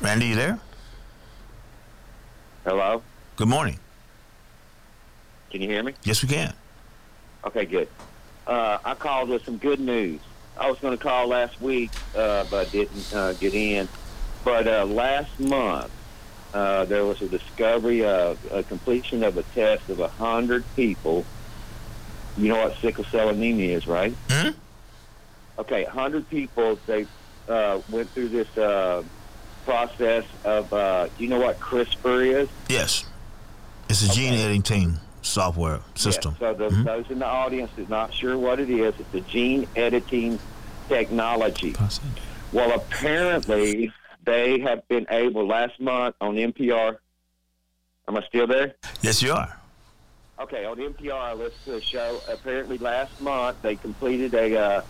[0.00, 0.58] Randy, you there?
[2.64, 3.02] Hello?
[3.36, 3.78] Good morning.
[5.50, 5.94] Can you hear me?
[6.04, 6.52] Yes, we can.
[7.44, 7.88] Okay, good.
[8.46, 10.20] Uh, I called with some good news.
[10.58, 13.88] I was going to call last week, uh, but didn't uh, get in.
[14.44, 15.90] But uh, last month,
[16.54, 21.24] uh, there was a discovery of a completion of a test of a 100 people.
[22.38, 24.14] You know what sickle cell anemia is, right?
[24.30, 24.50] Hmm?
[25.58, 27.06] Okay, 100 people, they
[27.48, 29.02] uh, went through this uh,
[29.64, 32.48] process of, uh, you know what CRISPR is?
[32.68, 33.04] Yes.
[33.88, 36.36] It's a gene editing software system.
[36.40, 36.84] Yeah, so the, Mhm.
[36.84, 38.94] those in the audience is not sure what it is.
[38.98, 40.38] It's a gene editing
[40.88, 41.74] technology.
[42.52, 43.92] Well, apparently
[44.24, 46.98] they have been able last month on NPR.
[48.08, 48.74] Am I still there?
[49.02, 49.58] Yes, you are.
[50.38, 52.20] Okay, on NPR, I listened to a show.
[52.28, 54.82] Apparently, last month they completed a uh,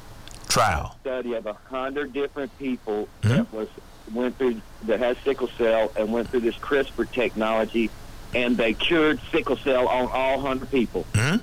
[0.48, 0.96] Trial.
[1.00, 3.28] study of a hundred different people Mhm.
[3.36, 3.68] that was
[4.12, 7.90] went through that had sickle cell and went through this CRISPR technology,
[8.36, 11.04] and they cured sickle cell on all hundred people.
[11.14, 11.36] hmm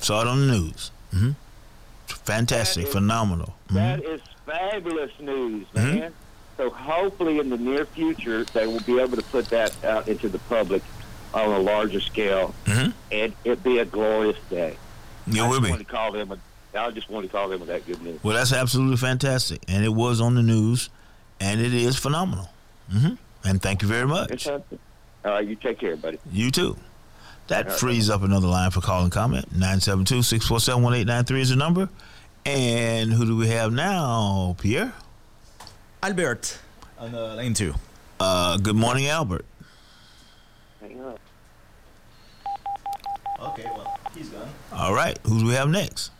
[0.00, 0.90] Saw it on the news.
[1.14, 1.30] hmm
[2.06, 2.82] Fantastic.
[2.84, 3.54] That is- Phenomenal.
[3.68, 3.74] Mhm.
[3.74, 5.98] That is fabulous news, Mhm.
[6.00, 6.12] man.
[6.56, 10.28] So hopefully in the near future they will be able to put that out into
[10.28, 10.82] the public
[11.34, 12.92] on a larger scale, Mhm.
[13.10, 14.76] and it'd be a glorious day.
[15.26, 15.72] It I will be.
[15.76, 16.32] to call them.
[16.32, 16.38] A,
[16.78, 18.18] I just wanted to call them with that good news.
[18.22, 19.62] Well, that's absolutely fantastic.
[19.68, 20.90] And it was on the news,
[21.40, 22.50] and it is phenomenal.
[22.90, 23.14] hmm
[23.44, 24.46] And thank you very much.
[25.24, 25.30] It's something.
[25.30, 26.18] All right, you take care, buddy.
[26.30, 26.76] You too.
[27.48, 27.80] That All right.
[27.80, 29.52] frees up another line for call and comment.
[29.58, 31.88] 972-647-1893 is the number.
[32.44, 34.92] And who do we have now, Pierre?
[36.02, 36.58] Albert
[36.98, 37.74] on uh, line two.
[38.18, 39.44] Uh, good morning, Albert.
[40.80, 41.16] Hang on.
[43.40, 44.48] Okay, well, he's gone.
[44.72, 45.18] All right.
[45.24, 46.10] Who do we have next?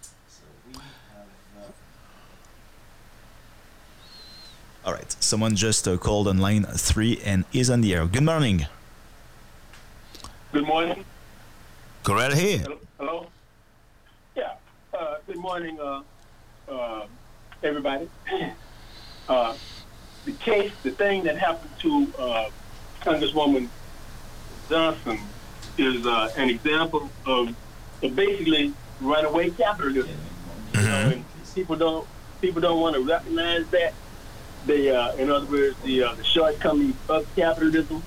[4.84, 8.06] All right, someone just uh, called on line three and is on the air.
[8.06, 8.66] Good morning.
[10.52, 11.02] Good morning.
[12.02, 12.66] Go right ahead.
[12.98, 13.26] Hello.
[14.36, 14.52] Yeah.
[14.92, 16.02] Uh, good morning, uh,
[16.68, 17.06] uh,
[17.62, 18.08] everybody.
[19.28, 19.56] Uh,
[20.24, 22.50] the case, the thing that happened to uh,
[23.02, 23.68] Congresswoman
[24.68, 25.20] Johnson
[25.78, 27.54] is uh, an example of,
[28.02, 30.18] of basically runaway capitalism.
[30.74, 31.24] And
[31.54, 32.06] people don't
[32.40, 33.94] people don't want to recognize that.
[34.66, 38.02] They, uh, in other words, the uh, the shortcomings of capitalism.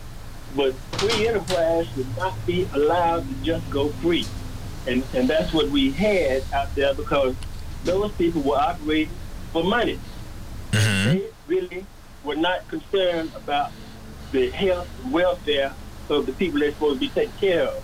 [0.56, 4.26] But free enterprise should not be allowed to just go free,
[4.88, 7.36] and and that's what we had out there because
[7.84, 9.14] those people were operating
[9.52, 10.00] for money.
[10.72, 11.86] They really
[12.24, 13.72] were not concerned about
[14.32, 15.74] the health and welfare
[16.10, 17.84] of the people they're supposed to be taking care of.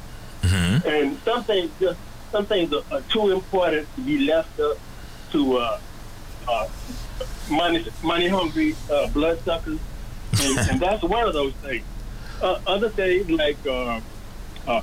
[0.85, 1.99] And some things just
[2.31, 4.77] some things are, are too important to be left up
[5.33, 5.79] to uh,
[6.47, 6.67] uh,
[7.49, 9.79] money money hungry uh, bloodsuckers,
[10.41, 11.83] and, and that's one of those things.
[12.41, 13.99] Uh, other things like uh,
[14.67, 14.81] uh,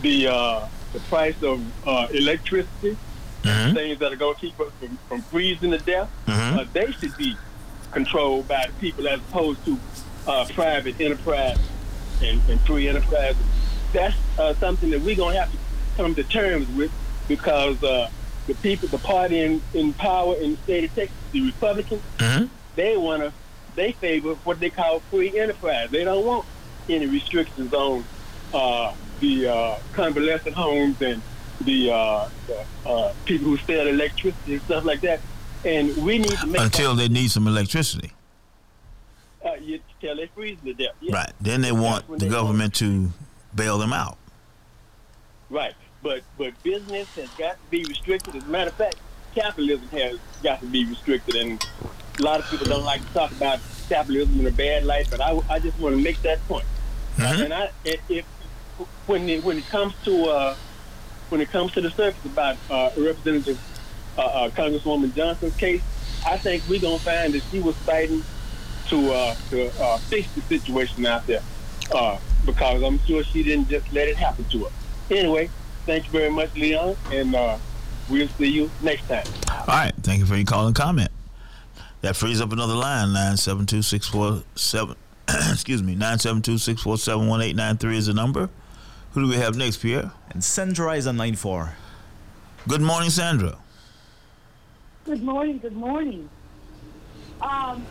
[0.00, 2.96] the uh, the price of uh, electricity,
[3.42, 6.58] things that are going to keep us from, from freezing to death, Mhm.
[6.60, 7.36] uh, they should be
[7.90, 9.78] controlled by the people as opposed to
[10.26, 11.58] uh, private enterprise
[12.22, 13.34] and, and free enterprise.
[13.92, 15.58] That's uh, something that we're going to have to
[15.96, 16.90] come to terms with
[17.28, 18.08] because uh,
[18.46, 22.02] the people, the party in, in power in the state of Texas, the Republicans,
[22.76, 23.32] they want to,
[23.74, 25.90] they favor what they call free enterprise.
[25.90, 26.46] They don't want
[26.88, 28.04] any restrictions on
[28.52, 31.22] uh, the uh, convalescent homes and
[31.62, 35.20] the, uh, the uh, people who sell electricity and stuff like that.
[35.64, 38.12] And we need to make Until they need some electricity.
[39.44, 40.94] uh, you tell they freeze to death.
[41.00, 41.14] Yeah.
[41.16, 41.32] Right.
[41.40, 43.10] Then they want the they government to
[43.54, 44.18] bail them out.
[45.50, 45.74] Right.
[46.02, 48.36] But but business has got to be restricted.
[48.36, 48.96] As a matter of fact,
[49.34, 51.34] capitalism has got to be restricted.
[51.36, 51.64] And
[52.18, 55.20] a lot of people don't like to talk about capitalism in a bad light, but
[55.20, 56.66] I, I just want to make that point.
[57.18, 58.24] And I if, if
[59.06, 60.56] when it, when it comes to uh,
[61.28, 63.60] when it comes to the surface about uh, Representative
[64.18, 65.82] uh, uh, Congresswoman Johnson's case,
[66.26, 68.22] I think we're gonna find that she was fighting
[68.88, 71.42] to uh, to uh, fix the situation out there
[71.94, 74.70] uh, because I'm sure she didn't just let it happen to her.
[75.10, 75.50] Anyway,
[75.86, 77.58] thank you very much, Leon, and uh,
[78.08, 79.26] we'll see you next time.
[79.50, 79.92] All right.
[80.02, 81.10] Thank you for your call and comment.
[82.04, 84.94] That frees up another line, 972-647,
[85.52, 88.50] excuse me, 972-647-1893 is the number.
[89.12, 90.12] Who do we have next, Pierre?
[90.28, 91.74] And Sandra is on line four.
[92.68, 93.56] Good morning, Sandra.
[95.06, 96.28] Good morning, good morning.
[97.40, 97.86] Um,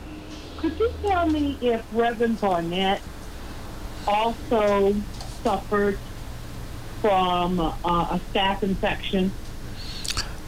[0.59, 3.01] could you tell me if Reverend Barnett
[4.05, 4.95] also
[5.41, 5.97] suffered
[7.01, 9.32] from uh, a staph infection?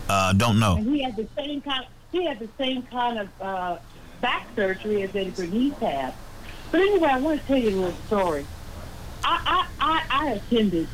[0.08, 0.76] Uh, don't know.
[0.76, 1.88] And he had the same kind.
[2.16, 3.78] He had the same kind of uh,
[4.22, 6.14] back surgery as Eddie Bernice had.
[6.72, 8.46] But anyway, I want to tell you a little story.
[9.22, 10.88] I I, I, I attended.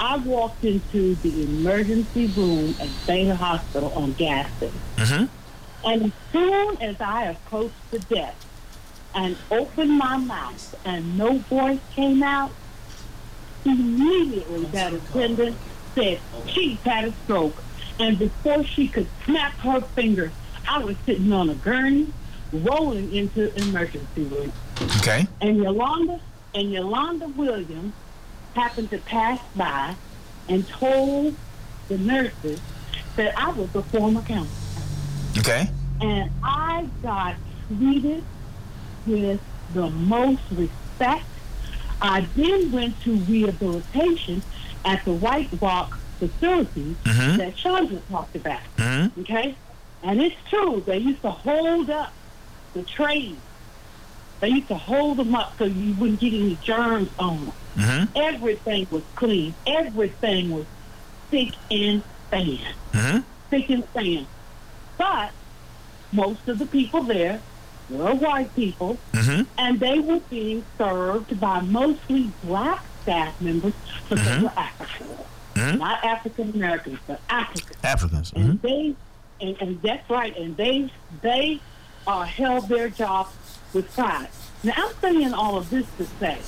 [0.00, 4.72] I walked into the emergency room at Baylor Hospital on Gaston.
[4.96, 5.24] Mm-hmm.
[5.86, 8.46] And as soon as I approached the desk
[9.14, 12.50] and opened my mouth and no voice came out,
[13.66, 15.58] immediately that attendant
[15.94, 17.62] said, she's had a stroke.
[17.98, 20.32] And before she could snap her fingers,
[20.68, 22.12] I was sitting on a gurney,
[22.52, 24.52] rolling into emergency room.
[24.98, 25.26] Okay.
[25.40, 26.20] And Yolanda
[26.54, 27.92] and Yolanda Williams
[28.54, 29.94] happened to pass by
[30.48, 31.34] and told
[31.88, 32.60] the nurses
[33.16, 34.48] that I was a former counselor.
[35.38, 35.68] Okay.
[36.00, 37.36] And I got
[37.68, 38.22] treated
[39.06, 39.40] with
[39.74, 41.24] the most respect.
[42.00, 44.42] I then went to rehabilitation
[44.84, 47.36] at the White Rock facility Mhm.
[47.38, 48.60] that Chandra talked about.
[48.76, 49.20] Mm-hmm.
[49.22, 49.56] Okay?
[50.02, 52.12] And it's true, they used to hold up
[52.74, 53.36] the trays.
[54.40, 57.52] They used to hold them up so you wouldn't get any germs on them.
[57.76, 58.16] Mm-hmm.
[58.16, 59.54] Everything was clean.
[59.66, 60.66] Everything was
[61.30, 62.58] thick and thin.
[62.92, 63.18] Mm-hmm.
[63.50, 64.26] Thick and thin.
[64.98, 65.30] But
[66.12, 67.40] most of the people there
[67.88, 69.42] were white people, Mm-hmm.
[69.58, 73.72] and they were being served by mostly black staff members
[74.08, 75.06] because they were African.
[75.54, 75.78] Mhm.
[75.78, 77.76] Not African Americans, but African.
[77.82, 78.32] Africans.
[78.34, 78.66] And Mm-hmm.
[78.66, 78.94] they,
[79.40, 80.90] and, and that's right, and they
[81.22, 81.60] they
[82.06, 83.28] uh, held their job
[83.72, 84.28] with pride.
[84.62, 86.38] Now I'm saying all of this to say,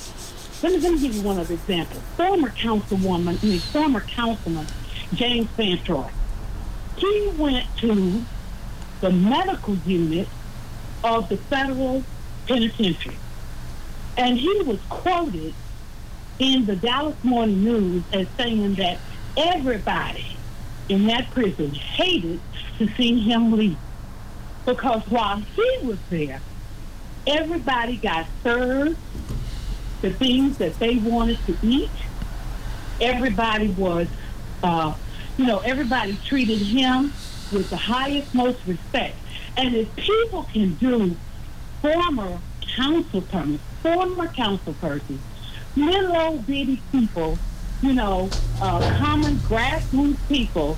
[0.63, 2.03] let me, let me give you one of the examples.
[2.17, 4.67] Former councilwoman, I mean, former councilman
[5.15, 6.11] James Fantroy,
[6.97, 8.25] he went to
[9.01, 10.29] the medical unit
[11.05, 12.03] of the federal
[12.47, 13.17] penitentiary,
[14.17, 15.55] and he was quoted
[16.39, 18.99] in the Dallas Morning News as saying that
[19.37, 20.38] everybody
[20.89, 22.41] in that prison hated
[22.79, 23.79] to see him leave.
[24.65, 26.41] Because while he was there,
[27.27, 28.97] everybody got served
[30.03, 31.91] the things that they wanted to eat.
[33.01, 34.09] Everybody was,
[34.63, 34.95] uh,
[35.37, 37.13] you know, everybody treated him
[37.53, 39.17] with the highest, most respect.
[39.57, 41.17] And if people can do
[41.81, 42.39] former
[42.77, 45.21] council persons, former council persons,
[45.77, 47.39] little old bitty people,
[47.83, 48.29] you know,
[48.61, 50.77] uh, common grassroots people,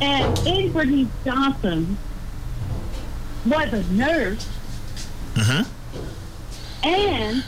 [0.00, 0.34] and
[0.72, 1.96] Bernice Johnson
[3.46, 4.46] was a nurse
[5.34, 6.86] Mm-hmm.
[6.86, 7.44] and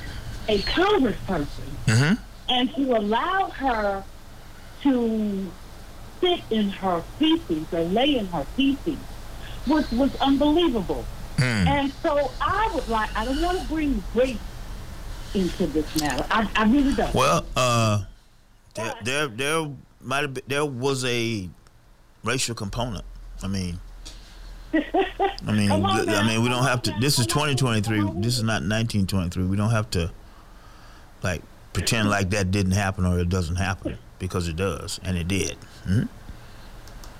[0.48, 1.46] a congressperson,
[1.86, 2.14] Mm-hmm.
[2.48, 4.04] and to allow her
[4.82, 5.50] to
[6.20, 8.98] sit in her feces or lay in her feces
[9.66, 11.04] was was unbelievable.
[11.36, 11.66] Mm.
[11.66, 14.36] And so I would like I don't want to bring race
[15.34, 16.24] into this matter.
[16.30, 17.14] I, I really don't.
[17.14, 18.02] Well, uh,
[18.74, 21.48] there, there, there might have been, there was a
[22.24, 23.04] racial component.
[23.42, 23.80] I mean,
[24.72, 26.94] I mean, I mean, we don't have to.
[27.00, 28.20] This is 2023.
[28.20, 29.44] This is not 1923.
[29.44, 30.12] We don't have to,
[31.22, 31.42] like,
[31.72, 35.56] pretend like that didn't happen or it doesn't happen because it does, and it did.
[35.84, 36.02] hmm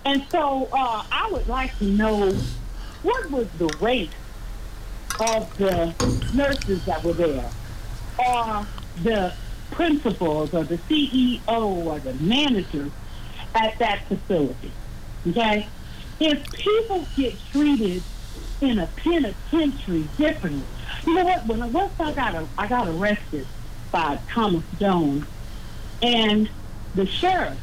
[0.05, 2.33] And so uh, I would like to know
[3.03, 4.11] what was the rate
[5.21, 5.95] of the
[6.35, 7.51] nurses that were there,
[8.19, 8.67] or
[9.03, 9.33] the
[9.71, 12.91] principals, or the CEO, or the manager
[13.55, 14.73] at that facility.
[15.29, 15.67] Okay,
[16.19, 18.03] if people get treated
[18.61, 20.65] in a penitentiary differently,
[21.07, 21.47] you know what?
[21.47, 23.47] When I once I got I got arrested
[23.91, 25.25] by Thomas Jones,
[26.03, 26.49] and
[26.95, 27.59] the sheriff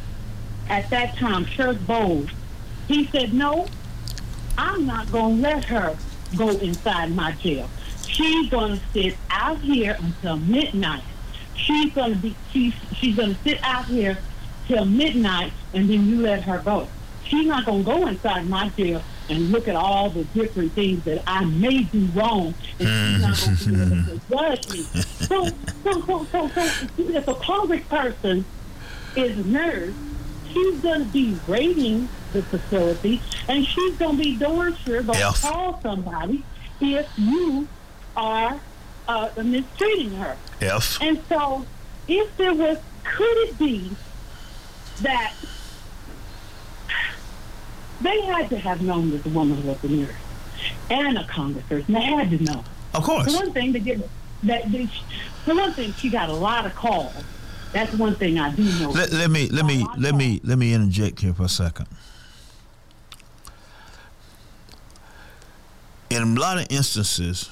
[0.70, 2.30] at that time, Sheriff Bowles,
[2.88, 3.68] he said, no,
[4.58, 5.98] I'm not going to let her
[6.38, 7.70] go inside my jail.
[8.08, 11.04] She's going to sit out here until midnight.
[11.58, 14.18] She's going to be, she's, she's going to sit out here
[14.68, 16.88] till midnight and then you let her go.
[17.26, 21.04] She's not going to go inside my jail and look at all the different things
[21.04, 24.30] that I may do wrong and she's not going to be able to mm.
[24.30, 24.84] judge me.
[25.28, 25.48] So,
[25.84, 28.44] so, so, so, so if a congressperson
[29.18, 29.94] is a nurse,
[30.54, 35.12] she's going to be raiding the facility, and she's going to be darn sure to
[35.14, 35.42] Yes.
[35.42, 36.44] call somebody
[36.80, 37.68] if you
[38.16, 38.60] are
[39.08, 40.38] uh, mistreating her.
[40.62, 41.02] F.
[41.02, 41.66] And so,
[42.08, 43.92] if there was, could it be
[45.02, 45.34] that
[48.02, 50.16] they had to have known that the woman was a nurse?
[50.90, 51.88] and a congressperson.
[51.88, 52.64] They had to know.
[52.94, 53.32] Of course.
[53.32, 54.00] For one thing, they get
[54.44, 54.72] that.
[54.72, 54.88] They,
[55.46, 57.14] for one thing, she got a lot of calls.
[57.74, 58.90] That's one thing I do know.
[58.90, 61.88] Let, let me let me let me let me interject here for a second.
[66.10, 67.50] In a lot of instances,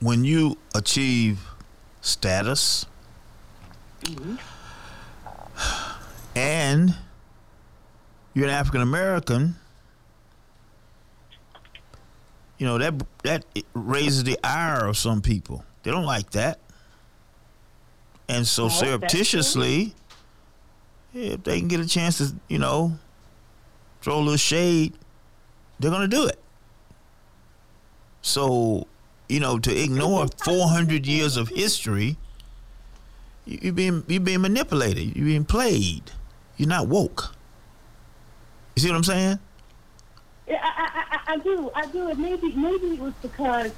[0.00, 1.40] when you achieve
[2.00, 2.86] status
[6.34, 6.94] and
[8.34, 9.56] you're an African American,
[12.58, 12.94] you know that
[13.24, 13.44] that
[13.74, 15.64] raises the ire of some people.
[15.82, 16.60] They don't like that,
[18.28, 19.94] and so surreptitiously,
[21.14, 22.98] if they can get a chance to, you know,
[24.02, 24.94] throw a little shade,
[25.80, 26.38] they're gonna do it.
[28.22, 28.86] So,
[29.28, 32.16] you know, to ignore 400 years of history,
[33.44, 35.14] you- you're being you're being manipulated.
[35.16, 36.10] You're being played.
[36.56, 37.34] You're not woke.
[38.76, 39.38] You see what I'm saying?
[40.46, 42.08] Yeah, I, I, I, I do, I do.
[42.08, 43.70] And maybe, maybe it was because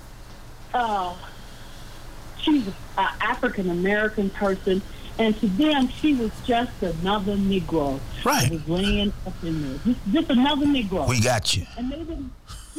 [0.73, 1.15] uh,
[2.39, 2.75] she's an
[3.21, 4.81] African American person,
[5.19, 7.99] and to them, she was just another Negro.
[8.25, 8.43] Right.
[8.51, 11.09] That was laying up in there, just, just another Negro.
[11.09, 11.67] We got you.
[11.77, 12.31] And they didn't,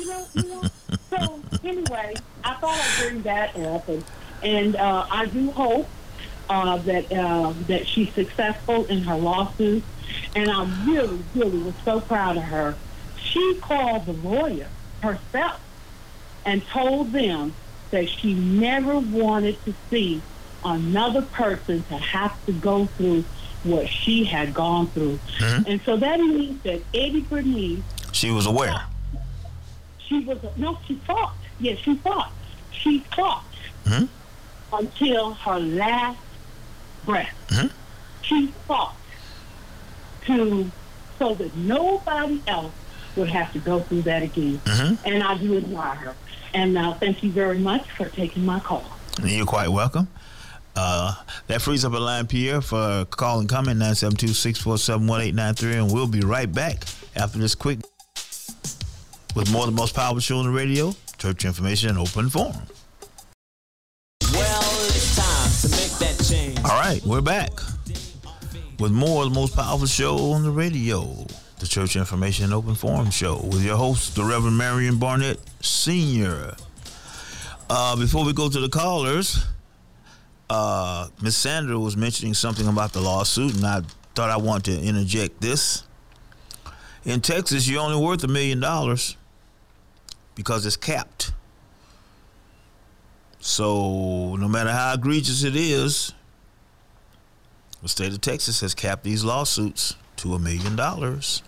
[0.01, 0.63] you know, you know.
[1.09, 2.13] so anyway,
[2.43, 4.03] I thought I'd bring that up, and
[4.43, 5.87] and uh, I do hope
[6.49, 9.83] uh, that uh, that she's successful in her lawsuit.
[10.35, 12.75] And I really, really was so proud of her.
[13.21, 14.67] She called the lawyer
[15.01, 15.59] herself
[16.45, 17.53] and told them
[17.91, 20.21] that she never wanted to see
[20.65, 23.23] another person to have to go through
[23.63, 25.19] what she had gone through.
[25.39, 25.67] Mhm.
[25.67, 27.79] And so that means that Eddie Bernice
[28.11, 28.81] She was aware.
[30.11, 31.33] She was no, she fought.
[31.59, 32.31] Yes, she fought.
[32.71, 33.45] She fought
[33.85, 34.07] Mhm.
[34.73, 36.19] until her last
[37.05, 37.33] breath.
[37.49, 37.71] Mhm.
[38.21, 38.95] She fought
[40.25, 40.69] to
[41.17, 42.73] so that nobody else
[43.15, 44.59] would have to go through that again.
[44.65, 44.97] Mhm.
[45.05, 46.15] And I do admire her.
[46.53, 48.83] And uh, thank you very much for taking my call.
[49.23, 50.07] You're quite welcome.
[50.75, 51.13] Uh,
[51.47, 56.51] that frees up a line, Pierre, for call and comment 972-647-1893, and we'll be right
[56.51, 56.85] back
[57.15, 57.79] after this quick
[59.35, 62.55] with more of the most powerful show on the radio, church information and open forum.
[64.33, 66.59] Well, it's time to make that change.
[66.59, 67.51] All right, we're back
[68.79, 71.25] with more of the most powerful show on the radio,
[71.59, 76.55] the Church Information and Open Forum Show, with your host, the Reverend Marion Barnett Sr.
[77.69, 79.45] Uh, before we go to the callers,
[80.49, 83.81] uh, Miss Sandra was mentioning something about the lawsuit, and I
[84.15, 85.83] thought I wanted to interject this.
[87.05, 89.15] In Texas, you're only worth a million dollars
[90.35, 91.33] because it's capped.
[93.39, 96.13] So, no matter how egregious it is,
[97.81, 101.41] the state of Texas has capped these lawsuits to a million dollars.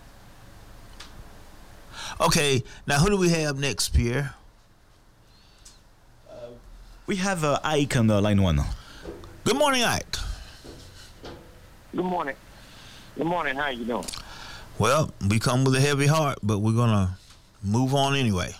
[2.19, 4.33] Okay, now who do we have next, Pierre?
[7.05, 8.61] We have uh, Ike on the line one.
[9.43, 10.15] Good morning, Ike.
[11.95, 12.35] Good morning.
[13.15, 13.55] Good morning.
[13.55, 14.05] How you doing?
[14.79, 17.17] Well, we come with a heavy heart, but we're gonna
[17.61, 18.55] move on anyway.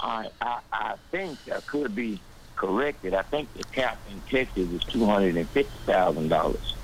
[0.00, 2.20] I I, I think I could be
[2.56, 3.14] corrected.
[3.14, 6.74] I think the cap in Texas is two hundred and fifty thousand dollars.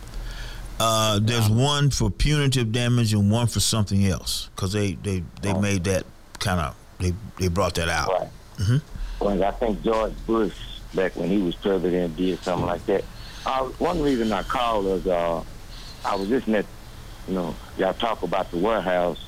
[0.81, 5.55] Uh, there's one for punitive damage and one for something else because they they they
[5.55, 6.05] made that
[6.41, 8.09] kind of they they brought that out.
[8.09, 8.29] Right.
[8.57, 8.83] Mhm.
[9.21, 10.55] Well, I think George Bush,
[10.95, 13.05] back when he was president, did something like that.
[13.47, 15.43] Uh, one reason I called was uh,
[16.05, 16.67] I was listening at,
[17.29, 19.25] you know, y'all talk about the warehouse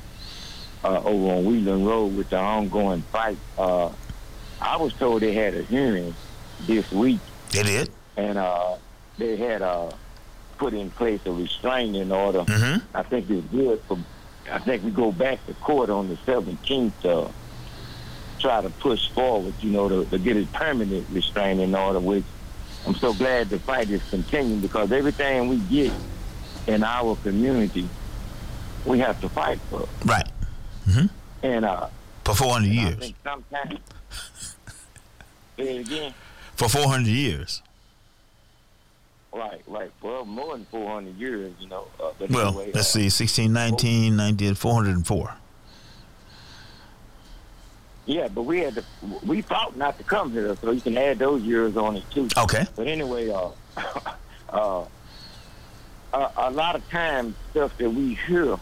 [0.87, 3.37] uh, over on Wheatland Road with the ongoing fight.
[3.59, 3.91] Uh,
[4.61, 6.15] I was told they had a hearing
[6.67, 7.19] this week.
[7.51, 7.91] They did.
[8.17, 8.77] And uh,
[9.19, 9.91] they had uh,
[10.59, 12.41] put in place a restraining order.
[12.45, 12.83] Mhm.
[12.95, 13.99] I think it's good for.
[14.51, 16.93] I think we go back to court on the 17th.
[17.05, 17.29] Uh,
[18.39, 22.23] try to push forward, you know, to, to get a permanent restraining order, which
[22.87, 25.91] I'm so glad the fight is continuing because everything we get
[26.69, 27.89] in our community,
[28.85, 29.89] we have to fight for.
[30.05, 30.27] Right.
[30.89, 31.07] Hmm
[31.43, 31.89] And uh,
[32.25, 33.13] For 400 I years.
[33.25, 33.81] sometimes,
[35.59, 36.15] again.
[36.57, 37.63] For 400 years.
[39.33, 39.91] Right, right.
[40.03, 41.89] Well, more than 400 years, you know.
[42.03, 45.35] Uh, but Well, anyway, let's uh, see, 1619, 19, 404.
[48.07, 48.85] Yeah, but we had to,
[49.25, 52.29] we fought not to come here, so you can add those years on it too.
[52.37, 52.65] Okay.
[52.77, 53.51] But anyway, uh,
[54.51, 54.85] uh,
[56.13, 58.57] a, a lot of times stuff that we hear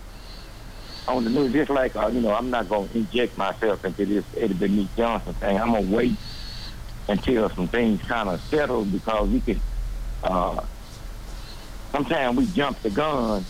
[1.07, 4.25] on the news, just like uh, you know, I'm not gonna inject myself into this
[4.37, 5.59] Eddie Bernice Johnson thing.
[5.61, 6.13] I'm gonna wait
[7.09, 9.61] until some things kind of settle because we can.
[10.23, 10.65] Uh,
[11.93, 13.45] sometimes we jump the gun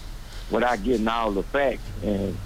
[0.50, 2.36] without getting all the facts, and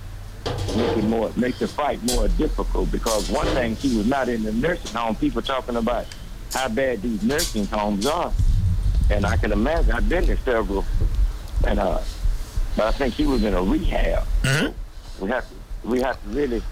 [0.76, 2.90] make it more, make the fight more difficult.
[2.93, 5.16] Because one thing, she was not in the nursing home.
[5.16, 6.06] People talking about
[6.52, 8.32] how bad these nursing homes are,
[9.10, 9.93] and I can imagine.
[9.93, 10.85] I've been to several,
[11.66, 12.01] and uh,
[12.76, 14.24] but I think she was in a rehab.
[14.43, 14.72] Mm-hmm.
[15.20, 16.62] We have to, we have to really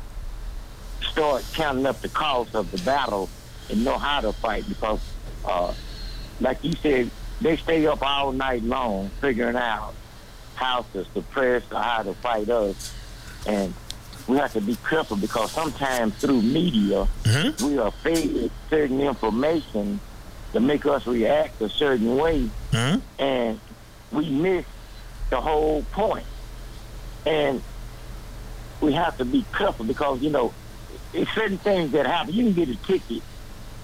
[1.11, 3.29] start counting up the cost of the battle
[3.71, 5.01] and know how to fight because,
[5.45, 5.73] uh,
[6.41, 7.11] like you said,
[7.41, 9.95] they stay up all night long figuring out
[10.55, 12.95] how to suppress or how to fight us.
[13.47, 13.75] And
[14.27, 17.67] we have to be careful because sometimes through media, Mm-hmm.
[17.67, 20.01] we are fed certain information
[20.53, 23.01] to make us react a certain way, Mhm.
[23.19, 23.61] and
[24.13, 24.65] we miss
[25.31, 26.25] the whole point.
[27.27, 27.63] And
[28.87, 30.55] we have to be careful because, you know,
[31.13, 32.33] it's certain things that happen.
[32.33, 33.23] You can get a ticket,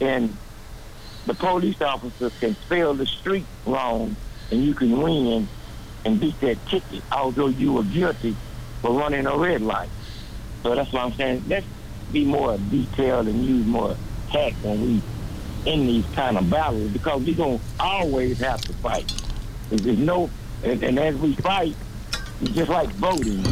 [0.00, 0.34] and
[1.26, 4.16] the police officers can spell the street wrong,
[4.50, 5.48] and you can win
[6.04, 8.36] and beat that ticket, although you were guilty
[8.80, 9.88] for running a red light.
[10.62, 11.44] So that's what I'm saying.
[11.48, 11.66] Let's
[12.12, 13.96] be more detailed and use more
[14.30, 15.02] tact when we
[15.64, 19.12] in these kind of battles because we're to always have to fight.
[19.70, 20.28] There's no,
[20.64, 21.76] and, and as we fight,
[22.50, 23.42] just like voting.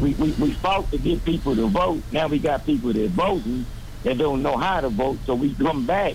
[0.00, 2.02] We, we, we fought to get people to vote.
[2.12, 3.66] Now we got people that voting
[4.04, 5.18] that don't know how to vote.
[5.26, 6.14] So we come back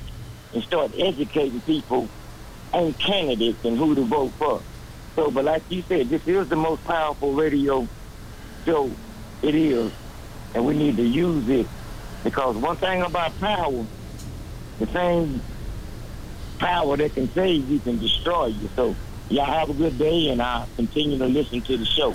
[0.53, 2.10] and start educating people
[2.72, 4.61] on candidates and who to vote for.
[5.15, 7.88] So, but like you said, this is the most powerful radio
[8.65, 8.89] show
[9.41, 9.91] it is,
[10.55, 11.68] and we need to use it
[12.23, 13.85] because one thing about power,
[14.80, 15.41] the same
[16.57, 18.69] power that can save you can destroy you.
[18.76, 18.95] So,
[19.29, 22.13] y'all have a good day, and I'll continue to listen to the show.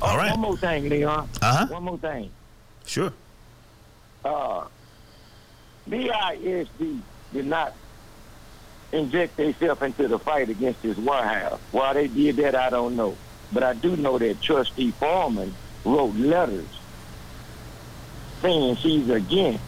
[0.00, 0.30] All right.
[0.32, 1.28] One more thing, Leon.
[1.40, 1.66] Uh-huh.
[1.66, 2.30] One more thing.
[2.86, 3.12] Sure.
[4.24, 4.64] Uh,
[5.88, 7.00] DISD
[7.32, 7.74] did not
[8.92, 11.60] inject themselves into the fight against this warehouse.
[11.70, 13.16] Why they did that, I don't know.
[13.52, 15.54] But I do know that Trustee Foreman
[15.84, 16.66] wrote letters
[18.40, 19.62] saying she's against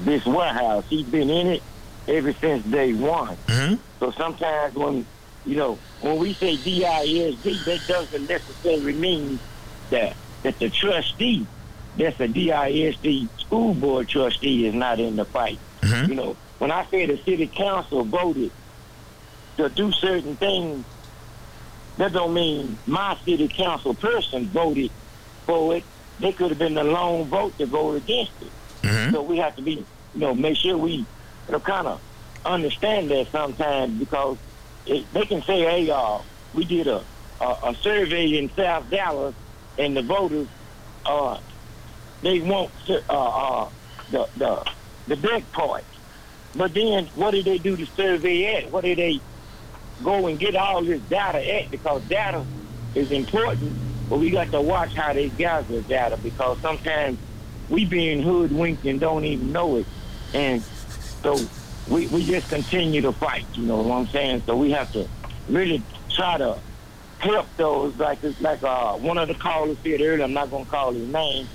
[0.00, 0.84] this warehouse.
[0.88, 1.62] She's been in it
[2.06, 3.36] ever since day one.
[3.46, 3.74] Mm-hmm.
[4.00, 5.06] So sometimes when,
[5.48, 9.40] you know, when we say DISD, that doesn't necessarily mean
[9.88, 11.46] that, that the trustee,
[11.96, 15.58] that's a DISD school board trustee, is not in the fight.
[15.82, 16.08] Mhm.
[16.08, 18.52] You know, when I say the city council voted
[19.56, 20.84] to do certain things,
[21.96, 24.90] that don't mean my city council person voted
[25.46, 25.84] for it.
[26.20, 28.52] They could have been the lone vote to vote against it.
[28.82, 29.12] Mhm.
[29.12, 31.06] So we have to be, you know, make sure we, you
[31.48, 32.02] know, kind of
[32.44, 34.36] understand that sometimes because
[34.88, 36.18] they can say, hey, uh,
[36.54, 37.04] we did a,
[37.40, 39.34] a, a survey in South Dallas
[39.78, 40.48] and the voters,
[41.06, 41.38] uh,
[42.22, 43.68] they want to, uh, uh,
[44.10, 44.70] the, the,
[45.06, 45.84] the big part.
[46.56, 48.72] But then what did they do the survey at?
[48.72, 49.20] What did they
[50.02, 51.70] go and get all this data at?
[51.70, 52.44] Because data
[52.94, 53.72] is important,
[54.08, 57.18] but we got to watch how they gather data because sometimes
[57.68, 59.86] we being hoodwinked and don't even know it.
[60.32, 60.62] And
[61.22, 61.36] so
[61.88, 64.42] we, we just continue to fight, you know what I'm saying?
[64.46, 65.08] So we have to
[65.48, 66.58] really try to
[67.18, 70.70] help those, like like uh, one of the callers said earlier, I'm not going to
[70.70, 71.48] call his name,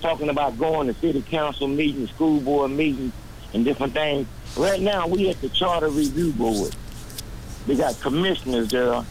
[0.00, 3.12] talking about going to city council meetings, school board meetings,
[3.52, 4.26] and different things.
[4.56, 6.74] Right now, we at the Charter Review Board.
[7.66, 9.04] They got commissioners there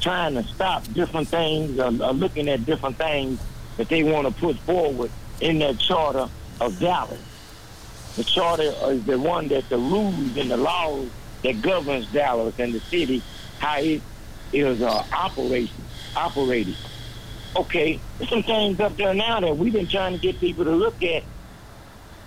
[0.00, 3.40] trying to stop different things, or, or looking at different things
[3.76, 5.10] that they want to put forward
[5.40, 6.28] in that charter
[6.60, 7.20] of Dallas.
[8.16, 11.08] The charter is the one that the rules and the laws
[11.42, 13.22] that governs Dallas and the city,
[13.58, 14.00] how it
[14.52, 16.76] is uh, operated.
[17.56, 20.72] Okay, there's some things up there now that we've been trying to get people to
[20.72, 21.22] look at.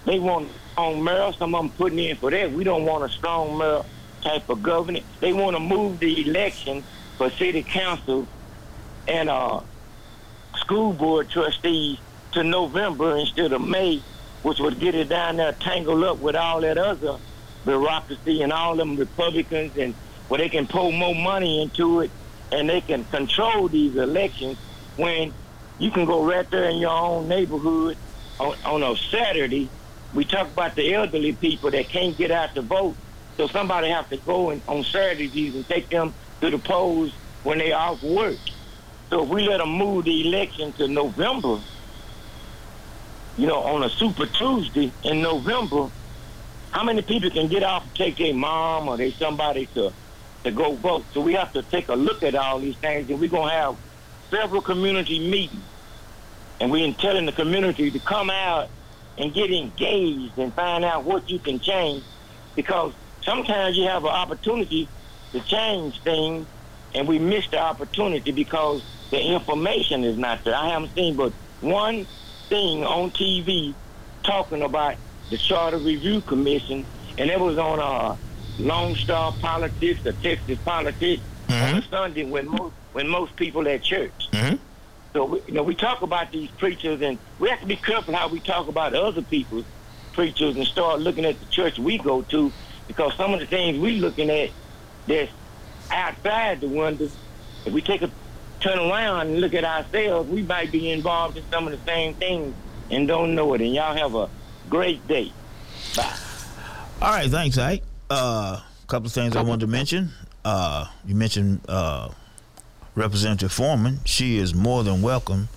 [0.06, 2.52] They want strong mayor, some of them putting in for that.
[2.52, 3.84] We don't want a strong mayor
[4.22, 5.06] type of government.
[5.20, 6.84] They want to move the election
[7.18, 8.28] for city council
[9.08, 9.62] and uh,
[10.58, 11.98] school board trustees
[12.34, 14.02] to November instead of May,
[14.48, 17.18] which would get it down there tangled up with all that other
[17.66, 19.94] bureaucracy and all them Republicans and
[20.30, 22.10] where they can pour more money into it
[22.54, 24.58] and they can control these elections
[24.96, 25.34] when
[25.80, 27.98] you can go right there in your own neighborhood
[28.40, 29.70] on, on a Saturday.
[30.14, 32.96] We talk about the elderly people that can't get out to vote.
[33.36, 37.12] So somebody have to go in, on Saturdays and take them to the polls
[37.44, 38.38] when they off work.
[39.10, 41.60] So if we let them move the election to November,
[43.38, 45.90] you know, on a Super Tuesday in November,
[46.72, 49.92] how many people can get off and take their mom or they somebody to
[50.46, 51.08] to go vote?
[51.14, 53.78] So we have to take a look at all these things, and we're gonna have
[54.34, 55.70] several community meetings,
[56.60, 58.72] and we're telling the community to come out
[59.18, 62.06] and get engaged and find out what you can change,
[62.56, 62.94] because
[63.24, 64.92] sometimes you have an opportunity
[65.34, 66.48] to change things,
[66.94, 70.56] and we miss the opportunity because the information is not there.
[70.56, 72.08] I haven't seen but one
[72.50, 73.76] thing on TV
[74.24, 74.96] talking about
[75.30, 76.88] the Charter Review Commission,
[77.18, 78.16] and it was on uh,
[78.58, 83.84] Lone Star Politics, the Texas Politics, on a Sunday when most when most people at
[83.84, 84.14] church.
[84.34, 84.60] Mhm.
[85.16, 88.16] So we, you know we talk about these preachers, and we have to be careful
[88.16, 89.66] how we talk about other people's
[90.14, 92.54] preachers, and start looking at the church we go to,
[92.88, 94.52] because some of the things we're looking at
[95.06, 95.32] that's
[95.92, 97.10] outside the window.
[97.66, 98.12] If we take a
[98.60, 102.16] turn around and look at ourselves, we might be involved in some of the same
[102.16, 102.56] things
[102.90, 103.62] and don't know it.
[103.62, 104.30] And y'all have a
[104.70, 105.32] great day.
[105.96, 106.18] Bye.
[107.02, 107.84] All right, thanks, Ike.
[108.10, 110.12] A uh, couple of things I wanted to mention.
[110.44, 112.10] Uh, you mentioned uh,
[112.96, 114.00] Representative Foreman.
[114.06, 115.50] She is more than welcome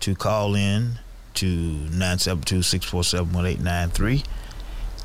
[0.00, 0.98] to call in
[1.34, 4.24] to 972-647-1893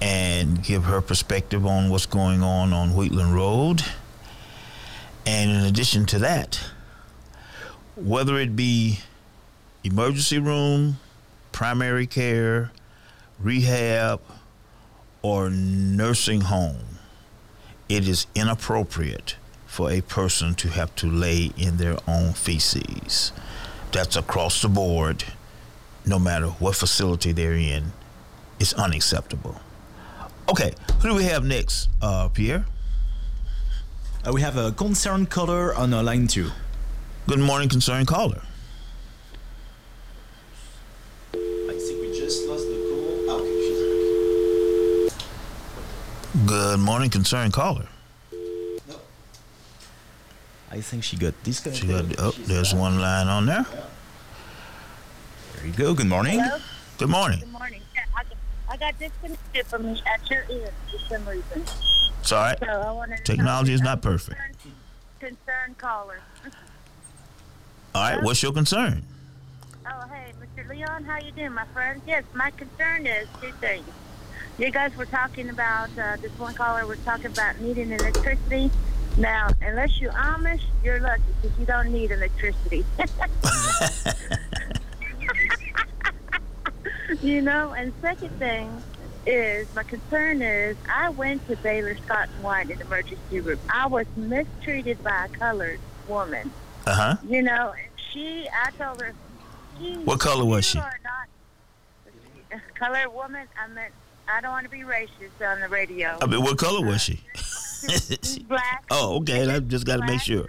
[0.02, 3.84] and give her perspective on what's going on on Wheatland Road.
[5.26, 6.60] And in addition to that,
[7.96, 9.00] whether it be
[9.84, 11.00] emergency room,
[11.52, 12.72] primary care,
[13.40, 14.22] rehab,
[15.22, 17.00] or nursing home,
[17.88, 19.36] it is inappropriate
[19.66, 23.32] for a person to have to lay in their own feces.
[23.92, 25.24] That's across the board,
[26.06, 27.92] no matter what facility they're in.
[28.60, 29.60] It's unacceptable.
[30.50, 32.66] Okay, who do we have next, uh, Pierre?
[34.26, 36.52] Uh, we have a concerned caller on our line two.
[37.28, 38.42] Good morning, concerned caller.
[41.34, 41.38] I
[41.78, 43.30] think we just lost the call.
[43.30, 43.62] Ah, okay,
[45.10, 47.88] she's Good morning, concerned caller.
[50.72, 52.18] I think she got She disconnected.
[52.18, 53.66] got, oh, there's one line on there.
[55.56, 55.94] There you go.
[55.96, 56.40] Good morning.
[56.40, 56.60] Hello?
[56.98, 57.40] Good morning.
[57.40, 57.82] Good morning.
[57.96, 58.38] Yeah, I, got-
[58.70, 61.64] I got disconnected from you at your end for some reason.
[62.20, 62.60] It's all right.
[62.60, 64.38] So I wanted to Technology is not perfect.
[64.38, 64.76] concerned-
[65.20, 66.20] Concerned caller.
[67.96, 69.04] All right, what's your concern?
[69.88, 70.68] Oh, hey, Mr.
[70.68, 72.02] Leon, how you doing, my friend?
[72.06, 73.88] Yes, my concern is two things.
[74.58, 78.70] You guys were talking about, uh, this one caller was talking about needing electricity.
[79.18, 82.84] Now, unless you're Amish, you're lucky because you don't need electricity.
[87.22, 88.84] you know, and second thing
[89.26, 93.60] is, my concern is, I went to Baylor Scott and White in the emergency room.
[93.70, 96.52] I was mistreated by a colored woman.
[96.86, 97.16] Uh huh.
[97.28, 97.74] You know,
[98.12, 99.14] she, I told her,
[100.04, 100.78] What color was she?
[100.78, 100.94] Not
[102.76, 103.48] colored woman.
[103.62, 103.94] I meant,
[104.32, 106.18] I don't want to be racist on the radio.
[106.22, 107.22] I mean, what color was she?
[107.36, 108.86] She's black.
[108.92, 109.50] oh, okay.
[109.50, 110.46] I just got to make sure.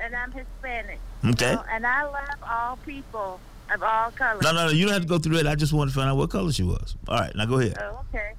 [0.00, 0.98] And I'm Hispanic.
[1.24, 1.50] Okay.
[1.50, 3.40] You know, and I love all people
[3.72, 4.42] of all colors.
[4.42, 4.72] No, no, no.
[4.72, 5.46] You don't have to go through that.
[5.46, 6.96] I just wanted to find out what color she was.
[7.08, 7.78] All right, now go ahead.
[7.80, 8.32] Oh, okay.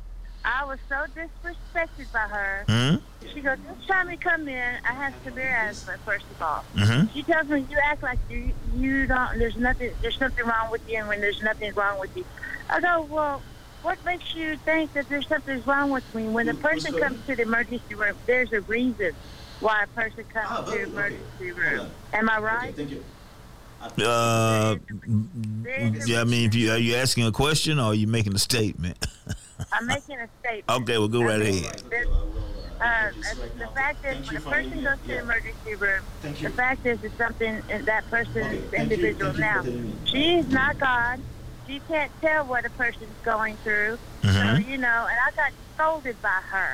[0.46, 2.64] I was so disrespected by her.
[2.68, 2.96] Hmm?
[3.34, 6.64] She goes, this time you come in, I have severe asthma, first of all.
[6.76, 7.12] Mhm.
[7.14, 10.88] She tells me, you act like you, you don't, there's nothing, there's something wrong with
[10.88, 12.24] you and when there's nothing wrong with you.
[12.70, 13.42] I go, well,
[13.82, 16.28] what makes you think that there's something wrong with me?
[16.28, 19.14] When a person comes to the emergency room, there's a reason
[19.60, 21.90] why a person comes to the emergency room.
[22.14, 22.76] Am I right?
[22.76, 23.04] Thank you.
[24.04, 24.76] Uh,
[26.08, 28.40] yeah, I mean, if you are you asking a question or are you making a
[28.40, 29.04] statement?
[29.72, 30.66] I'm making a statement.
[30.70, 31.82] okay, well, go right ahead.
[31.90, 32.08] There's-
[32.82, 33.10] Uh,
[33.58, 37.18] the fact is, when a person goes to the emergency room, the fact is, it's
[37.18, 39.64] something in that person's individual now.
[40.04, 41.22] She's not God.
[41.68, 43.98] She can't tell what a person's going through.
[44.24, 44.68] So, Mhm.
[44.68, 46.74] you know, and I got scolded by her.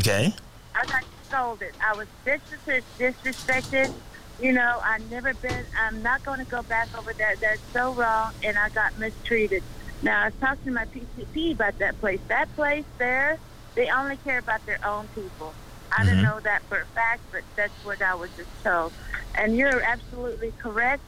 [0.00, 0.34] Okay.
[0.74, 1.74] I got scolded.
[1.80, 3.92] I was disres- disrespected.
[4.40, 5.64] You know, I've never been.
[5.80, 7.38] I'm not going to go back over that.
[7.40, 9.62] That's so wrong, and I got mistreated.
[10.02, 12.20] Now I was talking to my PCP about that place.
[12.28, 13.38] That place there,
[13.74, 15.54] they only care about their own people.
[15.96, 16.22] I didn't Mhm.
[16.22, 18.92] know that for a fact, but that's what I was just told.
[19.34, 21.02] And you're absolutely correct.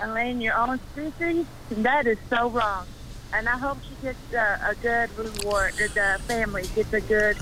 [0.00, 2.86] And laying your own species, that is so wrong.
[3.32, 5.74] And I hope she gets uh, a good reward.
[5.74, 7.36] that The family gets a good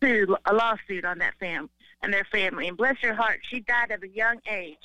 [0.00, 1.68] suit, a lawsuit on that fam
[2.02, 2.68] and their family.
[2.68, 4.78] And bless her heart, she died at a young age.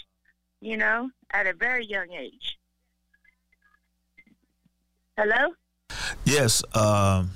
[0.61, 2.57] You know, at a very young age.
[5.17, 5.53] Hello.
[6.25, 6.63] Yes.
[6.75, 7.31] Um,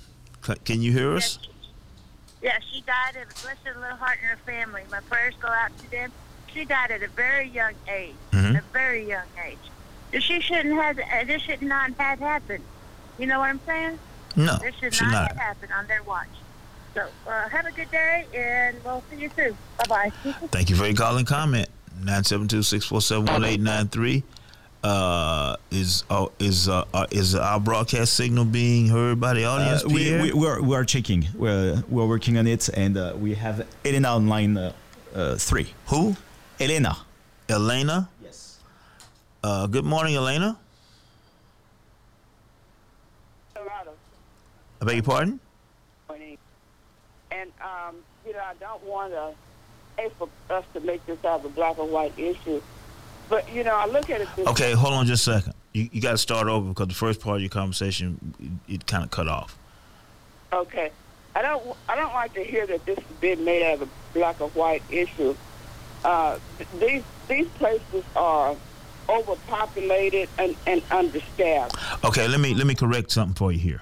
[0.64, 1.40] can you hear us?
[2.42, 4.84] Yeah, she died at bless her little heart in her family.
[4.92, 6.12] My prayers go out to them.
[6.54, 8.14] She died at a very young age.
[8.32, 8.60] Mhm.
[8.60, 9.58] A very young age.
[10.22, 10.98] She shouldn't have.
[11.00, 12.64] uh, This should not have happened.
[13.18, 14.00] You know what I'm saying?
[14.38, 15.28] No, This should, should not, not.
[15.30, 16.28] have happened on their watch.
[16.94, 19.58] So uh, have a good day, and we'll see you soon.
[19.80, 20.12] Bye bye.
[20.52, 21.68] Thank you for your call and comment.
[22.04, 24.24] 972-647-1893.
[24.86, 29.84] Uh, is uh, is uh, uh, is our broadcast signal being heard by the audience?
[29.84, 31.28] Uh, we, we, we, are, we are checking.
[31.34, 34.74] We're, we're working on it, and uh, we have Elena on line uh,
[35.16, 35.74] uh, three.
[35.88, 36.16] Who?
[36.60, 36.98] Elena.
[37.50, 38.10] Elena.
[38.24, 38.60] Yes.
[39.44, 40.56] Uh, good morning, Elena.
[43.56, 45.40] I beg your pardon?
[47.32, 49.34] And, um, you know, I don't want to,
[50.12, 52.62] for us to make this out of a black and white issue.
[53.30, 55.54] But, you know, I look at it this Okay, hold on just a second.
[55.74, 58.36] You, you got to start over because the first part of your conversation,
[58.68, 59.58] it, it kind of cut off.
[60.54, 60.92] Okay.
[61.36, 63.90] I don't, I don't like to hear that this has been made out of a
[64.14, 65.36] black or white issue.
[66.04, 66.40] Uh,
[66.80, 68.56] these, these places are
[69.10, 71.76] overpopulated and, and understaffed.
[72.04, 73.82] Okay, let me let me correct something for you here.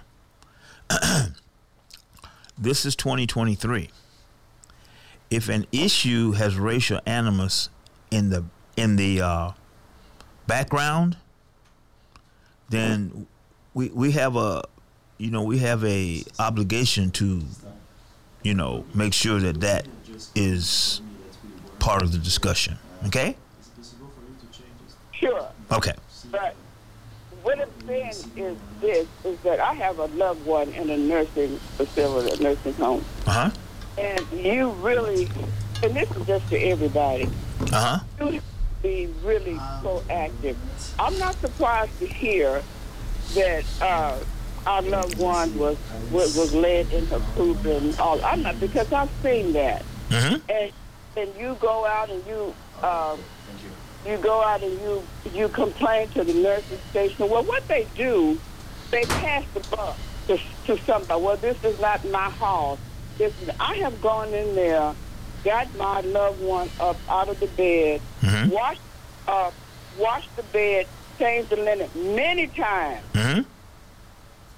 [2.58, 3.90] this is 2023.
[5.30, 7.70] If an issue has racial animus
[8.12, 8.46] in the
[8.78, 9.52] in the uh,
[10.48, 11.18] background,
[12.70, 13.28] then
[13.74, 14.64] we we have a
[15.18, 17.42] you know we have a obligation to
[18.44, 19.88] you know make sure that that
[20.36, 21.02] is
[21.80, 22.78] part of the discussion.
[23.08, 23.36] Okay.
[25.12, 25.48] Sure.
[25.72, 25.94] Okay.
[26.32, 26.56] But
[27.44, 31.58] what I'm saying is this, is that I have a loved one in a nursing
[31.78, 33.06] facility, a nursing home.
[33.28, 33.52] Uh huh.
[33.98, 35.30] And you really,
[35.84, 37.30] and this is just to everybody,
[37.72, 38.00] Uh huh.
[38.20, 38.53] you have to
[38.84, 40.56] be really proactive.
[41.00, 42.62] I'm not surprised to hear
[43.34, 44.20] that uh,
[44.68, 45.78] our loved one was,
[46.12, 48.24] was was led into poop and all.
[48.24, 49.84] I'm not because I've seen that.
[50.10, 50.52] Mm-hmm.
[50.52, 50.72] And
[51.16, 52.54] and you go out and you
[52.84, 53.20] um,
[54.06, 55.04] you go out and you
[55.34, 57.30] you complain to the nursing station.
[57.30, 58.38] Well, what they do,
[58.92, 59.98] they pass the buck
[60.28, 61.22] to, to somebody.
[61.22, 62.80] Well, this is not my house.
[63.18, 64.94] This is, I have gone in there,
[65.44, 68.50] got my loved one up out of the bed, Mhm.
[68.50, 68.82] washed
[69.28, 69.52] uh,
[69.98, 70.86] washed the bed,
[71.20, 73.42] changed the linen many times Mm-hmm.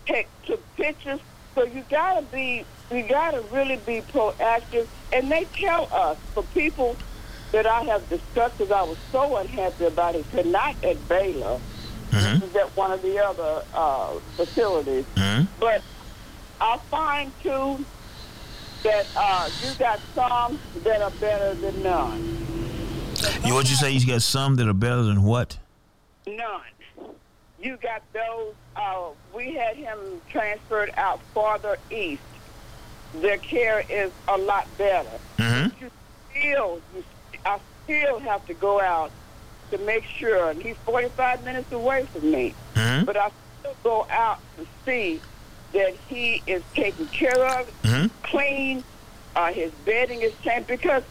[0.05, 1.19] take took pictures.
[1.55, 4.87] So you gotta be, you gotta really be proactive.
[5.13, 6.95] And they tell us for people
[7.51, 11.59] that I have discussed, because I was so unhappy about it tonight at Baylor,
[12.11, 12.39] Mm-hmm.
[12.39, 15.05] this is at one of the other uh, facilities.
[15.15, 15.45] Mm-hmm.
[15.59, 15.81] But
[16.61, 17.83] I find too
[18.85, 22.37] that uh, you got some that are better than none.
[23.43, 23.91] You what you say?
[23.91, 25.57] You got some that are better than what?
[26.27, 26.61] None.
[27.61, 28.53] You got those.
[28.75, 29.97] Uh, we had him
[30.29, 32.21] transferred out farther east.
[33.15, 35.09] Their care is a lot better.
[35.37, 35.83] Mm-hmm.
[35.83, 35.91] You
[36.31, 37.03] still, you,
[37.45, 39.09] I still have to go out
[39.71, 40.51] to make sure.
[40.51, 43.05] And he's 45 minutes away from me, Mm-hmm.
[43.05, 43.31] but I
[43.61, 45.19] still go out to see
[45.75, 48.07] that he is taken care of, Mm-hmm.
[48.23, 48.83] clean.
[49.35, 51.03] Uh, his bedding is changed because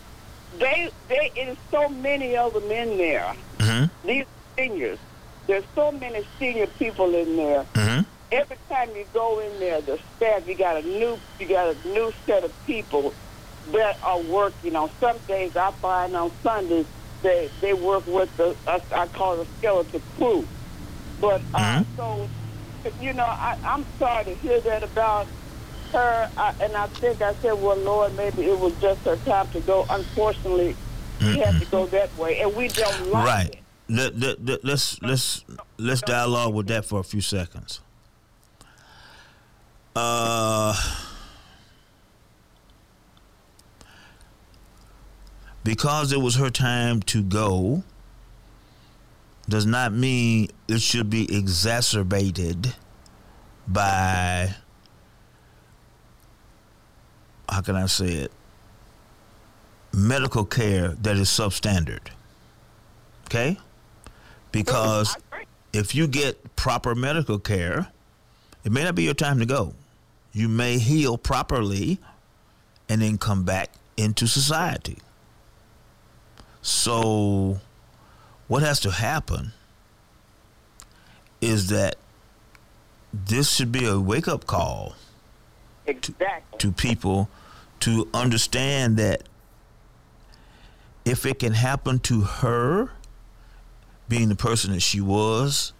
[0.58, 4.08] they, they, it is so many of them in there Mm-hmm.
[4.08, 4.24] these
[4.58, 4.98] seniors,
[5.46, 7.64] there's so many senior people in there.
[7.74, 8.02] Mm-hmm.
[8.32, 11.88] Every time you go in there, the staff, you got a new, you got a
[11.88, 13.12] new set of people
[13.72, 14.74] that are working.
[14.74, 16.86] On some days, I find on Sundays
[17.22, 20.46] they they work with the us, I call it a skeleton crew.
[21.20, 22.28] But uh, so,
[23.00, 25.26] you know, I, I'm sorry to hear that about
[25.92, 26.30] her.
[26.36, 29.60] I, and I think I said, well, Lord, maybe it was just her time to
[29.60, 29.86] go.
[29.90, 30.76] Unfortunately,
[31.20, 33.50] she had to go that way, and we don't like Right.
[33.50, 33.58] it.
[33.86, 35.44] Let, let, let, let's let's
[35.76, 37.80] let's dialogue with that for a few seconds.
[39.94, 40.74] Uh,
[45.62, 47.84] because it was her time to go
[49.48, 52.74] does not mean it should be exacerbated
[53.68, 54.54] by
[57.48, 58.32] how can I say it
[59.94, 62.08] medical care that is substandard.
[63.26, 63.58] Okay?
[64.52, 65.16] Because
[65.72, 67.88] if you get proper medical care,
[68.64, 69.74] it may not be your time to go.
[70.32, 71.98] You may heal properly
[72.88, 74.98] and then come back into society.
[76.62, 77.60] So,
[78.48, 79.52] what has to happen
[81.40, 81.96] is that
[83.12, 84.94] this should be a wake up call
[85.86, 86.58] Exactly.
[86.58, 87.28] to people
[87.80, 89.22] to understand that
[91.04, 92.90] if it can happen to her,
[94.08, 95.72] being the person that she was,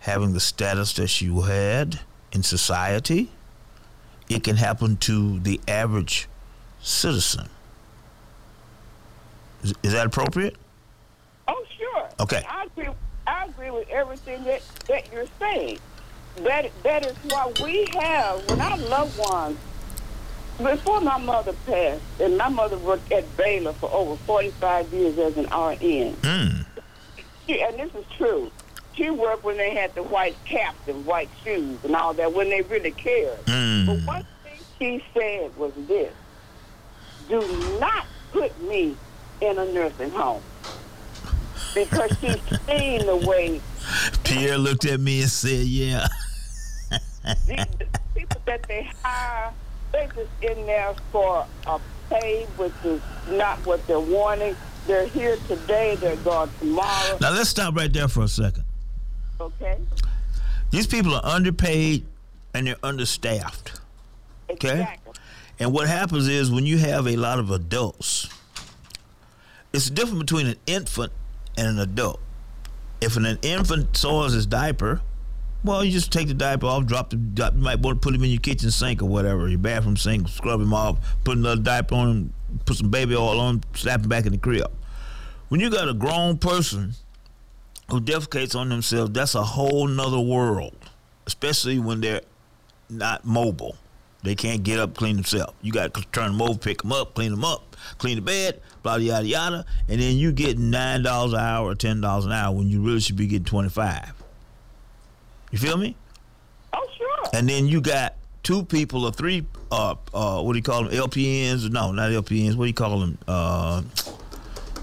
[0.00, 2.00] having the status that she had
[2.32, 3.30] in society,
[4.28, 6.28] it can happen to the average
[6.80, 7.48] citizen.
[9.62, 10.56] Is, is that appropriate?
[12.20, 12.44] Okay.
[12.48, 12.92] I agree.
[13.26, 15.78] I agree with everything that, that you're saying.
[16.42, 19.58] That that is why we have when our loved ones.
[20.58, 25.36] Before my mother passed, and my mother worked at Baylor for over 45 years as
[25.36, 26.14] an RN.
[26.14, 26.64] Mm.
[27.44, 28.52] She, and this is true.
[28.94, 32.50] She worked when they had the white caps and white shoes and all that, when
[32.50, 33.44] they really cared.
[33.46, 33.86] Mm.
[33.86, 36.12] But one thing she said was this:
[37.28, 37.40] Do
[37.80, 38.96] not put me
[39.40, 40.42] in a nursing home
[41.74, 43.60] because she's seen the way
[44.24, 46.06] Pierre looked at me and said, "Yeah."
[47.46, 47.66] these,
[48.14, 49.52] people that they hire,
[49.92, 51.80] they just in there for a
[52.10, 54.56] pay, which is not what they're wanting.
[54.86, 57.18] They're here today, they're gone tomorrow.
[57.20, 58.64] Now let's stop right there for a second.
[59.40, 59.78] Okay?
[60.70, 62.04] These people are underpaid
[62.52, 63.80] and they're understaffed.
[64.50, 64.80] Okay?
[64.80, 65.14] Exactly.
[65.58, 68.28] And what happens is when you have a lot of adults,
[69.72, 71.12] it's different between an infant
[71.56, 72.20] and an adult.
[73.00, 75.00] If an, infant soils his diaper,
[75.62, 78.22] well, you just take the diaper off, drop the, you might want to put him
[78.22, 81.94] in your kitchen sink or whatever, your bathroom sink, scrub him off, put another diaper
[81.94, 82.34] on him,
[82.66, 84.70] put some baby oil on him, slap him back in the crib.
[85.48, 86.94] When you got a grown person
[87.90, 90.76] who defecates on themselves, that's a whole nother world,
[91.26, 92.22] especially when they're
[92.90, 93.76] not mobile.
[94.24, 95.52] They can't get up, clean themselves.
[95.60, 98.62] You got to turn them over, pick them up, clean them up, clean the bed,
[98.82, 102.32] blah yada yada, and then you get nine dollars an hour or ten dollars an
[102.32, 104.14] hour when you really should be getting twenty five.
[105.50, 105.94] You feel me?
[106.72, 107.30] Oh sure.
[107.34, 110.92] And then you got two people or three, uh, uh, what do you call them?
[110.92, 111.70] LPNs?
[111.70, 112.56] No, not LPNs.
[112.56, 113.18] What do you call them?
[113.28, 113.82] Uh,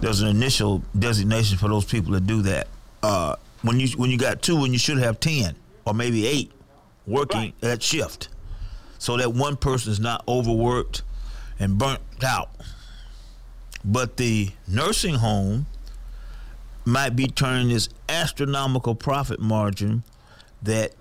[0.02, 2.68] there's an initial designation for those people that do that.
[3.02, 6.52] Uh, when you when you got two, and you should have ten or maybe eight
[7.08, 7.64] working right.
[7.64, 8.30] at shift
[9.02, 11.02] so that one person is not overworked
[11.60, 12.52] and burnt out.
[13.84, 15.66] But the nursing home
[16.86, 20.04] might be turning this astronomical profit margin
[20.62, 20.94] that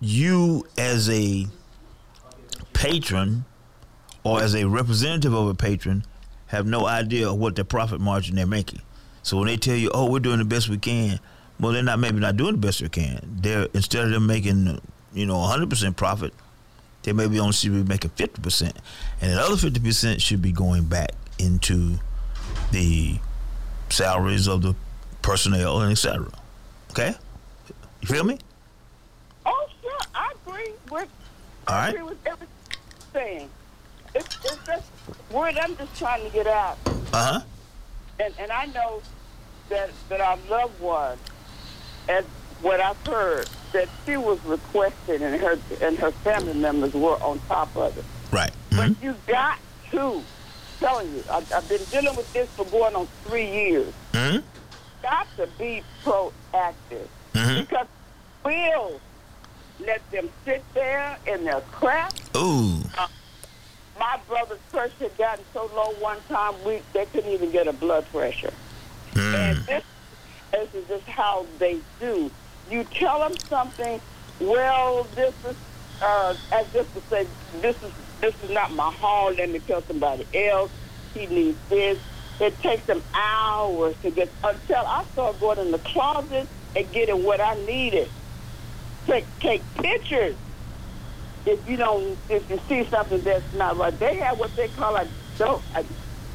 [0.00, 1.46] you as a
[2.74, 3.46] patron
[4.22, 6.04] or as a representative of a patron
[6.48, 8.82] have no idea what the profit margin they're making.
[9.22, 11.20] So when they tell you, "Oh, we're doing the best we can,"
[11.58, 13.38] well, they're not maybe not doing the best they can.
[13.40, 14.78] They're instead of them making,
[15.14, 16.34] you know, 100% profit,
[17.02, 18.76] they maybe only should be making 50%.
[19.20, 21.98] And the other 50% should be going back into
[22.72, 23.18] the
[23.88, 24.74] salaries of the
[25.22, 26.28] personnel and etc.
[26.90, 27.14] Okay?
[28.00, 28.38] You feel me?
[29.46, 29.98] Oh, sure.
[30.14, 31.08] I agree with,
[31.66, 33.48] All I agree with everything.
[34.14, 34.90] It's, it's just
[35.30, 36.78] word I'm just trying to get out.
[36.86, 37.40] Uh huh.
[38.20, 39.02] And, and I know
[39.68, 41.18] that, that our loved one,
[42.08, 42.24] as
[42.62, 47.38] what I've heard, that she was requested and her and her family members were on
[47.48, 48.04] top of it.
[48.32, 48.50] Right.
[48.70, 49.58] But you got
[49.90, 50.22] to,
[50.80, 53.92] telling you, I, I've been dealing with this for going on three years.
[54.12, 54.38] Mm-hmm.
[55.02, 57.60] Got to be proactive Mhm.
[57.68, 57.86] because
[58.44, 59.00] we'll
[59.80, 62.12] let them sit there in their crap.
[62.36, 62.80] Ooh.
[62.96, 63.06] Uh,
[63.98, 67.72] my brother's pressure had gotten so low one time we they couldn't even get a
[67.72, 68.52] blood pressure.
[69.16, 69.82] And this,
[70.52, 72.30] this is just how they do.
[72.70, 74.00] You tell them something.
[74.40, 75.56] Well, this is
[76.02, 77.26] uh, as just to say
[77.60, 79.32] this is this is not my hall.
[79.32, 80.70] Let me tell somebody else.
[81.14, 81.98] He needs this.
[82.40, 86.46] It takes them hours to get until I start going in the closet
[86.76, 88.08] and getting what I needed.
[89.06, 90.36] Take take pictures.
[91.46, 94.96] If you don't, if you see something that's not right, they have what they call
[94.96, 95.06] a
[95.38, 95.62] don't.
[95.74, 95.84] I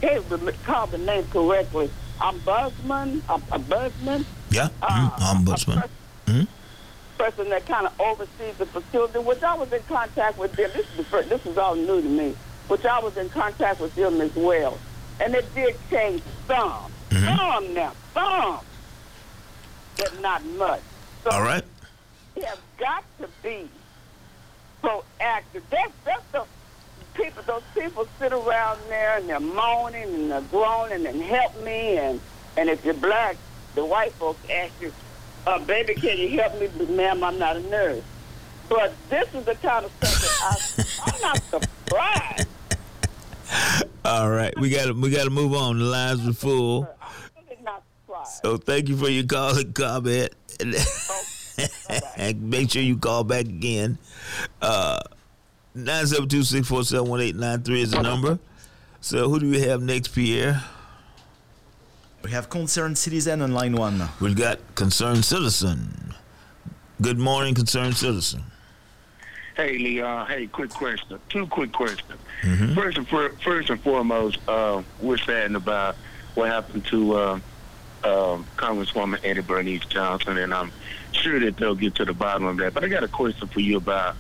[0.02, 1.90] can't call the name correctly.
[2.20, 4.70] Ombudsman, ombudsman, Yeah.
[4.82, 5.90] Uh, Ombudsman.
[6.26, 6.44] Mm-hmm.
[7.18, 10.70] person that kind of oversees the facility, which I was in contact with them.
[10.74, 12.36] This is the first, this is all new to me,
[12.68, 14.78] which I was in contact with them as well,
[15.20, 18.60] and it did change some, some now, some,
[19.98, 20.82] but not much.
[21.24, 21.64] So All right.
[22.36, 23.70] we have got to be
[24.82, 25.62] proactive.
[25.70, 26.46] That's that's the
[27.14, 27.44] people.
[27.46, 32.20] Those people sit around there and they're moaning and they're groaning and help me and
[32.58, 33.38] and if you're black,
[33.76, 34.92] the white folks ask you,
[35.46, 38.04] uh, "Baby, can you help me?" But, Ma'am, I'm not a nurse.
[38.70, 42.48] But this is the kind of stuff that I, I'm not surprised.
[44.06, 44.54] All right.
[44.60, 45.80] We got to we got to move on.
[45.80, 46.88] The lines are full.
[48.42, 50.34] So thank you for your call and comment.
[52.18, 53.98] and make sure you call back again.
[54.62, 55.00] Uh,
[55.76, 58.40] 972-647-1893 is the number.
[59.02, 60.64] So who do we have next, Pierre?
[62.24, 64.02] We have concerned citizen on line one.
[64.22, 66.14] We've got concerned citizen.
[67.02, 68.44] Good morning, concerned citizen.
[69.58, 70.28] Hey, Leon.
[70.28, 71.20] Hey, quick question.
[71.30, 72.20] Two quick questions.
[72.44, 72.76] Mhm.
[72.76, 75.96] First and for, first and foremost, uh, we're saddened about
[76.36, 77.40] what happened to uh,
[78.06, 80.72] um, Congresswoman Eddie Bernice Johnson, and I'm
[81.12, 82.74] sure that they'll get to the bottom of that.
[82.74, 84.16] But I got a question for you about: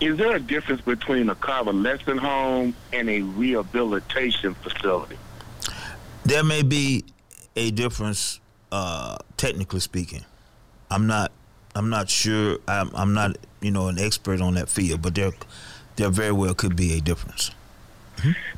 [0.00, 5.18] Is there a difference between a convalescent home and a rehabilitation facility?
[6.24, 7.04] There may be
[7.56, 8.40] a difference,
[8.70, 10.24] uh, technically speaking.
[10.90, 11.32] I'm not.
[11.74, 12.58] I'm not sure.
[12.68, 15.32] I'm, I'm not, you know, an expert on that field, but there,
[15.96, 17.50] there very well could be a difference.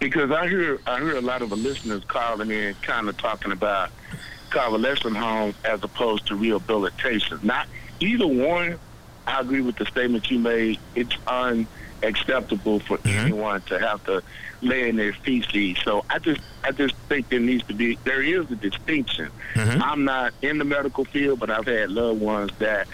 [0.01, 3.53] Because I hear I hear a lot of the listeners calling in, kind of talking
[3.53, 3.91] about
[4.51, 7.39] convalescent homes as opposed to rehabilitation.
[7.43, 7.69] Not
[8.01, 8.79] either one
[9.27, 10.79] I agree with the statement you made.
[10.95, 11.17] It's
[12.05, 14.23] unacceptable for anyone to have to
[14.61, 15.79] lay in their feces.
[15.83, 19.31] So I just I just think there needs to be there is a distinction.
[19.57, 22.87] I'm not in the medical field, but I've had loved ones that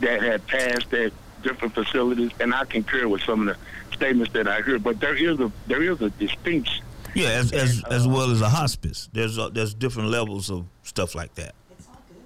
[0.00, 1.12] that had passed at
[1.42, 4.78] different facilities, and I concur with some of the statements that I hear.
[4.78, 6.84] But there is a there is a distinction.
[7.14, 9.08] Yeah, as as, as well as a hospice.
[9.12, 11.54] There's uh, there's different levels of stuff like that.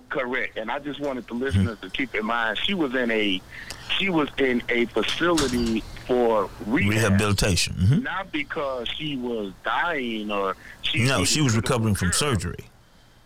[0.08, 0.56] Correct.
[0.56, 3.40] And I just wanted the listeners to keep in mind she was in a
[3.98, 6.92] she was in a facility for rehab.
[7.12, 7.74] Rehabilitation.
[7.74, 8.02] mhm.
[8.02, 12.64] Not because she was dying or she No, she was recovering from surgery.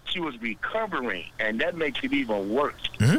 [0.07, 2.75] She was recovering, and that makes it even worse.
[2.99, 3.17] hmm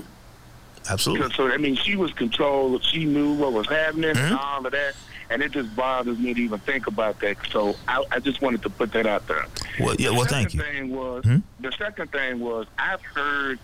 [0.90, 1.30] Absolutely.
[1.30, 2.84] So, so I mean, she was controlled.
[2.84, 4.94] She knew what was happening and all of that,
[5.34, 7.38] and it just bothers me to even think about that.
[7.49, 9.45] So I, I just wanted to put that out there.
[9.80, 10.61] Well, yeah, The well, thank you.
[10.61, 11.38] Thing was, Hmm?
[11.60, 13.60] The second thing was I've heard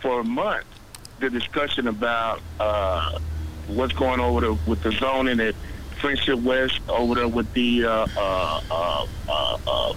[0.00, 0.68] for months
[1.18, 3.18] the discussion about uh,
[3.68, 5.54] what's going over there with the zoning at
[6.00, 9.94] Friendship West over there with the uh, uh, uh, uh, uh,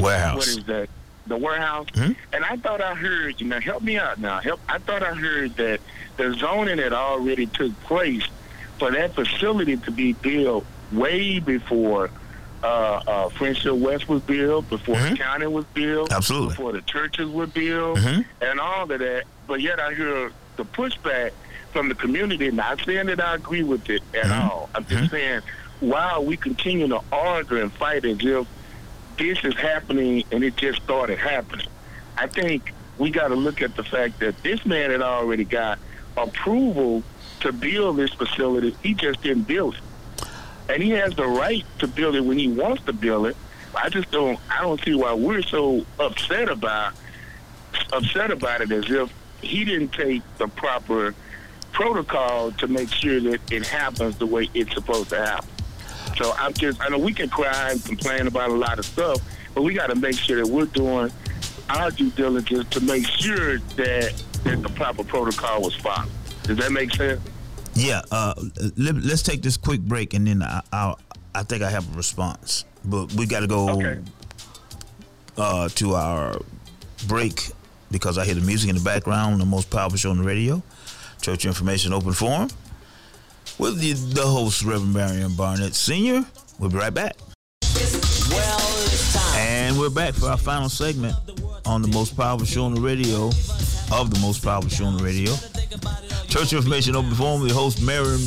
[0.00, 0.36] Warehouse.
[0.36, 0.88] what is that?
[1.28, 1.86] The warehouse.
[1.96, 4.38] And I thought I heard, you know, help me out now.
[4.40, 4.60] Help.
[4.68, 5.80] I thought I heard that
[6.16, 8.24] the zoning had already took place
[8.78, 12.10] for that facility to be built way before
[12.62, 12.66] uh,
[13.06, 16.48] uh, Friendship West was built, before the county was built, Absolutely.
[16.48, 18.24] before the churches were built, Mhm.
[18.40, 19.24] and all of that.
[19.46, 21.30] But yet I hear the pushback
[21.72, 22.50] from the community.
[22.50, 24.68] Not saying that I agree with it at all.
[24.74, 25.42] I'm just saying,
[25.80, 28.46] while we continue to argue and fight as if
[29.18, 31.66] this is happening and it just started happening.
[32.18, 35.78] I think we got to look at the fact that this man had already got
[36.16, 37.02] approval
[37.46, 38.76] to build this facility.
[38.82, 40.26] He just didn't build it.
[40.68, 43.36] And he has the right to build it when he wants to build it.
[43.74, 46.94] I just don't I don't see why we're so upset about
[47.92, 49.12] upset about it as if
[49.42, 51.14] he didn't take the proper
[51.72, 55.48] protocol to make sure that it happens the way it's supposed to happen.
[56.16, 59.18] So I'm just, I know we can cry and complain about a lot of stuff,
[59.54, 61.12] but we got to make sure that we're doing
[61.68, 66.08] our due diligence to make sure that, that the proper protocol was followed.
[66.44, 67.20] Does that make sense?
[67.76, 68.34] Yeah, uh,
[68.78, 70.98] let, us take this quick break, and then I, I'll,
[71.34, 72.64] I think I have a response.
[72.86, 74.00] But we got to go
[75.36, 76.40] uh, to our
[77.06, 77.42] break
[77.90, 79.42] because I hear the music in the background.
[79.42, 80.62] The most powerful show on the radio,
[81.20, 82.48] Church Information Open Forum,
[83.58, 86.24] with the, the host Reverend Marion Barnett Senior.
[86.58, 87.16] We'll be right back.
[89.36, 91.14] And we're back for our final segment
[91.66, 93.26] on the most powerful show on the radio,
[93.92, 95.34] of the most powerful show on the radio.
[96.36, 98.20] Church Information Open Forum, the host, Marion,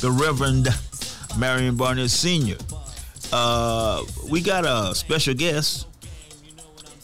[0.00, 0.68] the Reverend
[1.36, 2.56] Marion Barnett Sr.
[3.32, 5.88] Uh, we got a special guest,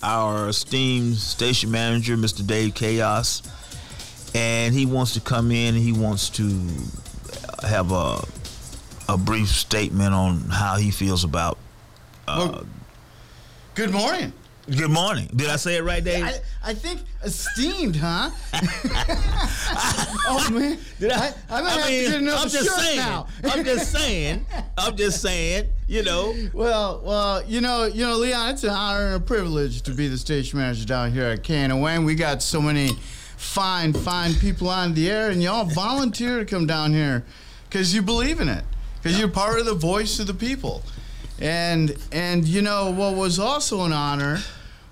[0.04, 2.46] our esteemed station manager, Mr.
[2.46, 3.42] Dave Chaos,
[4.36, 6.46] and he wants to come in he wants to
[7.66, 8.24] have a
[9.08, 11.58] a brief statement on how he feels about.
[12.28, 12.62] Uh,
[13.74, 14.32] Good morning.
[14.70, 15.28] Good morning.
[15.34, 16.22] Did I say it right, Dave?
[16.22, 18.30] I, I think esteemed, huh?
[20.28, 21.34] oh man, Did I?
[21.50, 22.96] I, might have to get another I'm just saying.
[22.98, 23.26] now.
[23.42, 24.46] I'm just saying.
[24.78, 25.68] I'm just saying.
[25.88, 26.34] You know.
[26.52, 30.06] Well, well, you know, you know, Leon, it's an honor and a privilege to be
[30.06, 32.04] the station manager down here at Wayne.
[32.04, 32.90] We got so many
[33.36, 37.24] fine, fine people on the air, and y'all volunteer to come down here
[37.68, 38.64] because you believe in it,
[39.02, 40.82] because you're part of the voice of the people.
[41.40, 44.38] And and you know what was also an honor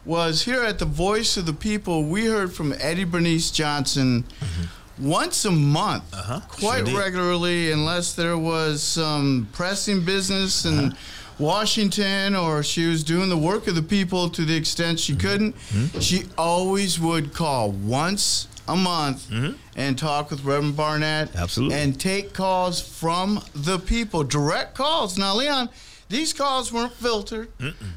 [0.05, 2.05] was here at the Voice of the People.
[2.05, 5.09] We heard from Eddie Bernice Johnson mm-hmm.
[5.09, 6.41] once a month, uh-huh.
[6.49, 6.97] quite did.
[6.97, 10.97] regularly, unless there was some pressing business in uh-huh.
[11.39, 15.21] Washington or she was doing the work of the people to the extent she mm-hmm.
[15.21, 15.57] couldn't.
[15.57, 15.99] Mm-hmm.
[16.01, 19.31] She always would call once a month
[19.77, 21.35] and talk with Reverend Barnett.
[21.35, 21.77] Absolutely.
[21.77, 25.19] And take calls from the people, direct calls.
[25.19, 25.71] Now, Leon,
[26.11, 27.49] these calls weren't filtered.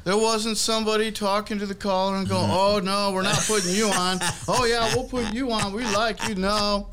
[0.04, 3.88] There wasn't somebody talking to the caller and going, "Oh no, we're not putting you
[3.88, 4.18] on."
[4.48, 5.72] "Oh yeah, we'll put you on.
[5.74, 6.88] We like you." No,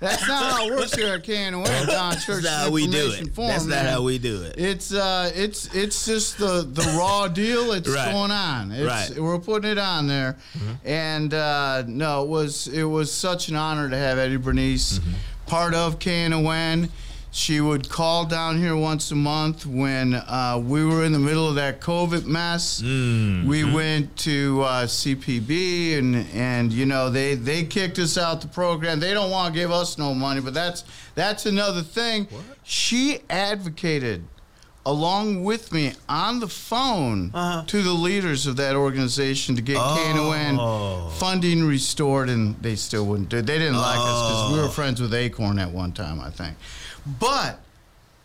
[0.00, 1.24] that's not how it works here at
[1.56, 2.42] Wayne Don Church.
[2.42, 3.34] That's not how we do it.
[3.34, 3.92] Forum, That's not man.
[3.94, 4.56] how we do it.
[4.58, 7.72] It's uh, it's it's just the the raw deal.
[7.72, 8.12] It's Right.
[8.12, 8.70] going on.
[8.70, 9.10] It's, Right.
[9.10, 9.22] Mm-hmm.
[9.24, 10.36] We're putting it on there,
[10.84, 15.12] and uh, no, it was it was such an honor to have Eddie Bernice Mm-hmm.
[15.46, 15.98] part of
[16.44, 16.90] Wayne.
[17.30, 21.46] She would call down here once a month when uh, we were in the middle
[21.46, 22.80] of that COVID mess.
[22.80, 23.46] Mm-hmm.
[23.46, 28.48] We went to uh, CPB and and you know they they kicked us out the
[28.48, 28.98] program.
[28.98, 30.84] They don't want to give us no money, but that's
[31.14, 32.28] that's another thing.
[32.64, 34.24] She advocated
[34.86, 37.30] along with me on the phone
[37.66, 39.96] to the leaders of that organization to get Oh.
[40.14, 43.46] KNON funding restored, and they still wouldn't do it.
[43.46, 44.62] They didn't like us because we Oh.
[44.62, 46.56] were friends with Acorn at one time, I think.
[47.18, 47.60] But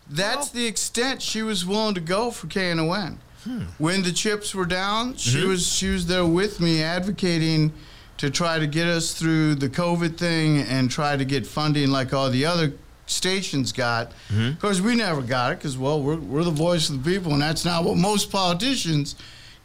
[0.10, 3.18] that's the extent she was willing to go for KNON.
[3.44, 3.62] Hmm.
[3.78, 5.48] When the chips were down, she Mhm.
[5.50, 7.74] was she was there with me advocating
[8.18, 12.14] to try to get us through the COVID thing and try to get funding like
[12.14, 12.74] all the other
[13.06, 14.12] stations got.
[14.32, 14.50] Mm-hmm.
[14.50, 17.34] Of course, we never got it because, well, we're, we're the voice of the people,
[17.34, 19.16] and that's not what most politicians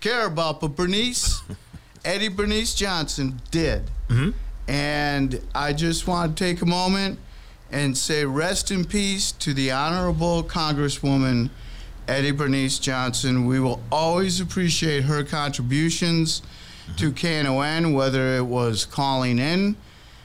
[0.00, 0.60] care about.
[0.60, 1.40] But Bernice,
[2.04, 3.90] Eddie Bernice Johnson did.
[4.08, 4.30] Mm-hmm.
[4.66, 7.18] And I just want to take a moment
[7.70, 11.50] and say rest in peace to the Honorable Congresswoman
[12.06, 13.44] Eddie Bernice Johnson.
[13.44, 16.42] We will always appreciate her contributions
[16.96, 19.76] to KNON, whether it was calling in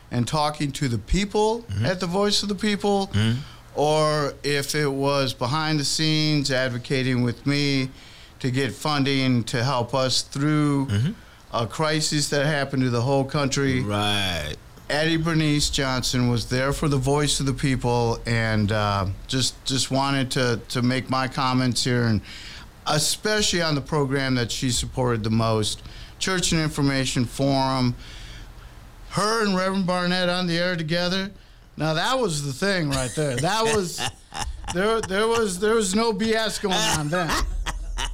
[0.10, 1.86] and talking to the people mm-hmm.
[1.86, 3.40] at the Voice of the People, mm-hmm.
[3.76, 7.90] or if it was behind the scenes advocating with me
[8.40, 11.12] to get funding to help us through mm-hmm.
[11.54, 13.82] a crisis that happened to the whole country.
[13.82, 14.56] Right.
[14.94, 19.90] Eddie Bernice Johnson was there for the voice of the people, and uh, just just
[19.90, 22.22] wanted to to make my comments here, and
[22.86, 25.82] especially on the program that she supported the most,
[26.20, 27.96] Church and Information Forum.
[29.10, 31.32] Her and Reverend Barnett on the air together.
[31.76, 33.36] Now that was the thing right there.
[33.38, 34.00] That was
[34.76, 35.02] there.
[35.02, 37.32] There was there was no BS going on then.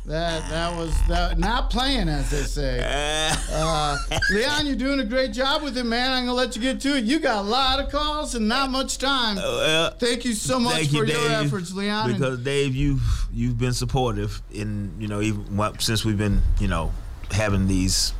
[0.09, 2.79] That that was that not playing as they say.
[3.51, 3.97] Uh,
[4.31, 6.11] Leon, you're doing a great job with it, man.
[6.11, 7.03] I'm gonna let you get to it.
[7.03, 9.37] You got a lot of calls and not much time.
[9.99, 12.13] Thank you so much for you, your Dave, efforts, Leon.
[12.13, 12.99] Because Dave, you
[13.33, 16.91] you've been supportive in you know even since we've been you know
[17.31, 18.13] having these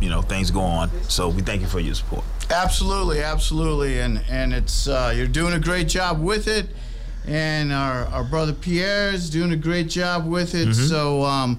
[0.00, 0.90] you know things go on.
[1.08, 2.24] So we thank you for your support.
[2.50, 6.66] Absolutely, absolutely, and and it's uh, you're doing a great job with it,
[7.26, 10.68] and our our brother Pierre is doing a great job with it.
[10.68, 10.88] Mhm.
[10.88, 11.58] So um,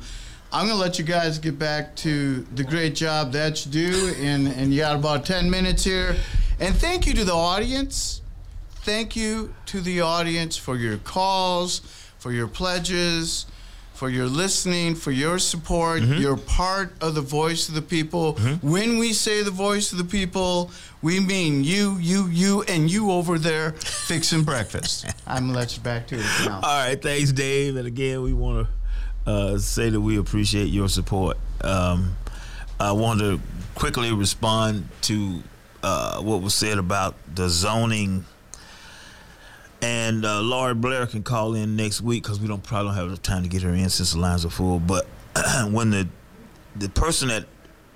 [0.51, 4.47] I'm gonna let you guys get back to the great job that you do, and
[4.47, 6.15] and you got about ten minutes here,
[6.59, 8.21] and thank you to the audience.
[8.85, 11.81] Thank you to the audience for your calls,
[12.19, 13.45] for your pledges,
[14.03, 16.01] for your listening, for your support.
[16.01, 18.33] You're part of the voice of the people.
[18.61, 20.71] When we say the voice of the people,
[21.01, 25.05] we mean you, you, you, and you over there fixing breakfast.
[25.25, 26.55] I'm gonna let you back to it now.
[26.55, 27.77] All right, thanks, Dave.
[27.77, 28.67] And again, we want
[29.25, 31.37] to uh, say that we appreciate your support.
[31.61, 32.17] Um,
[32.81, 33.39] I want to
[33.73, 35.41] quickly respond to
[35.81, 38.25] uh, what was said about the zoning.
[39.83, 43.07] And uh, Laura Blair can call in next week because we don't probably don't have
[43.07, 44.79] enough time to get her in since the lines are full.
[44.79, 45.05] But
[45.71, 46.07] when the
[46.77, 47.45] the person that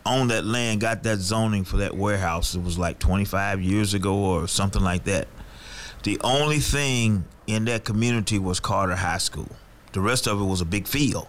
[0.06, 4.16] owned that land got that zoning for that warehouse, it was like 25 years ago
[4.16, 5.30] or something like that.
[6.04, 9.50] The only thing in that community was Carter High School.
[9.94, 11.28] The rest of it was a big field.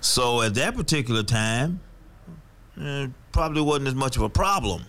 [0.00, 1.80] So at that particular time,
[2.80, 4.82] eh, probably wasn't as much of a problem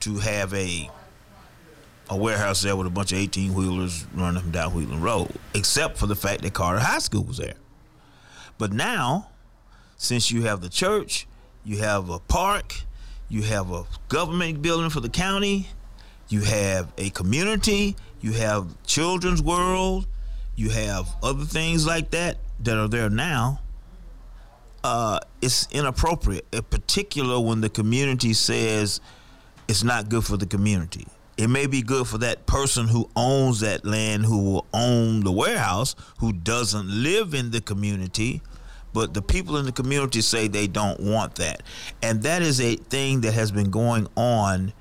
[0.00, 0.88] to have a
[2.10, 6.08] a warehouse there with a bunch of 18 wheelers running down Wheatland Road, except for
[6.08, 7.54] the fact that Carter High School was there.
[8.58, 9.28] But now,
[9.96, 11.28] since you have the church,
[11.64, 12.74] you have a park,
[13.28, 15.68] you have a government building for the county,
[16.28, 20.06] you have a community, you have children's world,
[20.56, 23.60] you have other things like that that are there now.
[24.82, 29.00] Uh, it's inappropriate, in particular when the community says
[29.68, 31.06] it's not good for the community.
[31.40, 35.32] It may be good for that person who owns that land, who will own the
[35.32, 38.42] warehouse, who doesn't live in the community,
[38.92, 41.62] but the people in the community say they don't want that.
[42.02, 44.74] And that is a thing that has been going on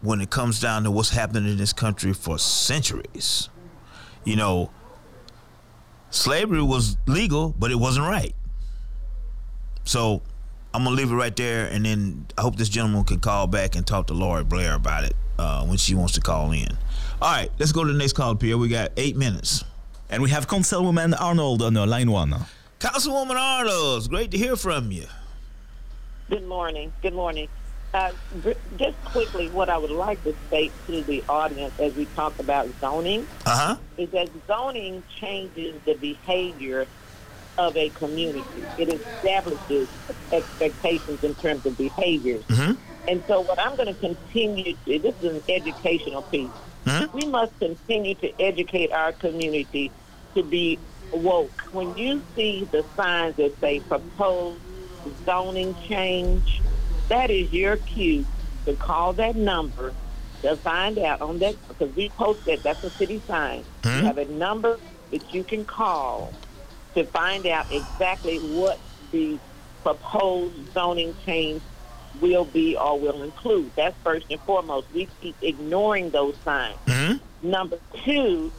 [0.00, 3.48] when it comes down to what's happening in this country for centuries.
[4.24, 4.72] You know,
[6.10, 8.34] slavery was legal, but it wasn't right.
[9.84, 10.22] So
[10.74, 13.76] I'm gonna leave it right there, and then I hope this gentleman can call back
[13.76, 16.68] and talk to Laura Blair about it uh, when she wants to call in.
[17.22, 18.58] All right, let's go to the next call, Pierre.
[18.58, 19.64] We got eight minutes.
[20.10, 22.34] And we have Councilwoman Arnold on line one.
[22.80, 25.06] Councilwoman Arnold, it's great to hear from you.
[26.28, 26.92] Good morning.
[27.02, 27.48] Good morning.
[27.92, 28.12] Uh,
[28.76, 32.68] just quickly, what I would like to state to the audience as we talk about
[32.80, 33.76] zoning Uh huh.
[33.96, 36.86] is that zoning changes the behavior
[37.60, 38.42] of a community.
[38.78, 39.88] It establishes
[40.32, 42.42] expectations in terms of behaviors.
[42.44, 42.72] Mm-hmm.
[43.08, 46.48] And so, what I'm going to continue to this is an educational piece.
[46.86, 47.16] Mm-hmm.
[47.16, 49.92] We must continue to educate our community
[50.34, 50.78] to be
[51.12, 51.50] woke.
[51.72, 54.60] When you see the signs that say proposed
[55.26, 56.62] zoning change,
[57.08, 58.24] that is your cue
[58.64, 59.92] to call that number
[60.42, 62.62] to find out on that because we post that.
[62.62, 63.64] That's a city sign.
[63.82, 63.96] Mhm.
[63.96, 64.78] You have a number
[65.10, 66.32] that you can call
[66.94, 68.78] to find out exactly what
[69.12, 69.38] the
[69.82, 71.62] proposed zoning change
[72.20, 73.70] will be or will include.
[73.76, 74.88] That's first and foremost.
[74.92, 76.76] We keep ignoring those signs.
[76.86, 77.50] Mm-hmm.
[77.50, 78.52] Number two,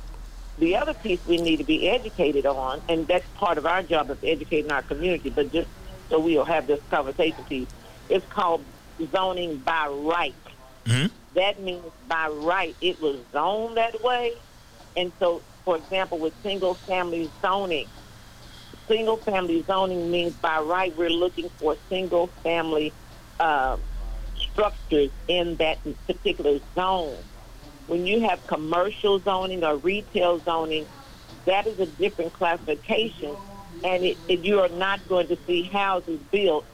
[0.57, 4.09] the other piece we need to be educated on, and that's part of our job
[4.09, 5.69] of educating our community, but just
[6.09, 7.67] so we'll have this conversation piece,
[8.09, 8.63] it's called
[9.11, 10.33] zoning by right.
[10.85, 11.07] Mm-hmm.
[11.35, 14.33] That means by right it was zoned that way.
[14.97, 17.87] And so, for example, with single family zoning,
[18.91, 22.93] single family zoning means by right we're looking for single family
[23.39, 23.77] uh,
[24.35, 27.23] structures in that particular zone.
[27.88, 30.88] When you have commercial zoning or retail zoning,
[31.45, 33.38] that is a different classification,
[33.84, 36.68] and it, it, you are not going to see houses built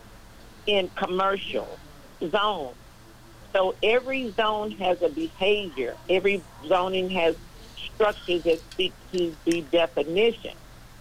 [0.65, 1.79] in commercial
[2.21, 2.77] zones.
[3.55, 5.97] So every zone has a behavior.
[6.09, 7.35] Every zoning has
[7.77, 10.53] structures that speak to the definition.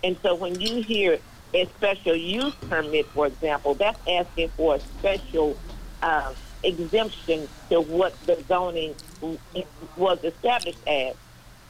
[0.02, 1.18] And so when you hear
[1.54, 5.56] a special use permit, for example, that's asking for a special
[6.02, 6.32] uh,
[6.62, 8.94] exemption to what the zoning
[9.96, 11.14] was established as.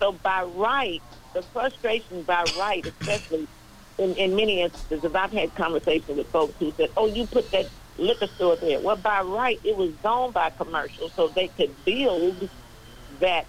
[0.00, 3.46] So by right, the frustration by right, especially
[3.98, 7.68] in, in many instances, I've had conversations with folks who said, oh, you put that
[7.98, 8.80] liquor store there.
[8.80, 12.48] Well, by right, it was zoned by commercial, so they could build
[13.20, 13.46] that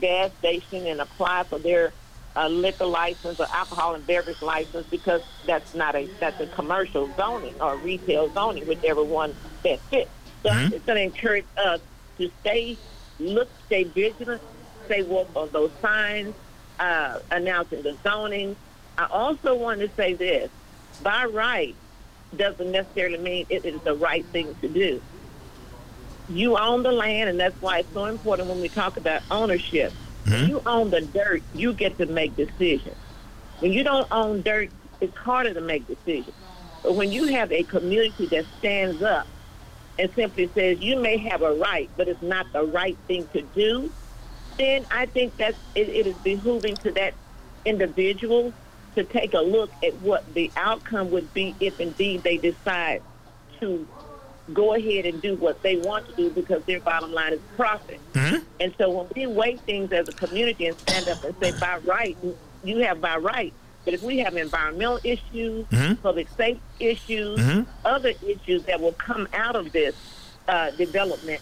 [0.00, 1.92] gas station and apply for their
[2.36, 7.10] uh, liquor license or alcohol and beverage license because that's not a that's a commercial
[7.14, 9.34] zoning or retail zoning, whichever one
[9.64, 10.10] that fits.
[10.42, 10.72] So Mhm.
[10.72, 11.80] it's going to encourage us
[12.18, 12.76] to stay
[13.18, 14.42] look, stay vigilant,
[14.84, 16.34] stay woke on those signs,
[16.78, 18.54] uh, announcing the zoning.
[18.98, 20.50] I also want to say this:
[21.02, 21.74] by right
[22.36, 25.00] doesn't necessarily mean it is the right thing to do.
[26.28, 29.92] You own the land, and that's why it's so important when we talk about ownership.
[30.26, 32.96] When you own the dirt, you get to make decisions.
[33.60, 34.70] When you don't own dirt,
[35.00, 36.34] it's harder to make decisions.
[36.82, 39.26] But when you have a community that stands up
[39.98, 43.42] and simply says you may have a right, but it's not the right thing to
[43.42, 43.90] do,
[44.58, 47.14] then I think that it, it is behooving to that
[47.64, 48.52] individual
[48.94, 53.02] to take a look at what the outcome would be if indeed they decide
[53.60, 53.86] to
[54.52, 58.00] go ahead and do what they want to do because their bottom line is profit.
[58.60, 61.78] And so when we weigh things as a community and stand up and say, by
[61.84, 62.16] right,
[62.62, 63.52] you have by right.
[63.84, 66.00] But if we have environmental issues, Mhm.
[66.02, 67.66] public safety issues, Mhm.
[67.84, 69.94] other issues that will come out of this
[70.48, 71.40] uh, development,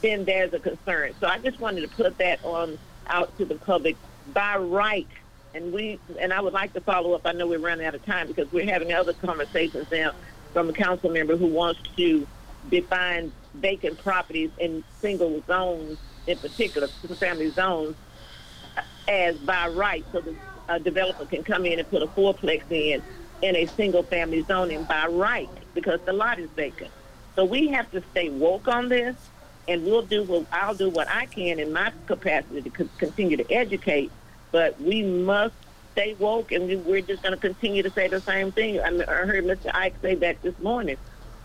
[0.00, 1.12] then there's a concern.
[1.20, 2.78] So I just wanted to put that on
[3.08, 3.96] out to the public
[4.32, 5.06] by right.
[5.54, 7.22] And we and I would like to follow up.
[7.26, 10.12] I know we're running out of time because we're having other conversations now
[10.52, 12.26] from a council member who wants to
[12.70, 17.96] define vacant properties in single zones, in particular, single family zones,
[19.08, 20.34] as by right, so the
[20.68, 23.02] a developer can come in and put a fourplex in
[23.42, 26.90] in a single family zoning by right because the lot is vacant.
[27.34, 29.16] So we have to stay woke on this,
[29.66, 33.36] and we'll do what I'll do what I can in my capacity to co- continue
[33.36, 34.12] to educate.
[34.52, 35.54] But we must
[35.92, 38.80] stay woke, and we, we're just going to continue to say the same thing.
[38.80, 39.70] I, mean, I heard Mr.
[39.72, 40.96] Ike say that this morning.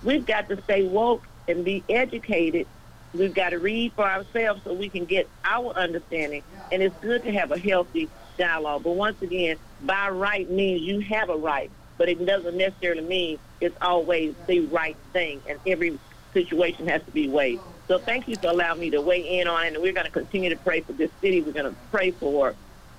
[0.04, 2.68] We've got to stay woke and be educated.
[3.14, 6.44] We've got to read for ourselves so we can get our understanding.
[6.72, 8.84] And it's good to have a healthy dialogue.
[8.84, 13.40] But once again, by right means you have a right, but it doesn't necessarily mean
[13.60, 15.42] it's always the right thing.
[15.48, 16.00] And every
[16.34, 17.62] situation has to be weighed.
[17.88, 19.74] So thank you for allowing me to weigh in on it.
[19.74, 21.42] And we're going to continue to pray for this city.
[21.42, 22.56] We're going to pray for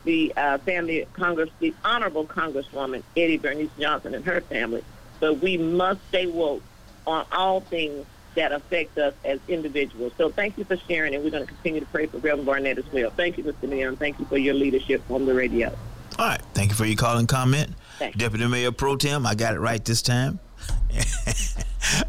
[0.08, 4.82] the uh, family of Congress, the Honorable Congresswoman Eddie Bernice Johnson and her family.
[5.20, 6.62] But we must stay woke
[7.06, 10.14] on all things that affect us as individuals.
[10.16, 12.78] So thank you for sharing, and we're going to continue to pray for Reverend Barnett
[12.78, 13.10] as well.
[13.10, 13.68] Thank you, Mr.
[13.68, 15.76] Neal, and thank you for your leadership on the radio.
[16.18, 16.40] All right.
[16.54, 17.74] Thank you for your call and comment.
[17.98, 20.40] Thank Deputy Mayor Pro Tem, I got it right this time.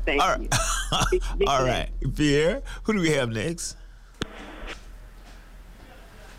[0.06, 0.54] Thank All right.
[1.48, 1.90] All right.
[2.16, 3.76] Pierre, who do we have next?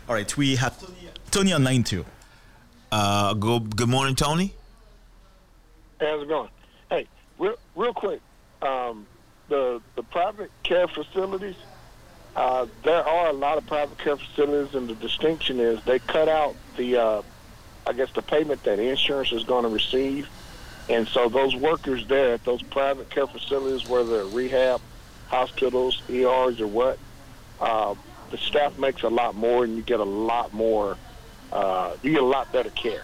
[0.09, 0.75] All right, we have
[1.31, 2.05] Tony on line two.
[2.91, 4.53] Uh, go, good morning, Tony.
[5.97, 6.49] Hey, how's it going?
[6.89, 7.07] Hey,
[7.39, 8.19] real, real quick,
[8.61, 9.07] um,
[9.47, 11.55] the the private care facilities.
[12.35, 16.27] Uh, there are a lot of private care facilities, and the distinction is they cut
[16.27, 17.21] out the, uh,
[17.87, 20.29] I guess, the payment that insurance is going to receive,
[20.89, 24.81] and so those workers there at those private care facilities, whether rehab,
[25.27, 26.99] hospitals, ERs, or what,
[27.59, 27.95] uh,
[28.31, 30.97] the staff makes a lot more, and you get a lot more,
[31.51, 33.03] uh, you get a lot better care.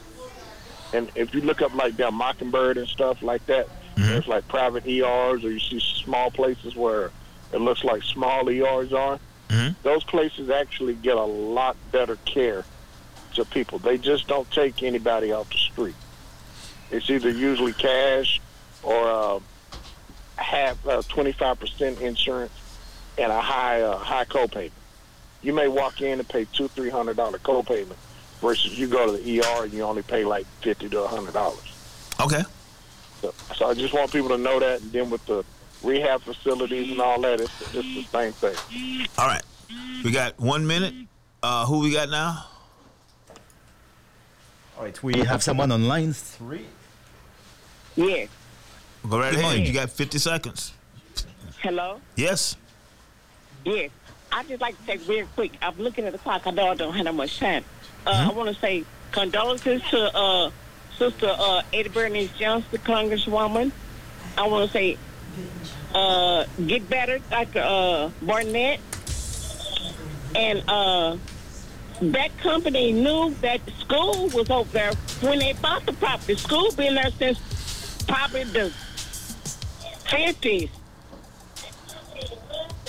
[0.93, 3.67] And if you look up like down Mockingbird and stuff like that,
[4.07, 7.11] there's like private ERs, or you see small places where
[7.51, 9.19] it looks like small ERs are.
[9.83, 12.63] Those places actually get a lot better care
[13.35, 13.79] to people.
[13.79, 15.95] They just don't take anybody off the street.
[16.91, 18.39] It's either usually cash
[18.83, 19.39] or uh,
[20.37, 22.53] half uh, 25% insurance
[23.17, 24.71] and a high uh, high copayment.
[25.41, 27.95] You may walk in and pay two three hundred dollar copayment
[28.41, 31.33] versus you go to the ER and you only pay like fifty to a hundred
[31.33, 31.59] dollars.
[32.19, 32.43] Okay.
[33.21, 34.81] So, so I just want people to know that.
[34.81, 35.43] And then with the
[35.83, 39.07] rehab facilities and all that, it's, it's the same thing.
[39.17, 39.43] All right.
[40.03, 40.93] We got one minute.
[41.41, 42.45] Uh, who we got now?
[44.77, 46.65] All right, we have someone on line three.
[47.95, 48.29] Yes.
[49.07, 49.67] Go right Good ahead.
[49.67, 50.73] You got 50 seconds.
[51.61, 51.99] Hello?
[52.15, 52.57] Yes.
[53.65, 53.89] Yes.
[54.31, 55.53] I'd just like to say real quick.
[55.61, 56.45] I'm looking at the clock.
[56.45, 57.63] I know I don't have that much time.
[58.05, 58.29] Uh, Mm-hmm.
[58.29, 60.51] I want to say condolences to uh,
[60.97, 63.71] Sister uh, Eddie Bernice Johnson, Congresswoman.
[64.37, 64.97] I want to say
[65.93, 67.59] uh, get better, Dr.
[67.63, 68.79] Uh, Barnett.
[70.35, 71.17] And uh,
[72.01, 76.33] that company knew that the school was over there when they bought the property.
[76.33, 77.39] The school been there since
[78.07, 78.71] probably the
[80.05, 80.69] 50s.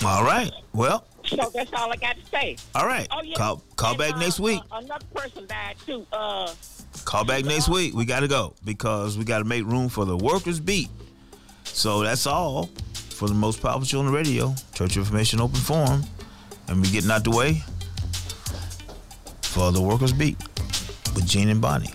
[0.05, 0.51] All right.
[0.73, 2.55] Well, So that's all I got to say.
[2.75, 3.07] all right.
[3.11, 3.35] Oh, yeah.
[3.35, 4.61] Call call And, back uh, next week.
[4.71, 6.05] uh, another person died too.
[6.11, 6.51] Uh,
[7.05, 7.93] Call back next week.
[7.93, 10.89] We got to go because we got to make room for the workers' beat.
[11.63, 12.69] So that's all
[13.09, 16.03] for the most powerful show on the radio, Church Information Open Forum.
[16.67, 17.61] And we getting out the way
[19.41, 20.37] for the workers' beat
[21.15, 21.91] with Gene and Bonnie.